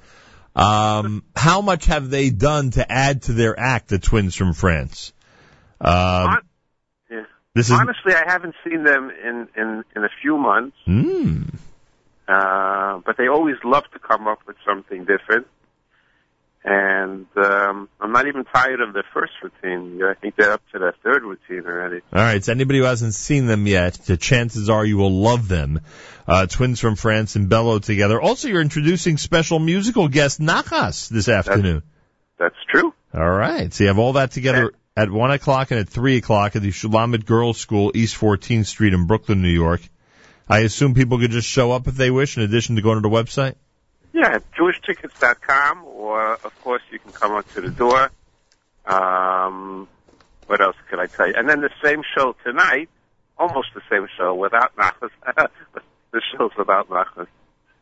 Um, 0.57 1.23
how 1.33 1.61
much 1.61 1.85
have 1.85 2.09
they 2.09 2.29
done 2.29 2.71
to 2.71 2.91
add 2.91 3.21
to 3.23 3.31
their 3.31 3.57
act, 3.57 3.87
the 3.87 3.97
twins 3.97 4.35
from 4.35 4.51
France? 4.51 5.13
Um, 5.79 6.41
Yeah. 7.09 7.23
this 7.55 7.67
is 7.67 7.79
Honestly, 7.79 8.13
I 8.13 8.29
haven't 8.29 8.55
seen 8.65 8.83
them 8.83 9.09
in 9.09 9.47
in 9.55 9.85
in 9.95 10.03
a 10.03 10.09
few 10.21 10.37
months. 10.37 10.75
Hmm. 10.83 11.43
Uh, 12.27 12.99
but 13.05 13.15
they 13.15 13.29
always 13.29 13.55
love 13.63 13.85
to 13.93 13.99
come 13.99 14.27
up 14.27 14.39
with 14.45 14.57
something 14.65 15.05
different. 15.05 15.47
And 16.65 17.27
um, 17.35 17.89
I'm 17.99 18.13
not 18.13 18.27
even 18.27 18.45
tired 18.45 18.79
of 18.79 18.93
their 18.93 19.03
first 19.13 19.33
routine. 19.41 20.01
I 20.01 20.13
think 20.13 20.37
they're 20.37 20.53
up 20.53 20.61
to 20.71 20.79
their 20.79 20.95
third 21.03 21.23
routine 21.23 21.65
already. 21.65 21.99
All 22.13 22.21
right. 22.21 22.43
So 22.43 22.53
anybody 22.53 22.79
who 22.79 22.85
hasn't 22.85 23.13
seen 23.15 23.47
them 23.47 23.67
yet, 23.67 23.95
the 24.05 24.15
chances 24.15 24.69
are 24.69 24.85
you 24.85 24.97
will 24.97 25.11
love 25.11 25.49
them. 25.49 25.81
Uh, 26.25 26.45
twins 26.45 26.79
from 26.79 26.95
France 26.95 27.35
and 27.35 27.49
Bello 27.49 27.79
together. 27.79 28.21
Also, 28.21 28.47
you're 28.47 28.61
introducing 28.61 29.17
special 29.17 29.59
musical 29.59 30.07
guest 30.07 30.39
Nachas 30.39 31.09
this 31.09 31.27
afternoon. 31.27 31.83
That's 32.39 32.55
true. 32.71 32.93
All 33.13 33.29
right. 33.29 33.73
So 33.73 33.83
you 33.83 33.89
have 33.89 33.99
all 33.99 34.13
that 34.13 34.31
together 34.31 34.71
at 34.95 35.11
one 35.11 35.31
o'clock 35.31 35.71
and 35.71 35.79
at 35.81 35.89
three 35.89 36.17
o'clock 36.17 36.55
at 36.55 36.61
the 36.61 36.71
Shulamit 36.71 37.25
Girls 37.25 37.59
School, 37.59 37.91
East 37.93 38.15
14th 38.17 38.67
Street 38.67 38.93
in 38.93 39.05
Brooklyn, 39.05 39.41
New 39.41 39.49
York. 39.49 39.81
I 40.47 40.59
assume 40.59 40.93
people 40.93 41.19
could 41.19 41.31
just 41.31 41.47
show 41.47 41.71
up 41.71 41.87
if 41.87 41.95
they 41.95 42.11
wish, 42.11 42.37
in 42.37 42.43
addition 42.43 42.75
to 42.75 42.81
going 42.81 43.01
to 43.01 43.01
the 43.01 43.13
website. 43.13 43.55
Yeah, 44.13 44.37
JewishTickets.com, 44.57 45.83
or 45.85 46.33
of 46.33 46.61
course 46.61 46.83
you 46.91 46.99
can 46.99 47.11
come 47.11 47.33
up 47.33 47.51
to 47.53 47.61
the 47.61 47.71
door. 47.71 48.11
Um, 48.85 49.87
what 50.45 50.61
else 50.61 50.75
could 50.89 50.99
I 50.99 51.07
tell 51.07 51.27
you? 51.27 51.33
And 51.35 51.49
then 51.49 51.61
the 51.61 51.71
same 51.83 52.03
show 52.15 52.35
tonight, 52.43 52.89
almost 53.37 53.69
the 53.73 53.81
same 53.89 54.07
show 54.15 54.35
without 54.35 54.75
Nachas. 54.75 55.09
the 56.11 56.21
show's 56.31 56.51
without 56.57 56.89
Nachas. 56.89 57.27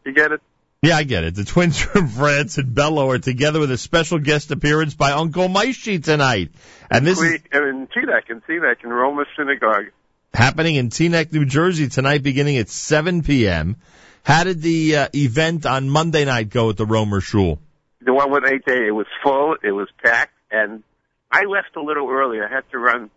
You 0.06 0.14
get 0.14 0.32
it? 0.32 0.42
Yeah, 0.82 0.96
I 0.96 1.04
get 1.04 1.26
it. 1.26 1.36
The 1.36 1.44
twins 1.44 1.80
from 1.82 2.08
France 2.08 2.58
and 2.58 2.74
Bello 2.74 3.10
are 3.10 3.20
together 3.20 3.60
with 3.60 3.72
a 3.72 3.78
special 3.78 4.18
guest 4.18 4.52
appearance 4.52 4.94
by 4.96 5.12
Uncle 5.12 5.50
Moishy 5.50 6.02
tonight. 6.02 6.52
And 6.90 7.06
this 7.06 7.20
is 7.20 7.24
we, 7.24 7.60
in 7.60 7.88
Teaneck, 7.88 8.30
in 8.30 8.42
Teaneck, 8.42 8.84
in 8.84 8.90
Roemer 8.90 9.28
Synagogue. 9.38 9.92
happening 10.34 10.76
in 10.76 10.90
Teaneck, 10.90 11.34
New 11.34 11.46
Jersey 11.46 11.90
tonight 11.90 12.24
beginning 12.24 12.58
at 12.58 12.70
7 12.70 13.22
p.m. 13.22 13.76
How 14.24 14.44
did 14.44 14.62
the 14.62 14.96
uh, 14.96 15.08
event 15.16 15.66
on 15.66 15.90
Monday 15.90 16.26
night 16.26 16.50
go 16.50 16.70
at 16.70 16.78
the 16.78 16.86
Roemer 16.86 17.22
Shul? 17.22 17.60
The 18.02 18.14
one 18.14 18.32
with 18.32 18.46
8 18.46 18.62
it 18.68 18.92
was 18.92 19.08
full, 19.24 19.56
it 19.64 19.72
was 19.72 19.88
packed, 20.04 20.34
and 20.52 20.84
I 21.32 21.44
left 21.44 21.76
a 21.76 21.82
little 21.82 22.10
early. 22.10 22.40
I 22.42 22.48
had 22.48 22.64
to 22.72 22.80
run 22.80 23.10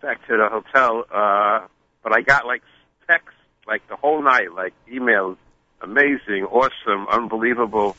back 0.00 0.26
to 0.26 0.36
the 0.36 0.48
hotel, 0.48 1.04
uh, 1.12 1.66
but 2.02 2.16
I 2.16 2.22
got 2.22 2.46
like 2.46 2.62
texts 3.06 3.38
like 3.66 3.86
the 3.88 3.96
whole 3.96 4.22
night, 4.22 4.52
like 4.52 4.74
emails, 4.92 5.36
amazing, 5.80 6.44
awesome, 6.50 7.06
unbelievable. 7.08 7.96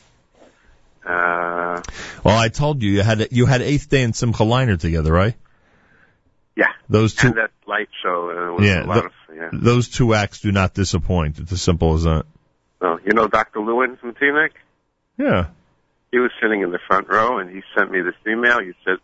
Uh, 1.04 1.82
Well, 2.22 2.38
I 2.38 2.48
told 2.48 2.82
you 2.82 2.90
you 2.90 3.02
had 3.02 3.28
you 3.30 3.46
had 3.46 3.60
Eighth 3.60 3.88
Day 3.88 4.02
and 4.02 4.14
Simcha 4.16 4.42
Leiner 4.42 4.78
together, 4.78 5.12
right? 5.12 5.34
Yeah. 6.56 6.66
Those 6.88 7.14
two, 7.14 7.28
And 7.28 7.36
that 7.38 7.50
light 7.66 7.88
show, 8.02 8.30
uh, 8.30 8.56
was 8.56 8.66
yeah, 8.66 8.84
a 8.84 8.86
lot 8.86 8.94
th- 8.94 9.04
of, 9.06 9.12
yeah. 9.36 9.48
those 9.52 9.88
two 9.88 10.14
acts 10.14 10.40
do 10.40 10.52
not 10.52 10.74
disappoint. 10.74 11.38
It's 11.38 11.52
as 11.52 11.62
simple 11.62 11.94
as 11.94 12.04
that. 12.04 12.24
So, 12.80 12.98
you 13.04 13.12
know 13.12 13.26
Dr. 13.28 13.60
Lewin 13.60 13.96
from 13.96 14.14
Teaneck? 14.14 14.50
Yeah. 15.18 15.46
He 16.12 16.18
was 16.18 16.30
sitting 16.40 16.60
in 16.62 16.70
the 16.70 16.78
front 16.86 17.08
row, 17.08 17.38
and 17.38 17.50
he 17.50 17.62
sent 17.76 17.90
me 17.90 18.00
this 18.02 18.14
email. 18.26 18.60
He 18.60 18.72
said, 18.84 18.98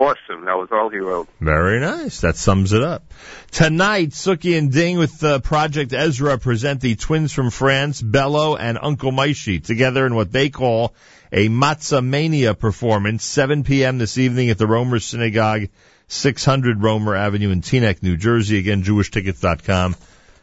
awesome. 0.00 0.46
That 0.46 0.56
was 0.56 0.68
all 0.72 0.88
he 0.88 0.98
wrote. 0.98 1.28
Very 1.40 1.78
nice. 1.80 2.20
That 2.22 2.36
sums 2.36 2.72
it 2.72 2.82
up. 2.82 3.12
Tonight, 3.50 4.10
Suki 4.10 4.56
and 4.56 4.72
Ding 4.72 4.96
with 4.98 5.22
uh, 5.22 5.40
Project 5.40 5.92
Ezra 5.92 6.38
present 6.38 6.80
the 6.80 6.94
twins 6.94 7.32
from 7.32 7.50
France, 7.50 8.00
Bello 8.00 8.56
and 8.56 8.78
Uncle 8.80 9.12
Moishy, 9.12 9.62
together 9.62 10.06
in 10.06 10.14
what 10.14 10.32
they 10.32 10.48
call 10.48 10.94
a 11.32 11.48
Matzah 11.48 12.04
Mania 12.04 12.54
performance, 12.54 13.24
7 13.24 13.64
p.m. 13.64 13.98
this 13.98 14.16
evening 14.16 14.48
at 14.50 14.56
the 14.58 14.66
Roemer 14.66 15.00
Synagogue, 15.00 15.68
600 16.14 16.82
Roemer 16.82 17.14
Avenue 17.14 17.50
in 17.50 17.60
Teaneck, 17.60 18.02
New 18.02 18.16
Jersey. 18.16 18.58
Again, 18.58 18.82
JewishTickets.com 18.82 19.96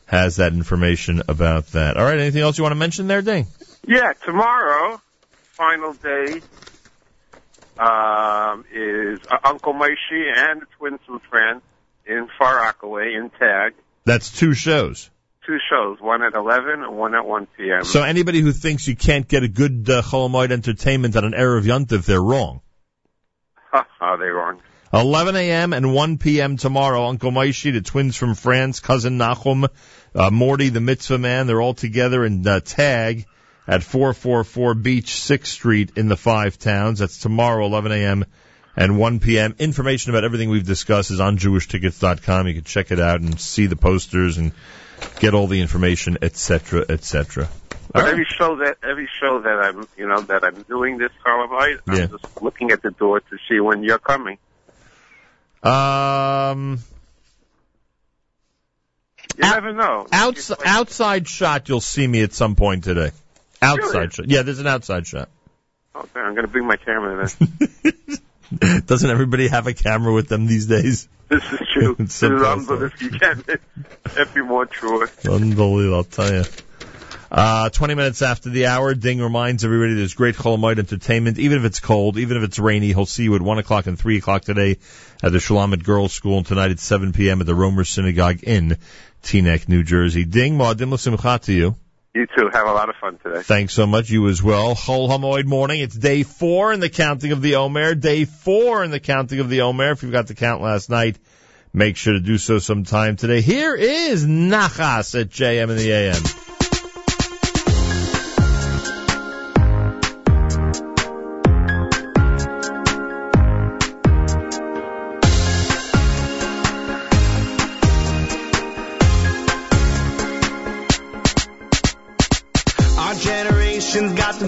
has 0.06 0.35
that 0.35 0.53
information 0.53 1.22
about 1.27 1.67
that. 1.67 1.98
All 1.98 2.03
right, 2.03 2.19
anything 2.19 2.41
else 2.41 2.58
you 2.58 2.64
want 2.64 2.74
to 2.74 2.80
mention 2.80 3.08
there, 3.08 3.22
Ding? 3.22 3.48
Yeah, 3.88 4.14
tomorrow, 4.25 5.01
final 5.32 5.93
day, 5.93 6.41
um, 7.80 8.66
is 8.74 9.19
uh, 9.32 9.38
Uncle 9.43 9.74
Moishy 9.74 10.32
and 10.35 10.61
the 10.61 10.66
twins 10.77 11.00
from 11.06 11.22
France 11.30 11.64
in 12.06 12.27
Far 12.38 12.58
Rockaway 12.58 13.14
in 13.14 13.30
Tag. 13.30 13.74
That's 14.06 14.32
two 14.32 14.53
shows. 14.53 15.09
Two 15.45 15.58
shows, 15.72 16.00
one 16.00 16.22
at 16.22 16.35
11 16.35 16.83
and 16.83 16.98
one 16.98 17.16
at 17.16 17.25
1 17.25 17.48
p.m. 17.58 17.83
So 17.83 18.03
anybody 18.03 18.41
who 18.41 18.51
thinks 18.51 18.88
you 18.88 18.95
can't 18.95 19.27
get 19.27 19.41
a 19.43 19.48
good 19.48 19.90
uh, 19.90 20.01
Chol 20.03 20.30
Hamoed 20.30 20.51
entertainment 20.51 21.16
at 21.16 21.24
an 21.24 21.32
Erev 21.32 21.64
Yontif, 21.64 22.06
they're 22.06 22.22
wrong. 22.22 22.61
Are 23.74 24.17
they 24.17 24.25
wrong? 24.25 24.59
11 24.94 25.36
a.m. 25.36 25.74
and 25.74 25.94
1 25.94 26.18
p.m. 26.18 26.58
tomorrow. 26.58 27.06
Uncle 27.06 27.32
Moishy, 27.32 27.72
the 27.72 27.82
twins 27.82 28.16
from 28.16 28.36
France, 28.36 28.80
cousin 28.80 29.18
Nachum, 29.18 29.70
uh, 30.14 30.30
Morty, 30.30 30.70
the 30.70 30.82
mitzvah 30.82 31.18
man, 31.18 31.48
they're 31.48 31.61
all 31.61 31.74
together 31.74 32.26
in 32.26 32.45
uh, 32.45 32.60
Tag 32.60 33.26
at 33.68 33.84
444 33.84 34.74
Beach 34.74 35.11
6th 35.11 35.45
Street 35.45 35.92
in 35.95 36.10
the 36.10 36.18
Five 36.18 36.58
Towns. 36.58 37.00
That's 37.00 37.20
tomorrow, 37.20 37.66
11 37.66 37.92
a.m. 37.94 38.26
and 38.76 38.98
1 38.98 39.20
p.m. 39.22 39.56
Information 39.60 40.11
about 40.11 40.26
everything 40.26 40.50
we've 40.50 40.66
discussed 40.66 41.11
is 41.11 41.22
on 41.22 41.38
JewishTickets.com. 41.38 42.48
You 42.48 42.56
can 42.56 42.64
check 42.64 42.92
it 42.92 43.00
out 43.00 43.22
and 43.22 43.40
see 43.40 43.68
the 43.68 43.78
posters 43.78 44.38
and 44.38 44.52
get 45.20 45.34
all 45.34 45.48
the 45.48 45.61
information, 45.61 46.18
etc., 46.22 46.86
etc. 46.90 47.48
But 47.94 48.08
every 48.08 48.26
show 48.38 48.58
that 48.58 48.78
every 48.84 49.10
show 49.20 49.42
that 49.42 49.60
I'm 49.60 49.86
you 49.98 50.08
know 50.08 50.22
that 50.22 50.45
I'm 50.45 50.61
doing 50.64 50.98
this 50.98 51.11
Carlivite, 51.26 51.80
I'm 51.88 51.98
Yeah. 51.98 52.06
just 52.06 52.42
looking 52.42 52.72
at 52.72 52.82
the 52.82 52.92
door 52.92 53.20
to 53.20 53.38
see 53.50 53.60
when 53.60 53.84
you're 53.84 54.00
coming. 54.00 54.38
Um, 55.64 56.80
You 59.38 59.43
never 59.43 59.73
know. 59.73 60.07
outside, 60.11 60.57
outside 60.65 61.27
shot, 61.27 61.69
you'll 61.69 61.81
see 61.81 62.06
me 62.07 62.23
at 62.23 62.33
some 62.33 62.56
point 62.56 62.83
today. 62.83 63.11
Outside 63.61 63.93
Really? 63.93 64.09
shot. 64.09 64.27
Yeah, 64.30 64.41
there's 64.41 64.59
an 64.59 64.67
outside 64.67 65.06
shot. 65.07 65.30
Oh, 65.93 66.07
man, 66.15 66.25
I'm 66.25 66.33
going 66.33 66.45
to 66.48 66.51
bring 66.51 66.65
my 66.65 66.77
camera 66.77 67.27
then. 67.27 68.81
Doesn't 68.85 69.09
everybody 69.09 69.48
have 69.48 69.67
a 69.67 69.73
camera 69.73 70.11
with 70.14 70.27
them 70.27 70.45
these 70.48 70.65
days? 70.65 71.07
this 71.30 71.43
is 71.53 71.59
true. 71.73 71.95
It's 71.99 72.19
this 72.19 72.31
is 72.31 72.40
simple. 72.40 72.45
unbelievable. 72.45 72.91
You 72.99 73.11
can't 73.11 73.45
can't 74.15 74.33
be 74.33 74.41
more 74.41 74.65
true. 74.65 75.06
Unbelievable, 75.25 75.95
I'll 75.95 76.03
tell 76.03 76.33
you. 76.33 76.43
Uh, 77.32 77.69
20 77.69 77.95
minutes 77.95 78.22
after 78.22 78.50
the 78.50 78.66
hour, 78.66 78.93
Ding 78.93 79.22
reminds 79.22 79.64
everybody 79.64 79.93
there's 79.93 80.16
great 80.16 80.35
Chol 80.35 80.58
Hamoed 80.58 80.80
entertainment, 80.80 81.40
even 81.40 81.60
if 81.60 81.64
it's 81.64 81.80
cold, 81.80 82.18
even 82.18 82.35
if 82.35 82.43
it's 82.43 82.60
rainy. 82.60 82.88
He'll 82.88 83.06
see 83.06 83.24
you 83.24 83.35
at 83.35 83.42
1 83.42 83.58
o'clock 83.58 83.88
and 83.88 83.98
3 83.98 84.18
o'clock 84.18 84.42
today 84.42 84.80
at 85.24 85.32
the 85.32 85.38
Shulamit 85.38 85.82
Girls 85.82 86.11
School, 86.14 86.40
and 86.40 86.45
tonight 86.45 86.72
at 86.72 86.80
7 86.80 87.14
p.m. 87.14 87.40
at 87.40 87.48
the 87.48 87.56
Roemer 87.56 87.85
Synagogue 87.85 88.43
in 88.43 88.77
Teaneck, 89.24 89.69
New 89.69 89.82
Jersey. 89.84 90.26
Ding, 90.26 90.58
Ma'adim 90.58 90.92
l'simcha 90.92 91.40
to 91.43 91.53
you. 91.53 91.76
You 92.14 92.27
too. 92.27 92.50
Have 92.51 92.68
a 92.68 92.74
lot 92.74 92.90
of 92.90 92.98
fun 92.98 93.18
today. 93.24 93.42
Thanks 93.43 93.74
so 93.74 93.88
much. 93.88 94.10
You 94.10 94.27
as 94.27 94.43
well. 94.43 94.76
Chol 94.76 95.08
Hamoed 95.08 95.45
morning. 95.45 95.80
It's 95.80 95.95
day 95.95 96.24
four 96.24 96.74
in 96.74 96.82
the 96.82 96.90
counting 96.90 97.32
of 97.32 97.42
the 97.42 97.56
Omer. 97.56 97.95
Day 97.95 98.26
four 98.26 98.84
in 98.84 98.92
the 98.92 99.00
counting 99.00 99.40
of 99.40 99.48
the 99.48 99.61
Omer. 99.61 99.92
If 99.92 100.03
you 100.03 100.11
got 100.11 100.27
the 100.27 100.35
count 100.35 100.61
last 100.61 100.90
night, 100.90 101.18
make 101.72 101.95
sure 101.95 102.11
to 102.11 102.19
do 102.19 102.38
so 102.38 102.60
sometime 102.60 103.16
today. 103.16 103.40
Here 103.40 103.74
is 103.74 104.26
Nachas 104.26 105.18
at 105.18 105.30
JM 105.30 105.69
in 105.69 105.77
the 105.77 105.92
AM. 105.93 106.51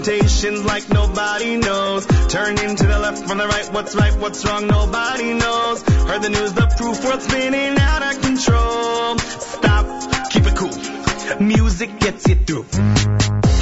Like 0.06 0.90
nobody 0.90 1.56
knows. 1.56 2.04
Turning 2.28 2.76
to 2.76 2.86
the 2.86 2.98
left 2.98 3.26
from 3.26 3.38
the 3.38 3.46
right, 3.46 3.72
what's 3.72 3.96
right, 3.96 4.14
what's 4.18 4.44
wrong, 4.44 4.66
nobody 4.66 5.32
knows. 5.32 5.82
Heard 5.82 6.20
the 6.20 6.28
news, 6.28 6.52
the 6.52 6.66
proof, 6.76 7.02
world's 7.04 7.24
spinning 7.24 7.78
out 7.78 8.02
of 8.02 8.20
control. 8.20 9.18
Stop, 9.18 10.30
keep 10.30 10.44
it 10.44 10.56
cool. 10.56 11.40
Music 11.40 11.98
gets 12.00 12.28
you 12.28 12.34
through. 12.34 12.66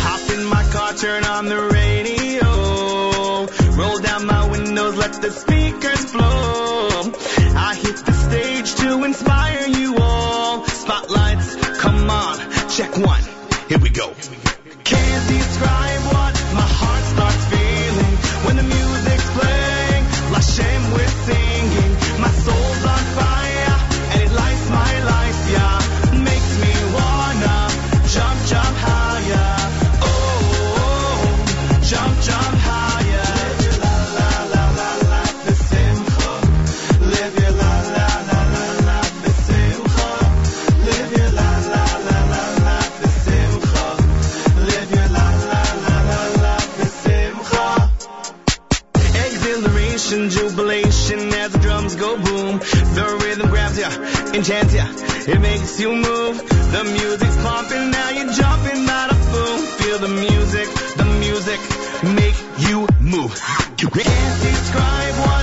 Hop 0.03 0.31
in 0.31 0.45
my 0.47 0.65
car, 0.73 0.93
turn 0.95 1.25
on 1.25 1.47
the 1.47 1.63
radio. 1.79 2.47
Roll 3.77 3.99
down 4.01 4.27
my 4.27 4.51
windows, 4.51 4.97
let 4.97 5.13
the 5.23 5.31
speakers 5.31 6.11
blow. 6.11 6.89
I 7.55 7.75
hit 7.77 7.97
the 8.05 8.13
stage 8.13 8.75
to 8.81 9.05
inspire 9.05 9.69
you 9.69 9.97
all. 9.97 10.65
Spotlights, 10.67 11.79
come 11.79 12.11
on, 12.11 12.39
check 12.69 12.97
one. 12.99 13.23
Here 13.69 13.79
we 13.79 13.91
go. 13.91 14.13
Ya, 54.33 54.39
enchants 54.39 54.75
ya, 54.75 54.87
it 55.33 55.41
makes 55.41 55.81
you 55.81 55.95
move. 55.95 56.39
The 56.73 56.85
music's 56.85 57.37
pumping, 57.37 57.91
now 57.91 58.11
you're 58.11 58.33
jumping, 58.33 58.87
bada 58.87 59.17
boom. 59.33 59.61
Feel 59.79 59.99
the 59.99 60.09
music, 60.09 60.69
the 60.97 61.05
music 61.05 61.61
make 62.15 62.37
you 62.59 62.87
move. 63.01 63.39
You 63.79 63.89
can't 63.89 64.43
describe 64.43 65.15
what 65.27 65.42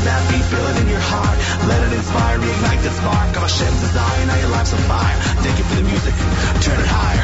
Feel 0.00 0.08
that 0.08 0.32
beat, 0.32 0.44
feel 0.44 0.66
it 0.66 0.80
in 0.80 0.88
your 0.88 1.04
heart. 1.12 1.36
Let 1.68 1.84
it 1.84 1.92
inspire, 1.92 2.38
reignite 2.38 2.82
the 2.82 2.90
spark 2.90 3.36
Of 3.36 3.42
Hashem's 3.42 3.80
desire, 3.80 4.26
now 4.26 4.36
your 4.36 4.48
life's 4.48 4.72
on 4.72 4.80
fire. 4.88 5.16
Thank 5.44 5.58
you 5.58 5.64
for 5.64 5.76
the 5.76 5.82
music, 5.82 6.14
turn 6.64 6.80
it 6.80 6.86
higher 6.88 7.20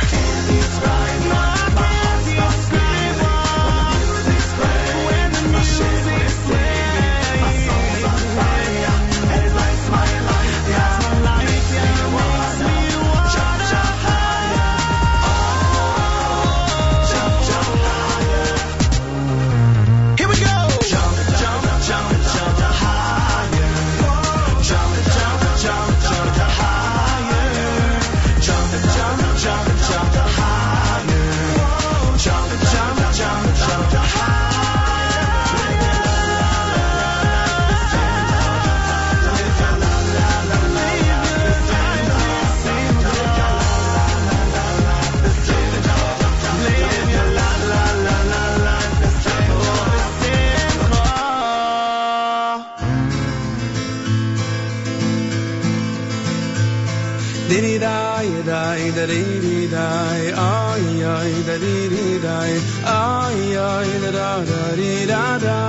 da 59.06 59.12
dee 59.12 59.40
dee 59.40 59.68
die, 59.68 60.32
ay 60.34 61.04
ay, 61.04 61.32
da 61.46 61.56
dee 61.58 61.88
dee 61.88 62.18
die, 62.20 62.54
ay 62.82 63.56
ay, 63.56 63.88
da 64.02 64.10
da 64.10 64.30
da 64.48 64.74
dee 64.76 65.06
da 65.06 65.38
da. 65.38 65.60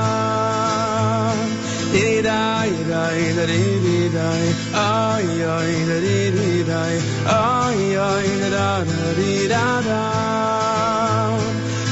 Diddy 1.91 2.22
die, 2.22 2.72
die, 2.90 3.33
da 3.38 3.45
dee 3.45 3.80
dee 3.83 4.09
die, 4.16 4.56
ay 4.74 5.27
ay, 5.56 5.74
da 5.90 5.98
dee 6.06 6.32
dee 6.38 6.64
die, 6.69 6.98
ay 7.35 7.80
ay, 8.07 8.27
da 8.41 8.49
da 8.56 8.69
da 8.90 9.14
dee 9.19 9.48
da 9.53 9.66
da. 9.90 10.01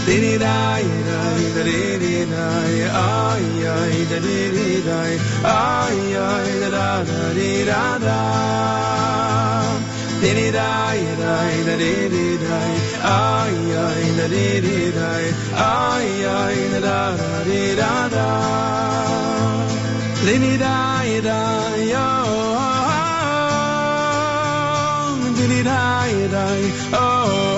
Diddy 0.07 0.37
die, 0.37 0.83
die, 1.07 1.53
da 1.55 1.63
dee 1.69 1.97
dee 1.99 2.25
die, 2.25 2.81
ay 3.03 3.45
ay, 3.75 3.93
da 4.09 4.19
dee 4.25 4.49
dee 4.57 4.81
die, 4.89 5.19
ay 5.43 5.99
ay, 6.25 6.59
da 6.63 6.69
da 6.77 6.89
da 7.03 7.33
dee 7.37 7.65
da 7.65 7.83
da. 8.07 8.84
Diddy 10.25 10.49
die, 10.49 11.01
die, 11.21 11.63
da 11.67 11.75
dee 11.77 12.09
die, 12.09 12.37
ay 13.05 13.55
ay, 13.77 14.03
da 14.17 14.27
dee 14.27 14.59
die, 14.65 15.33
ay 15.53 16.25
ay, 16.25 16.57
da 16.73 16.79
da 16.79 17.15
da 17.19 17.43
dee 17.45 17.75
da 17.75 18.09
da. 18.09 18.29
Diddy 20.25 20.57
die, 20.57 21.21
die, 21.27 21.93
oh, 21.93 22.25
diddy 25.37 25.61
die, 25.61 26.27
die, 26.33 26.73
oh, 26.91 27.54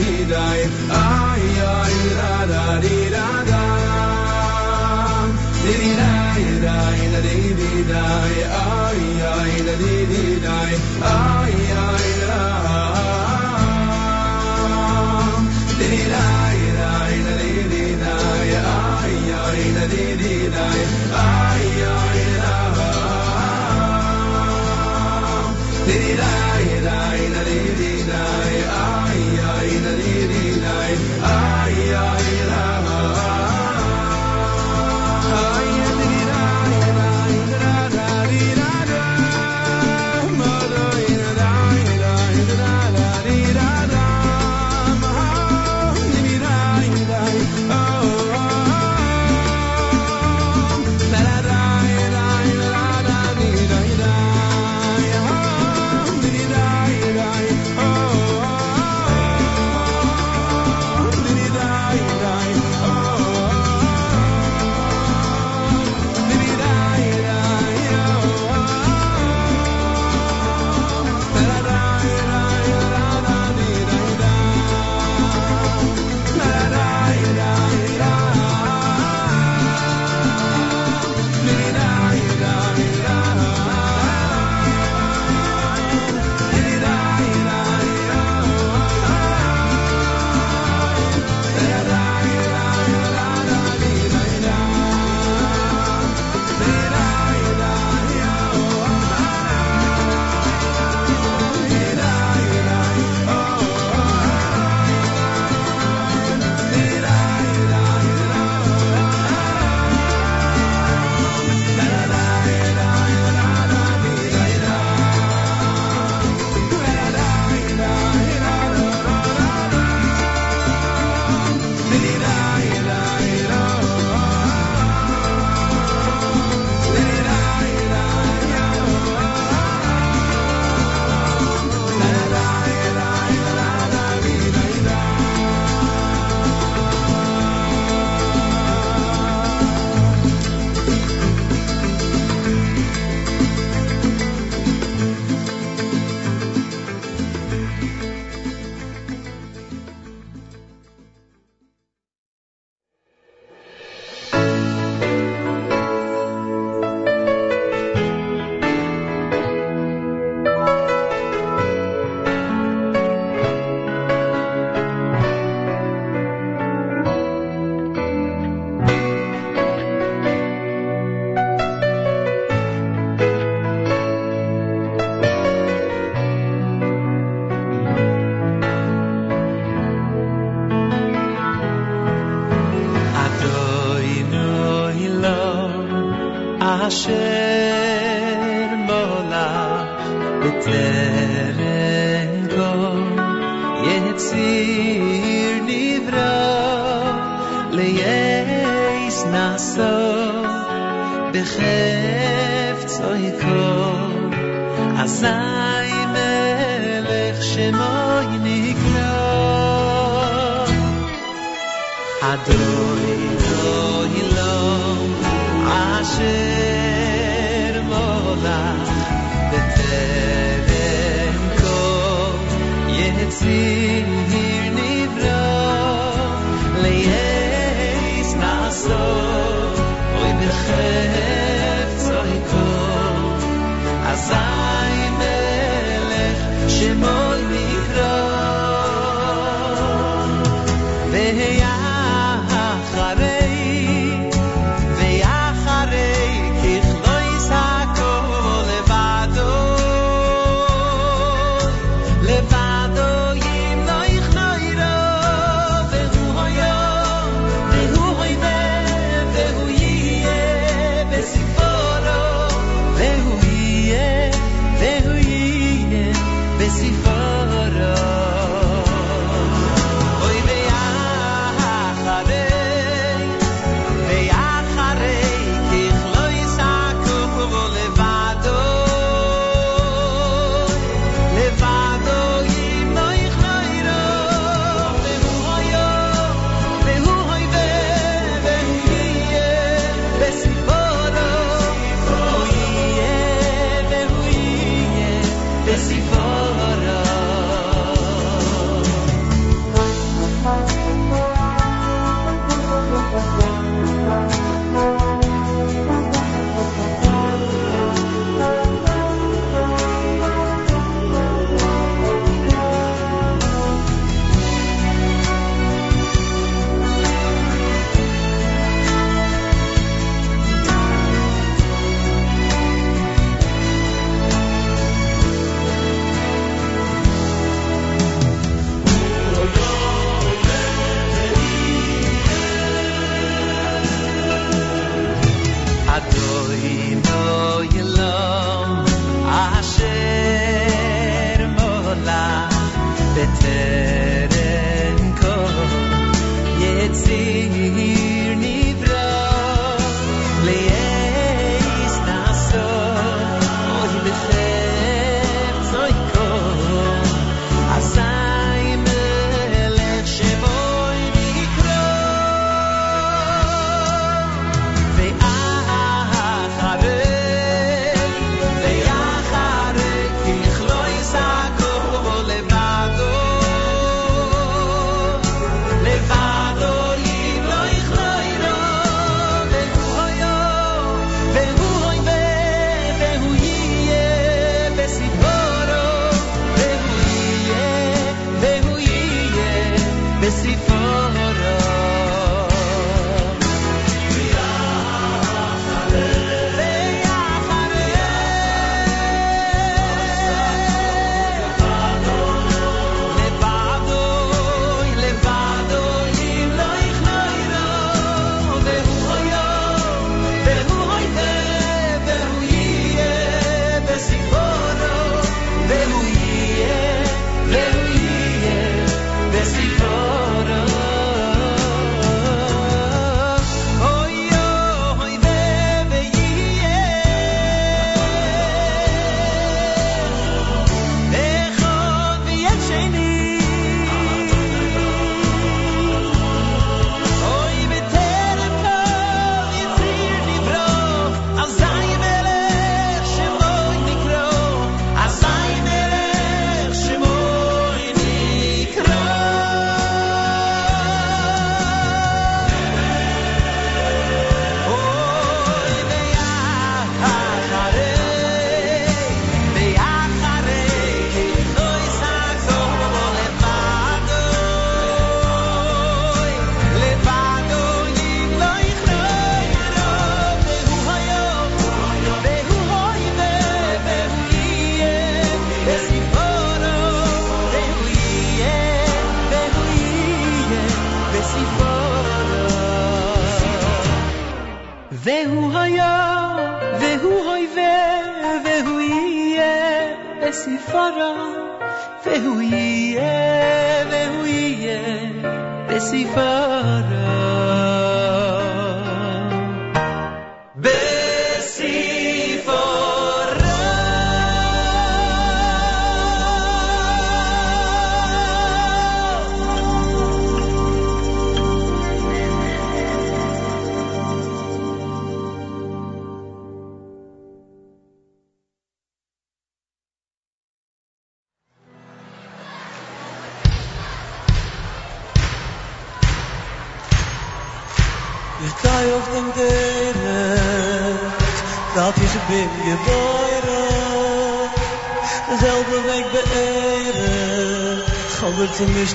hidayet 0.00 0.72
Ay 1.00 1.44
ay 1.76 1.96
ra 2.18 2.34
ra 2.50 2.64
di 2.84 2.96
ra 3.14 3.28
da. 3.50 3.64
Di 5.64 5.72
di 5.80 5.90
dai 6.00 6.44
dai 6.64 7.00
da 7.12 7.20
di 7.26 7.38
di 7.58 7.72
dai 7.90 8.36
Ay 8.60 9.02
ay 9.36 9.52
da 9.66 9.74
di 9.82 9.96
di 10.12 10.24
dai 10.46 10.72
Ay 11.14 11.56
ay 11.88 12.08
ra. 12.30 12.44
Di 15.78 15.86
di 15.92 16.02
dai 16.14 16.60
dai 16.80 17.14
da 17.26 17.34
di 17.40 17.52
di 17.72 17.84
dai 18.02 18.50
Ay 18.76 19.16
ay 19.44 19.62
da 19.76 19.84
di 19.92 20.04
di 20.22 20.34
dai 20.56 20.80
Ay 21.24 21.66
ay 21.96 22.09
city 30.20 30.60
light. 30.60 31.49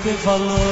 Zu 0.05 0.64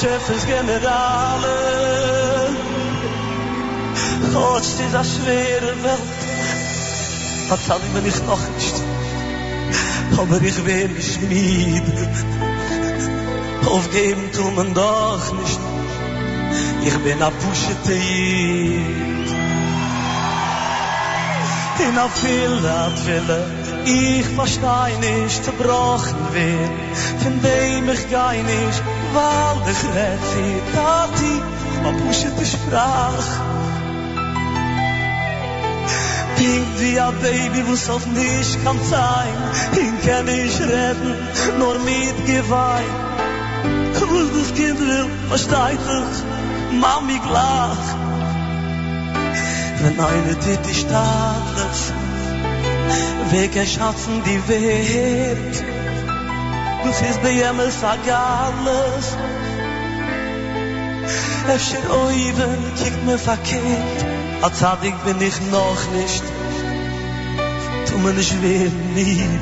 Boschefes 0.00 0.46
Generale, 0.46 1.48
Gott, 4.32 4.62
es 4.62 4.78
ist 4.78 4.94
a 4.94 5.02
schwere 5.02 5.74
Welt, 5.82 6.20
was 7.48 7.66
zal 7.66 7.80
ich 7.84 7.92
mir 7.92 8.02
nicht 8.02 8.24
noch 8.24 8.38
nicht, 8.54 8.74
aber 10.16 10.40
ich 10.40 10.64
will 10.64 10.88
nicht 10.90 11.14
schmieden. 11.14 12.08
Aufgeben 13.66 14.30
tun 14.30 14.54
man 14.54 14.72
doch 14.72 15.32
nicht. 15.32 15.60
Ich 16.84 16.98
bin 16.98 17.20
a 17.20 17.30
pushete 17.30 17.94
Jid. 17.94 19.28
In 21.88 21.98
a 21.98 22.08
Fille, 22.08 22.70
a 22.70 22.90
Fille, 22.90 23.44
ich 23.84 24.26
versteh 24.26 24.92
nicht, 25.00 25.42
zerbrochen 25.42 26.22
wird. 26.32 26.70
Von 27.22 27.42
dem 27.42 27.88
ich 27.88 28.08
geh 28.08 28.42
nicht, 28.42 28.82
ich 29.70 29.84
red 29.94 30.20
sie, 30.30 30.62
Tati, 30.74 31.34
a 31.86 31.90
pushete 32.00 32.44
Sprach. 32.44 33.28
Pink 36.36 36.66
wie 36.78 36.98
a 36.98 37.10
Baby, 37.10 37.66
wo's 37.66 37.88
auf 37.90 38.06
nicht 38.06 38.64
kann 38.64 38.78
sein. 38.82 39.36
Ihn 39.76 39.96
kann 40.06 40.28
ich 40.28 40.60
retten, 40.60 41.14
nur 41.58 41.78
mit 41.80 42.26
Geweih. 42.26 43.08
Was 44.10 44.28
das 44.36 44.54
Kind 44.54 44.80
will, 44.80 45.06
versteht 45.28 45.86
es, 45.98 46.24
Mami 46.80 47.18
glach. 47.18 47.86
Wenn 49.82 50.00
eine 50.00 50.38
Titte 50.38 50.74
staat 50.74 51.56
ist, 51.70 51.92
weg 53.32 53.56
erschatzen 53.56 54.22
die 54.24 54.48
Welt. 54.48 55.64
Dus 56.82 57.00
is 57.00 57.20
de 57.22 57.34
jemme 57.34 57.70
sagales 57.80 59.06
Efter 61.46 61.92
oiven 62.04 62.58
kikt 62.74 63.04
me 63.04 63.18
verkeert 63.18 64.18
Al 64.40 64.54
zadig 64.54 64.94
bin 65.04 65.20
ich 65.20 65.40
noch 65.50 65.82
nicht. 65.94 66.22
Tu 67.86 67.98
me 67.98 68.12
nicht 68.12 68.40
weer 68.40 68.70
nie. 68.94 69.40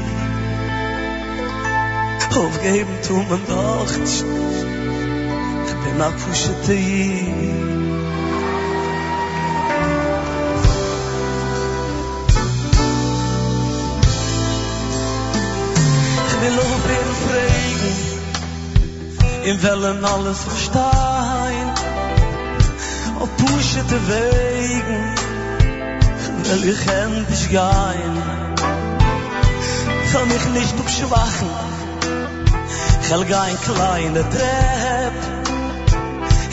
Aufgeben 2.34 2.96
tu 3.06 3.16
me 3.16 3.38
doch 3.46 3.96
nicht. 3.98 4.24
Ich 5.66 5.74
bin 5.84 6.00
a 6.00 6.10
pushe 6.10 6.54
te 6.64 7.65
in 19.46 19.62
wellen 19.62 20.04
alles 20.04 20.42
verstehen, 20.42 21.70
auf 23.20 23.28
pushete 23.36 23.98
Wegen, 24.08 25.02
will 26.42 26.68
ich 26.72 26.86
endlich 27.04 27.48
gehen. 27.48 28.14
Kann 30.12 30.28
mich 30.28 30.46
nicht 30.58 30.74
abschwachen, 30.80 31.50
ich 33.02 33.10
will 33.10 33.24
gehen 33.24 33.58
kleine 33.66 34.22
Trepp, 34.34 35.16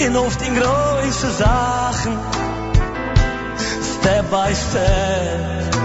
in 0.06 0.16
auf 0.16 0.38
den 0.38 0.54
größten 0.56 1.32
Sachen, 1.32 2.20
step 3.92 4.30
by 4.30 4.54
step. 4.54 5.76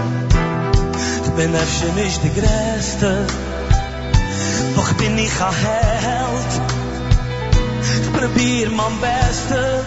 Ich 1.25 1.31
bin 1.31 1.55
öfter 1.55 1.91
nicht 1.95 2.21
die 2.23 2.33
Größte, 2.39 3.25
doch 4.75 4.93
bin 4.93 5.17
ich 5.17 5.41
ein 5.41 5.53
Held. 5.53 6.68
Probier 8.17 8.69
mein 8.69 8.99
Beste. 8.99 9.85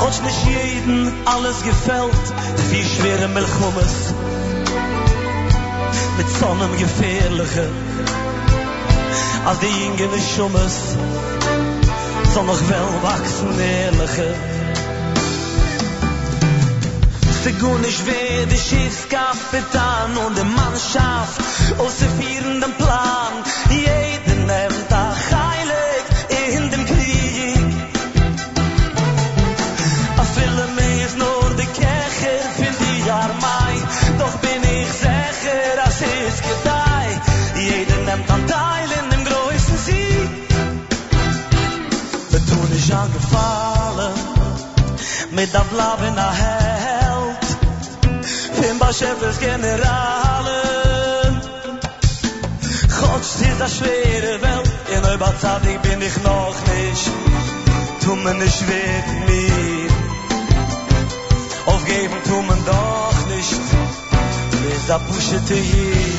Gott 0.00 0.22
nicht 0.24 0.46
jeden 0.46 1.12
alles 1.24 1.62
gefällt, 1.62 2.26
wie 2.70 2.84
schwere 2.84 3.28
Milchummes. 3.28 4.14
Mit 6.16 6.28
Sonnen 6.38 6.76
gefährliche, 6.78 7.68
als 9.44 9.58
die 9.60 9.66
jüngere 9.66 10.20
Schummes, 10.34 10.96
soll 12.32 12.44
noch 12.44 12.68
wel 12.68 12.88
wachsen 13.02 13.60
ehrliche. 13.60 14.34
Segun 17.44 17.84
ich 17.84 18.00
wer 18.06 18.46
der 18.46 18.56
Schiffskapitan 18.56 20.16
und 20.26 20.36
der 20.36 20.44
Mannschaft 20.44 21.40
aus 21.78 21.98
der 21.98 22.10
vierenden 22.20 22.72
Plan. 22.74 23.32
Jeden 23.70 23.97
mit 45.38 45.54
dem 45.54 45.68
Blaben 45.68 46.14
der 46.16 46.32
Held. 46.42 47.44
Fim 48.60 48.78
Bashefes 48.80 49.38
Generalen. 49.38 51.34
Gott, 53.00 53.20
es 53.20 53.40
ist 53.40 53.60
eine 53.60 53.70
schwere 53.76 54.32
Welt, 54.42 54.70
in 54.94 55.02
der 55.02 55.16
Batzadik 55.16 55.80
bin 55.82 56.02
ich 56.02 56.16
noch 56.24 56.58
nicht. 56.72 57.10
Tu 58.02 58.16
me 58.16 58.34
ne 58.34 58.48
schwert 58.56 59.08
mir. 59.28 59.90
Aufgeben 61.66 62.18
tu 62.28 62.42
me 62.48 62.56
doch 62.72 63.18
nicht. 63.32 63.60
bis 64.62 64.86
der 64.88 65.00
Pusche 65.06 65.38
te 65.46 65.54
hier. 65.54 66.17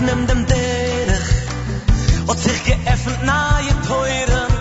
Nimm 0.00 0.26
dem 0.26 0.46
Derech. 0.46 1.40
Hat 2.30 2.38
sich 2.38 2.64
geöffnet 2.64 3.24
nahe 3.24 3.74
Teuren 3.88 4.52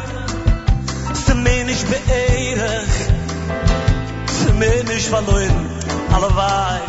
Sie 1.14 1.35
mir 1.35 1.66
nicht 1.66 1.85
beehrig 1.88 2.90
Sie 4.26 4.53
mir 4.53 4.84
nicht 4.85 5.08
verloren 5.08 5.69
Alle 6.11 6.35
wei 6.35 6.89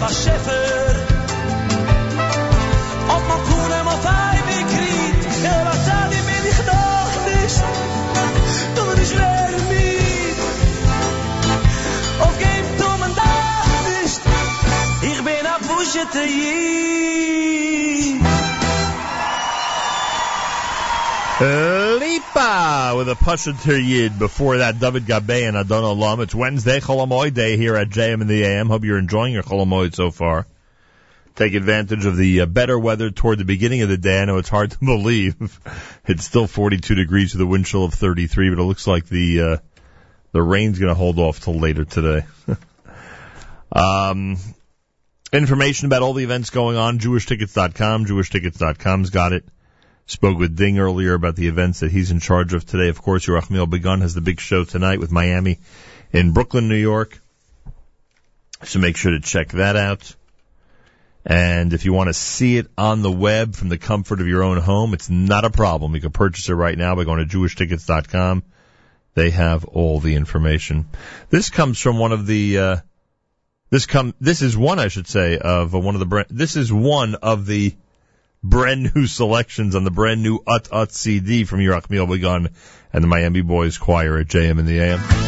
Was 0.00 0.22
chef 0.24 0.46
Op 3.14 3.26
mijn 3.26 3.42
koen 3.48 3.72
en 3.72 3.84
mijn 3.84 4.00
vijf 4.00 4.58
ik. 4.58 5.24
En 5.44 5.64
wat 5.64 6.10
die 6.10 6.22
middag 6.22 6.56
gedacht 6.56 7.26
is. 7.44 7.54
Toen 8.74 8.98
is 8.98 9.12
weer. 9.68 10.34
Of 12.20 12.38
is. 14.04 14.18
Ik 15.00 15.22
ben 15.24 15.46
te 16.10 16.24
jiet. 16.36 16.78
Lipa 22.48 22.94
with 22.96 23.08
a 23.10 23.14
Pashatir 23.14 23.78
Yid. 23.78 24.18
Before 24.18 24.58
that, 24.58 24.78
David 24.78 25.06
Gabe 25.06 25.30
and 25.30 25.56
Adon 25.56 25.84
Olam. 25.84 26.20
It's 26.20 26.34
Wednesday, 26.34 26.80
Chol 26.80 27.06
Hamoed 27.06 27.34
Day 27.34 27.56
here 27.58 27.76
at 27.76 27.90
JM 27.90 28.22
in 28.22 28.26
the 28.26 28.42
AM. 28.42 28.68
Hope 28.68 28.84
you're 28.84 28.98
enjoying 28.98 29.34
your 29.34 29.42
Chol 29.42 29.66
Hamoed 29.66 29.94
so 29.94 30.10
far. 30.10 30.46
Take 31.36 31.54
advantage 31.54 32.06
of 32.06 32.16
the 32.16 32.42
uh, 32.42 32.46
better 32.46 32.78
weather 32.78 33.10
toward 33.10 33.38
the 33.38 33.44
beginning 33.44 33.82
of 33.82 33.90
the 33.90 33.98
day. 33.98 34.22
I 34.22 34.24
know 34.24 34.38
it's 34.38 34.48
hard 34.48 34.70
to 34.70 34.78
believe. 34.82 35.36
It's 36.06 36.24
still 36.24 36.46
42 36.46 36.94
degrees 36.94 37.34
with 37.34 37.42
a 37.42 37.46
wind 37.46 37.66
chill 37.66 37.84
of 37.84 37.92
33, 37.92 38.50
but 38.50 38.62
it 38.62 38.64
looks 38.64 38.86
like 38.86 39.06
the, 39.06 39.40
uh, 39.42 39.56
the 40.32 40.42
rain's 40.42 40.78
gonna 40.78 40.94
hold 40.94 41.18
off 41.18 41.40
till 41.40 41.58
later 41.58 41.84
today. 41.84 42.24
um, 43.72 44.36
information 45.34 45.86
about 45.86 46.02
all 46.02 46.14
the 46.14 46.24
events 46.24 46.48
going 46.48 46.78
on, 46.78 46.98
jewishtickets.com, 46.98 48.06
jewishtickets.com's 48.06 49.10
got 49.10 49.34
it. 49.34 49.44
Spoke 50.08 50.38
with 50.38 50.56
Ding 50.56 50.78
earlier 50.78 51.12
about 51.12 51.36
the 51.36 51.48
events 51.48 51.80
that 51.80 51.92
he's 51.92 52.10
in 52.10 52.18
charge 52.18 52.54
of 52.54 52.64
today. 52.64 52.88
Of 52.88 53.02
course, 53.02 53.26
Yerachmiel 53.26 53.68
Begun 53.68 54.00
has 54.00 54.14
the 54.14 54.22
big 54.22 54.40
show 54.40 54.64
tonight 54.64 55.00
with 55.00 55.12
Miami 55.12 55.58
in 56.12 56.32
Brooklyn, 56.32 56.66
New 56.66 56.76
York. 56.76 57.20
So 58.64 58.78
make 58.78 58.96
sure 58.96 59.12
to 59.12 59.20
check 59.20 59.48
that 59.48 59.76
out. 59.76 60.16
And 61.26 61.74
if 61.74 61.84
you 61.84 61.92
want 61.92 62.08
to 62.08 62.14
see 62.14 62.56
it 62.56 62.68
on 62.78 63.02
the 63.02 63.12
web 63.12 63.54
from 63.54 63.68
the 63.68 63.76
comfort 63.76 64.22
of 64.22 64.26
your 64.26 64.42
own 64.42 64.56
home, 64.56 64.94
it's 64.94 65.10
not 65.10 65.44
a 65.44 65.50
problem. 65.50 65.94
You 65.94 66.00
can 66.00 66.10
purchase 66.10 66.48
it 66.48 66.54
right 66.54 66.78
now 66.78 66.94
by 66.94 67.04
going 67.04 67.18
to 67.18 67.36
jewishtickets.com. 67.36 68.44
They 69.12 69.28
have 69.28 69.66
all 69.66 70.00
the 70.00 70.14
information. 70.14 70.88
This 71.28 71.50
comes 71.50 71.78
from 71.78 71.98
one 71.98 72.12
of 72.12 72.26
the, 72.26 72.58
uh, 72.58 72.76
this 73.68 73.84
come, 73.84 74.14
this 74.22 74.40
is 74.40 74.56
one, 74.56 74.78
I 74.78 74.88
should 74.88 75.06
say, 75.06 75.36
of 75.36 75.74
one 75.74 75.96
of 75.96 76.08
the, 76.08 76.24
this 76.30 76.56
is 76.56 76.72
one 76.72 77.14
of 77.16 77.44
the 77.44 77.74
brand 78.42 78.94
new 78.94 79.06
selections 79.06 79.74
on 79.74 79.84
the 79.84 79.90
brand 79.90 80.22
new 80.22 80.40
Ut 80.46 80.68
Ut 80.72 80.92
CD 80.92 81.44
from 81.44 81.60
Yerachmiel 81.60 82.08
Begun 82.08 82.50
and 82.92 83.04
the 83.04 83.08
Miami 83.08 83.42
Boys 83.42 83.78
Choir 83.78 84.18
at 84.18 84.26
JM 84.26 84.58
in 84.58 84.66
the 84.66 84.80
AM. 84.80 85.27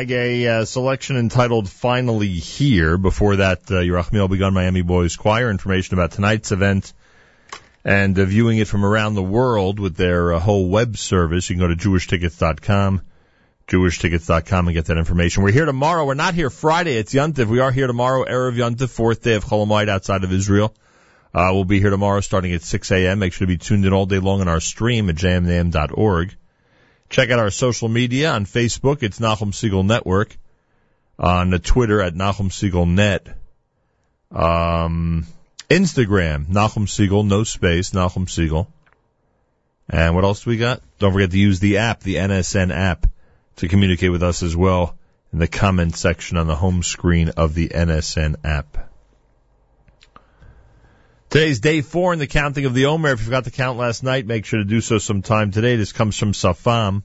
Bag, 0.00 0.12
a 0.12 0.46
uh, 0.46 0.64
selection 0.64 1.18
entitled 1.18 1.68
Finally 1.68 2.32
Here. 2.32 2.96
Before 2.96 3.36
that, 3.36 3.70
uh, 3.70 3.82
Yerachmiel 3.82 4.30
Begun 4.30 4.54
Miami 4.54 4.80
Boys 4.80 5.14
Choir. 5.14 5.50
Information 5.50 5.92
about 5.92 6.12
tonight's 6.12 6.52
event 6.52 6.94
and 7.84 8.18
uh, 8.18 8.24
viewing 8.24 8.56
it 8.56 8.66
from 8.66 8.86
around 8.86 9.14
the 9.14 9.22
world 9.22 9.78
with 9.78 9.96
their 9.96 10.32
uh, 10.32 10.38
whole 10.38 10.70
web 10.70 10.96
service. 10.96 11.50
You 11.50 11.56
can 11.56 11.60
go 11.60 11.68
to 11.68 11.76
jewishtickets.com, 11.76 13.02
jewishtickets.com 13.68 14.68
and 14.68 14.74
get 14.74 14.86
that 14.86 14.96
information. 14.96 15.42
We're 15.42 15.52
here 15.52 15.66
tomorrow. 15.66 16.06
We're 16.06 16.14
not 16.14 16.32
here 16.32 16.48
Friday. 16.48 16.96
It's 16.96 17.12
Yontif. 17.12 17.48
We 17.48 17.60
are 17.60 17.70
here 17.70 17.86
tomorrow, 17.86 18.24
Erev 18.24 18.56
Yontif, 18.56 18.88
fourth 18.88 19.22
day 19.22 19.34
of 19.34 19.44
Chol 19.44 19.66
Hamoed 19.66 19.90
outside 19.90 20.24
of 20.24 20.32
Israel. 20.32 20.74
Uh, 21.34 21.50
we'll 21.52 21.66
be 21.66 21.78
here 21.78 21.90
tomorrow 21.90 22.20
starting 22.20 22.54
at 22.54 22.62
6 22.62 22.90
a.m. 22.90 23.18
Make 23.18 23.34
sure 23.34 23.46
to 23.46 23.52
be 23.52 23.58
tuned 23.58 23.84
in 23.84 23.92
all 23.92 24.06
day 24.06 24.18
long 24.18 24.40
on 24.40 24.48
our 24.48 24.60
stream 24.60 25.10
at 25.10 25.16
jmnam.org. 25.16 26.36
Check 27.10 27.30
out 27.30 27.40
our 27.40 27.50
social 27.50 27.88
media 27.88 28.30
on 28.30 28.46
Facebook. 28.46 29.02
It's 29.02 29.18
Nachum 29.18 29.52
Segal 29.52 29.84
Network. 29.84 30.36
On 31.18 31.50
the 31.50 31.58
Twitter 31.58 32.00
at 32.00 32.14
Nachum 32.14 32.50
Segal 32.50 32.88
Net. 32.88 33.26
Um, 34.30 35.26
Instagram, 35.68 36.46
Nachum 36.46 36.86
Segal, 36.86 37.26
no 37.26 37.42
space, 37.42 37.90
Nachum 37.90 38.26
Segal. 38.26 38.68
And 39.88 40.14
what 40.14 40.22
else 40.22 40.44
do 40.44 40.50
we 40.50 40.56
got? 40.56 40.82
Don't 41.00 41.12
forget 41.12 41.32
to 41.32 41.38
use 41.38 41.58
the 41.58 41.78
app, 41.78 42.00
the 42.00 42.14
NSN 42.14 42.72
app, 42.72 43.06
to 43.56 43.66
communicate 43.66 44.12
with 44.12 44.22
us 44.22 44.44
as 44.44 44.56
well 44.56 44.96
in 45.32 45.40
the 45.40 45.48
comment 45.48 45.96
section 45.96 46.36
on 46.36 46.46
the 46.46 46.56
home 46.56 46.84
screen 46.84 47.30
of 47.30 47.54
the 47.54 47.70
NSN 47.70 48.36
app. 48.44 48.89
Today's 51.30 51.60
day 51.60 51.80
four 51.80 52.12
in 52.12 52.18
the 52.18 52.26
counting 52.26 52.64
of 52.64 52.74
the 52.74 52.86
Omer. 52.86 53.12
If 53.12 53.20
you 53.20 53.26
forgot 53.26 53.44
to 53.44 53.52
count 53.52 53.78
last 53.78 54.02
night, 54.02 54.26
make 54.26 54.44
sure 54.44 54.58
to 54.58 54.64
do 54.64 54.80
so 54.80 54.98
sometime 54.98 55.52
today. 55.52 55.76
This 55.76 55.92
comes 55.92 56.18
from 56.18 56.32
Safam. 56.32 57.04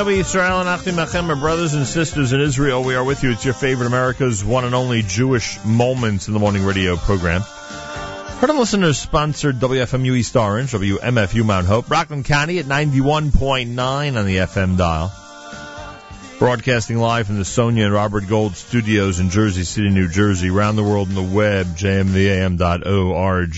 Eloheinu 0.00 0.20
Yisrael 0.20 0.60
and 0.60 0.68
Achim 0.68 0.94
Achem, 0.94 1.28
our 1.28 1.36
brothers 1.36 1.74
and 1.74 1.86
sisters 1.86 2.32
in 2.32 2.40
Israel. 2.40 2.82
We 2.82 2.94
are 2.94 3.04
with 3.04 3.22
you. 3.22 3.32
It's 3.32 3.44
your 3.44 3.52
favorite 3.52 3.86
America's 3.86 4.42
one 4.42 4.64
and 4.64 4.74
only 4.74 5.02
Jewish 5.02 5.62
Moments 5.62 6.26
in 6.26 6.32
the 6.32 6.40
Morning 6.40 6.64
radio 6.64 6.96
program. 6.96 7.42
Heard 7.42 8.48
and 8.48 8.58
listeners 8.58 8.98
sponsored 8.98 9.56
WFMU 9.56 10.16
East 10.16 10.34
Orange, 10.36 10.72
WMFU 10.72 11.44
Mount 11.44 11.66
Hope, 11.66 11.90
Rockland 11.90 12.24
County 12.24 12.58
at 12.58 12.64
91.9 12.64 14.16
on 14.16 14.24
the 14.24 14.36
FM 14.38 14.78
dial. 14.78 15.12
Broadcasting 16.38 16.96
live 16.96 17.26
from 17.26 17.36
the 17.36 17.44
Sonia 17.44 17.84
and 17.84 17.92
Robert 17.92 18.26
Gold 18.26 18.56
studios 18.56 19.20
in 19.20 19.28
Jersey 19.28 19.64
City, 19.64 19.90
New 19.90 20.08
Jersey, 20.08 20.48
around 20.48 20.76
the 20.76 20.82
world 20.82 21.08
on 21.08 21.14
the 21.14 21.22
web, 21.22 21.66
jmtheam.org. 21.76 23.50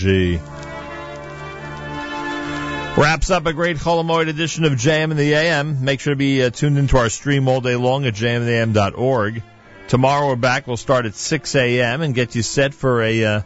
Wraps 3.03 3.29
up 3.29 3.45
a 3.45 3.51
great 3.51 3.75
Chol 3.75 4.01
Hamoed 4.01 4.29
edition 4.29 4.63
of 4.63 4.71
JM 4.71 5.11
in 5.11 5.17
the 5.17 5.33
AM. 5.33 5.83
Make 5.83 5.99
sure 5.99 6.13
to 6.13 6.17
be 6.17 6.41
uh, 6.41 6.51
tuned 6.51 6.77
into 6.77 6.95
our 6.95 7.09
stream 7.09 7.49
all 7.49 7.59
day 7.59 7.75
long 7.75 8.05
at 8.05 8.13
jmtheam.org. 8.13 9.43
Tomorrow 9.89 10.27
we're 10.29 10.35
back. 10.37 10.67
We'll 10.67 10.77
start 10.77 11.05
at 11.05 11.13
6 11.13 11.53
a.m. 11.53 12.01
and 12.01 12.15
get 12.15 12.33
you 12.33 12.41
set 12.41 12.73
for 12.73 13.03
a 13.03 13.25
uh, 13.25 13.41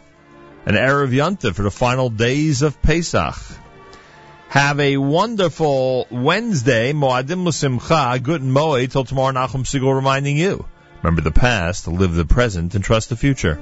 an 0.64 0.76
Erev 0.76 1.10
Yontif 1.10 1.56
for 1.56 1.62
the 1.62 1.72
final 1.72 2.08
days 2.08 2.62
of 2.62 2.80
Pesach. 2.82 3.34
Have 4.48 4.78
a 4.78 4.96
wonderful 4.96 6.06
Wednesday, 6.08 6.92
Moadim 6.92 7.44
L'Simcha, 7.44 8.22
Good 8.22 8.42
Moed, 8.42 8.92
till 8.92 9.02
tomorrow, 9.02 9.32
Nachum 9.32 9.64
Segal 9.64 9.92
reminding 9.92 10.36
you. 10.36 10.66
Remember 11.02 11.22
the 11.22 11.32
past, 11.32 11.88
live 11.88 12.14
the 12.14 12.24
present, 12.24 12.76
and 12.76 12.84
trust 12.84 13.08
the 13.08 13.16
future. 13.16 13.58